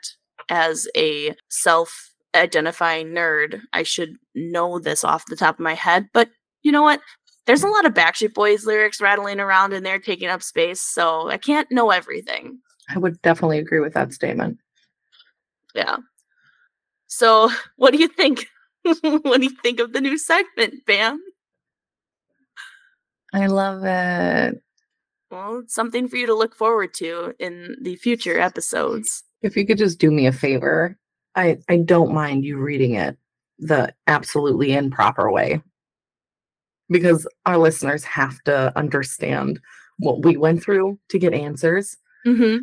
as 0.49 0.88
a 0.95 1.34
self-identifying 1.49 3.07
nerd, 3.07 3.61
I 3.73 3.84
should 3.84 4.17
know 4.36 4.78
this 4.78 5.03
off 5.03 5.26
the 5.26 5.36
top 5.36 5.55
of 5.55 5.63
my 5.63 5.73
head. 5.73 6.07
But 6.13 6.30
you 6.61 6.71
know 6.71 6.84
what? 6.84 7.01
There's 7.45 7.63
a 7.63 7.67
lot 7.67 7.85
of 7.85 7.93
Backstreet 7.93 8.33
Boys 8.33 8.65
lyrics 8.65 8.99
rattling 8.99 9.39
around 9.39 9.73
in 9.73 9.83
there, 9.83 9.99
taking 9.99 10.29
up 10.29 10.41
space, 10.41 10.81
so 10.81 11.29
I 11.29 11.37
can't 11.37 11.71
know 11.71 11.91
everything. 11.91 12.59
I 12.89 12.97
would 12.97 13.21
definitely 13.21 13.59
agree 13.59 13.79
with 13.79 13.93
that 13.93 14.13
statement. 14.13 14.57
Yeah. 15.73 15.97
So, 17.07 17.51
what 17.75 17.93
do 17.93 17.99
you 17.99 18.07
think? 18.07 18.47
what 18.83 19.41
do 19.41 19.43
you 19.43 19.55
think 19.61 19.79
of 19.79 19.93
the 19.93 20.01
new 20.01 20.17
segment, 20.17 20.85
Bam? 20.85 21.19
I 23.33 23.47
love 23.47 23.83
it. 23.83 24.61
Well, 25.29 25.59
it's 25.59 25.73
something 25.73 26.07
for 26.07 26.15
you 26.15 26.27
to 26.27 26.35
look 26.35 26.55
forward 26.55 26.93
to 26.95 27.33
in 27.39 27.75
the 27.81 27.95
future 27.95 28.39
episodes. 28.39 29.23
If 29.41 29.57
you 29.57 29.65
could 29.65 29.77
just 29.77 29.99
do 29.99 30.11
me 30.11 30.27
a 30.27 30.31
favor, 30.31 30.97
I 31.35 31.57
I 31.67 31.77
don't 31.77 32.13
mind 32.13 32.45
you 32.45 32.57
reading 32.57 32.93
it 32.93 33.17
the 33.59 33.93
absolutely 34.07 34.73
improper 34.73 35.31
way. 35.31 35.61
Because 36.89 37.27
our 37.45 37.57
listeners 37.57 38.03
have 38.03 38.41
to 38.43 38.71
understand 38.77 39.59
what 39.97 40.23
we 40.23 40.38
went 40.38 40.61
through 40.61 40.99
to 41.09 41.19
get 41.19 41.33
answers. 41.33 41.97
Mm-hmm. 42.25 42.57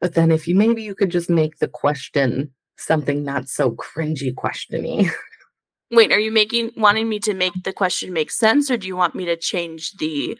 But 0.00 0.14
then 0.14 0.30
if 0.30 0.46
you 0.46 0.54
maybe 0.54 0.82
you 0.82 0.94
could 0.94 1.10
just 1.10 1.30
make 1.30 1.58
the 1.58 1.68
question 1.68 2.52
something 2.78 3.24
not 3.24 3.48
so 3.48 3.72
cringy 3.72 4.34
questiony. 4.34 5.10
Wait, 5.90 6.12
are 6.12 6.18
you 6.18 6.32
making 6.32 6.72
wanting 6.76 7.08
me 7.08 7.18
to 7.20 7.32
make 7.32 7.52
the 7.64 7.72
question 7.72 8.12
make 8.12 8.30
sense, 8.30 8.70
or 8.70 8.76
do 8.76 8.86
you 8.86 8.96
want 8.96 9.14
me 9.14 9.24
to 9.24 9.36
change 9.36 9.92
the 9.98 10.36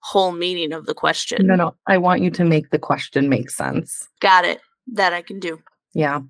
whole 0.00 0.32
meaning 0.32 0.72
of 0.72 0.86
the 0.86 0.94
question? 0.94 1.46
no, 1.46 1.54
no. 1.54 1.74
I 1.86 1.98
want 1.98 2.22
you 2.22 2.30
to 2.30 2.44
make 2.44 2.70
the 2.70 2.78
question 2.78 3.28
make 3.28 3.50
sense. 3.50 4.08
Got 4.20 4.44
it. 4.44 4.60
That 4.86 5.12
I 5.12 5.22
can 5.22 5.38
do. 5.38 5.60
Yeah. 5.94 6.20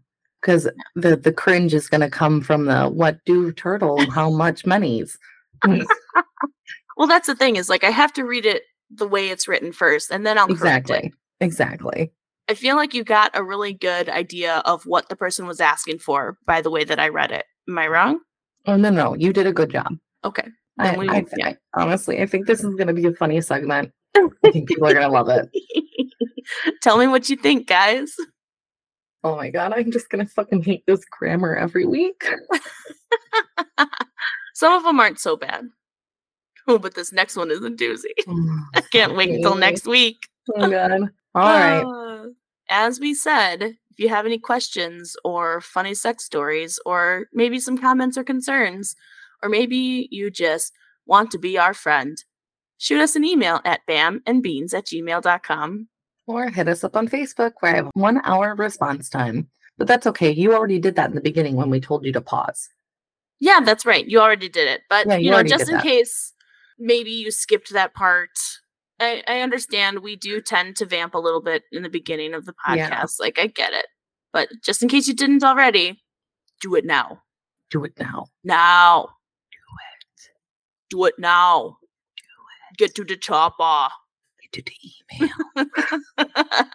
Because 0.40 0.68
the 0.94 1.16
the 1.16 1.32
cringe 1.32 1.74
is 1.74 1.88
gonna 1.88 2.10
come 2.10 2.40
from 2.40 2.66
the 2.66 2.88
what 2.88 3.18
do 3.24 3.52
turtle 3.52 4.10
how 4.10 4.30
much 4.30 4.66
monies? 4.66 5.16
Well, 6.96 7.08
that's 7.08 7.26
the 7.26 7.34
thing 7.34 7.56
is 7.56 7.68
like 7.68 7.84
I 7.84 7.90
have 7.90 8.12
to 8.14 8.24
read 8.24 8.46
it 8.46 8.62
the 8.90 9.06
way 9.08 9.28
it's 9.30 9.48
written 9.48 9.72
first, 9.72 10.10
and 10.10 10.24
then 10.26 10.38
I'll 10.38 10.46
correct 10.46 10.90
it. 10.90 11.04
exactly. 11.04 11.12
Exactly. 11.40 12.12
I 12.48 12.54
feel 12.54 12.76
like 12.76 12.94
you 12.94 13.02
got 13.04 13.32
a 13.34 13.42
really 13.42 13.72
good 13.72 14.08
idea 14.08 14.62
of 14.64 14.84
what 14.86 15.08
the 15.08 15.16
person 15.16 15.46
was 15.46 15.60
asking 15.60 15.98
for 15.98 16.38
by 16.46 16.60
the 16.62 16.70
way 16.70 16.84
that 16.84 17.00
I 17.00 17.08
read 17.08 17.32
it. 17.32 17.44
Am 17.68 17.76
I 17.78 17.88
wrong? 17.88 18.20
Oh 18.66 18.76
no, 18.76 18.90
no, 18.90 19.14
you 19.14 19.32
did 19.32 19.46
a 19.46 19.52
good 19.52 19.70
job. 19.70 19.92
Okay. 20.24 20.46
I, 20.78 20.96
we- 20.96 21.08
I, 21.08 21.24
yeah. 21.36 21.48
I- 21.48 21.56
honestly, 21.82 22.20
I 22.22 22.26
think 22.26 22.46
this 22.46 22.60
is 22.62 22.74
going 22.74 22.86
to 22.86 22.92
be 22.94 23.06
a 23.06 23.12
funny 23.12 23.40
segment. 23.40 23.90
I 24.16 24.50
think 24.52 24.68
people 24.68 24.86
are 24.86 24.92
going 24.94 25.06
to 25.06 25.12
love 25.12 25.28
it. 25.28 25.48
Tell 26.82 26.96
me 26.98 27.06
what 27.06 27.28
you 27.28 27.36
think, 27.36 27.66
guys. 27.66 28.12
Oh 29.24 29.34
my 29.36 29.50
god, 29.50 29.72
I'm 29.74 29.90
just 29.90 30.08
going 30.08 30.24
to 30.24 30.30
fucking 30.32 30.62
hate 30.62 30.84
this 30.86 31.04
grammar 31.10 31.56
every 31.56 31.84
week. 31.84 32.24
Some 34.54 34.72
of 34.74 34.84
them 34.84 35.00
aren't 35.00 35.18
so 35.20 35.36
bad. 35.36 35.64
Oh, 36.68 36.78
but 36.80 36.94
this 36.94 37.12
next 37.12 37.36
one 37.36 37.50
is 37.50 37.62
a 37.64 37.70
doozy. 37.70 38.14
I 38.74 38.80
can't 38.92 39.16
wait 39.16 39.30
until 39.30 39.54
next 39.54 39.86
week. 39.86 40.28
Oh 40.54 40.70
god. 40.70 40.92
All 41.34 41.42
right. 41.42 41.82
Uh, 41.82 42.28
as 42.68 42.98
we 42.98 43.14
said, 43.14 43.62
if 43.62 43.98
you 43.98 44.08
have 44.08 44.26
any 44.26 44.38
questions 44.38 45.16
or 45.24 45.60
funny 45.60 45.94
sex 45.94 46.24
stories, 46.24 46.78
or 46.84 47.26
maybe 47.32 47.58
some 47.58 47.78
comments 47.78 48.18
or 48.18 48.24
concerns, 48.24 48.96
or 49.42 49.48
maybe 49.48 50.08
you 50.10 50.30
just 50.30 50.72
want 51.06 51.30
to 51.30 51.38
be 51.38 51.58
our 51.58 51.74
friend, 51.74 52.22
shoot 52.78 53.00
us 53.00 53.16
an 53.16 53.24
email 53.24 53.60
at 53.64 53.80
bamandbeans 53.88 54.74
at 54.74 54.86
gmail.com. 54.86 55.88
Or 56.26 56.50
hit 56.50 56.68
us 56.68 56.82
up 56.84 56.96
on 56.96 57.06
Facebook 57.06 57.52
where 57.60 57.72
I 57.72 57.76
have 57.76 57.90
one 57.94 58.20
hour 58.24 58.54
response 58.54 59.08
time. 59.08 59.48
But 59.78 59.86
that's 59.86 60.06
okay. 60.06 60.30
You 60.30 60.54
already 60.54 60.78
did 60.78 60.96
that 60.96 61.10
in 61.10 61.14
the 61.14 61.20
beginning 61.20 61.54
when 61.54 61.70
we 61.70 61.80
told 61.80 62.04
you 62.04 62.12
to 62.12 62.20
pause. 62.20 62.68
Yeah, 63.38 63.60
that's 63.60 63.84
right. 63.84 64.06
You 64.06 64.20
already 64.20 64.48
did 64.48 64.68
it. 64.68 64.82
But, 64.88 65.06
Yeah, 65.06 65.16
you 65.16 65.26
you 65.26 65.30
know, 65.30 65.42
just 65.42 65.68
in 65.68 65.76
that. 65.76 65.82
case 65.82 66.32
maybe 66.78 67.10
you 67.10 67.30
skipped 67.30 67.72
that 67.72 67.94
part. 67.94 68.30
I, 68.98 69.22
I 69.28 69.40
understand 69.40 70.00
we 70.00 70.16
do 70.16 70.40
tend 70.40 70.76
to 70.76 70.86
vamp 70.86 71.14
a 71.14 71.18
little 71.18 71.42
bit 71.42 71.64
in 71.70 71.82
the 71.82 71.88
beginning 71.88 72.34
of 72.34 72.46
the 72.46 72.54
podcast. 72.54 72.76
Yeah. 72.76 73.04
Like, 73.20 73.38
I 73.38 73.46
get 73.46 73.72
it. 73.72 73.86
But 74.32 74.48
just 74.62 74.82
in 74.82 74.88
case 74.88 75.06
you 75.06 75.14
didn't 75.14 75.44
already, 75.44 76.02
do 76.60 76.74
it 76.74 76.84
now. 76.84 77.22
Do 77.70 77.84
it 77.84 77.92
now. 77.98 78.26
Now. 78.44 79.08
Do 79.50 79.58
it. 79.88 80.30
Do 80.90 81.04
it 81.06 81.14
now. 81.18 81.78
Do 82.16 82.22
it. 82.72 82.78
Get 82.78 82.94
to 82.96 83.04
the 83.04 83.16
chopper. 83.16 83.92
Get 84.42 84.52
to 84.52 84.62
the 84.62 84.76
email. 85.20 86.66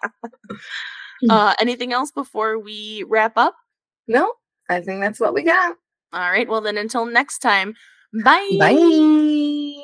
uh, 1.29 1.53
anything 1.59 1.93
else 1.93 2.11
before 2.11 2.59
we 2.59 3.03
wrap 3.07 3.37
up? 3.37 3.55
No, 4.07 4.33
I 4.69 4.81
think 4.81 5.01
that's 5.01 5.19
what 5.19 5.33
we 5.33 5.43
got. 5.43 5.75
All 6.13 6.31
right. 6.31 6.47
Well, 6.47 6.61
then 6.61 6.77
until 6.77 7.05
next 7.05 7.39
time, 7.39 7.75
bye. 8.23 8.49
Bye. 8.59 9.81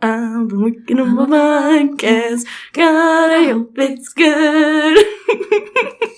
I've 0.00 0.48
been 0.48 0.62
working 0.62 1.00
on 1.00 1.14
my 1.16 1.26
podcast. 1.26 2.46
God, 2.72 3.30
I 3.32 3.50
hope 3.50 3.76
it's 3.78 4.10
good. 4.10 5.98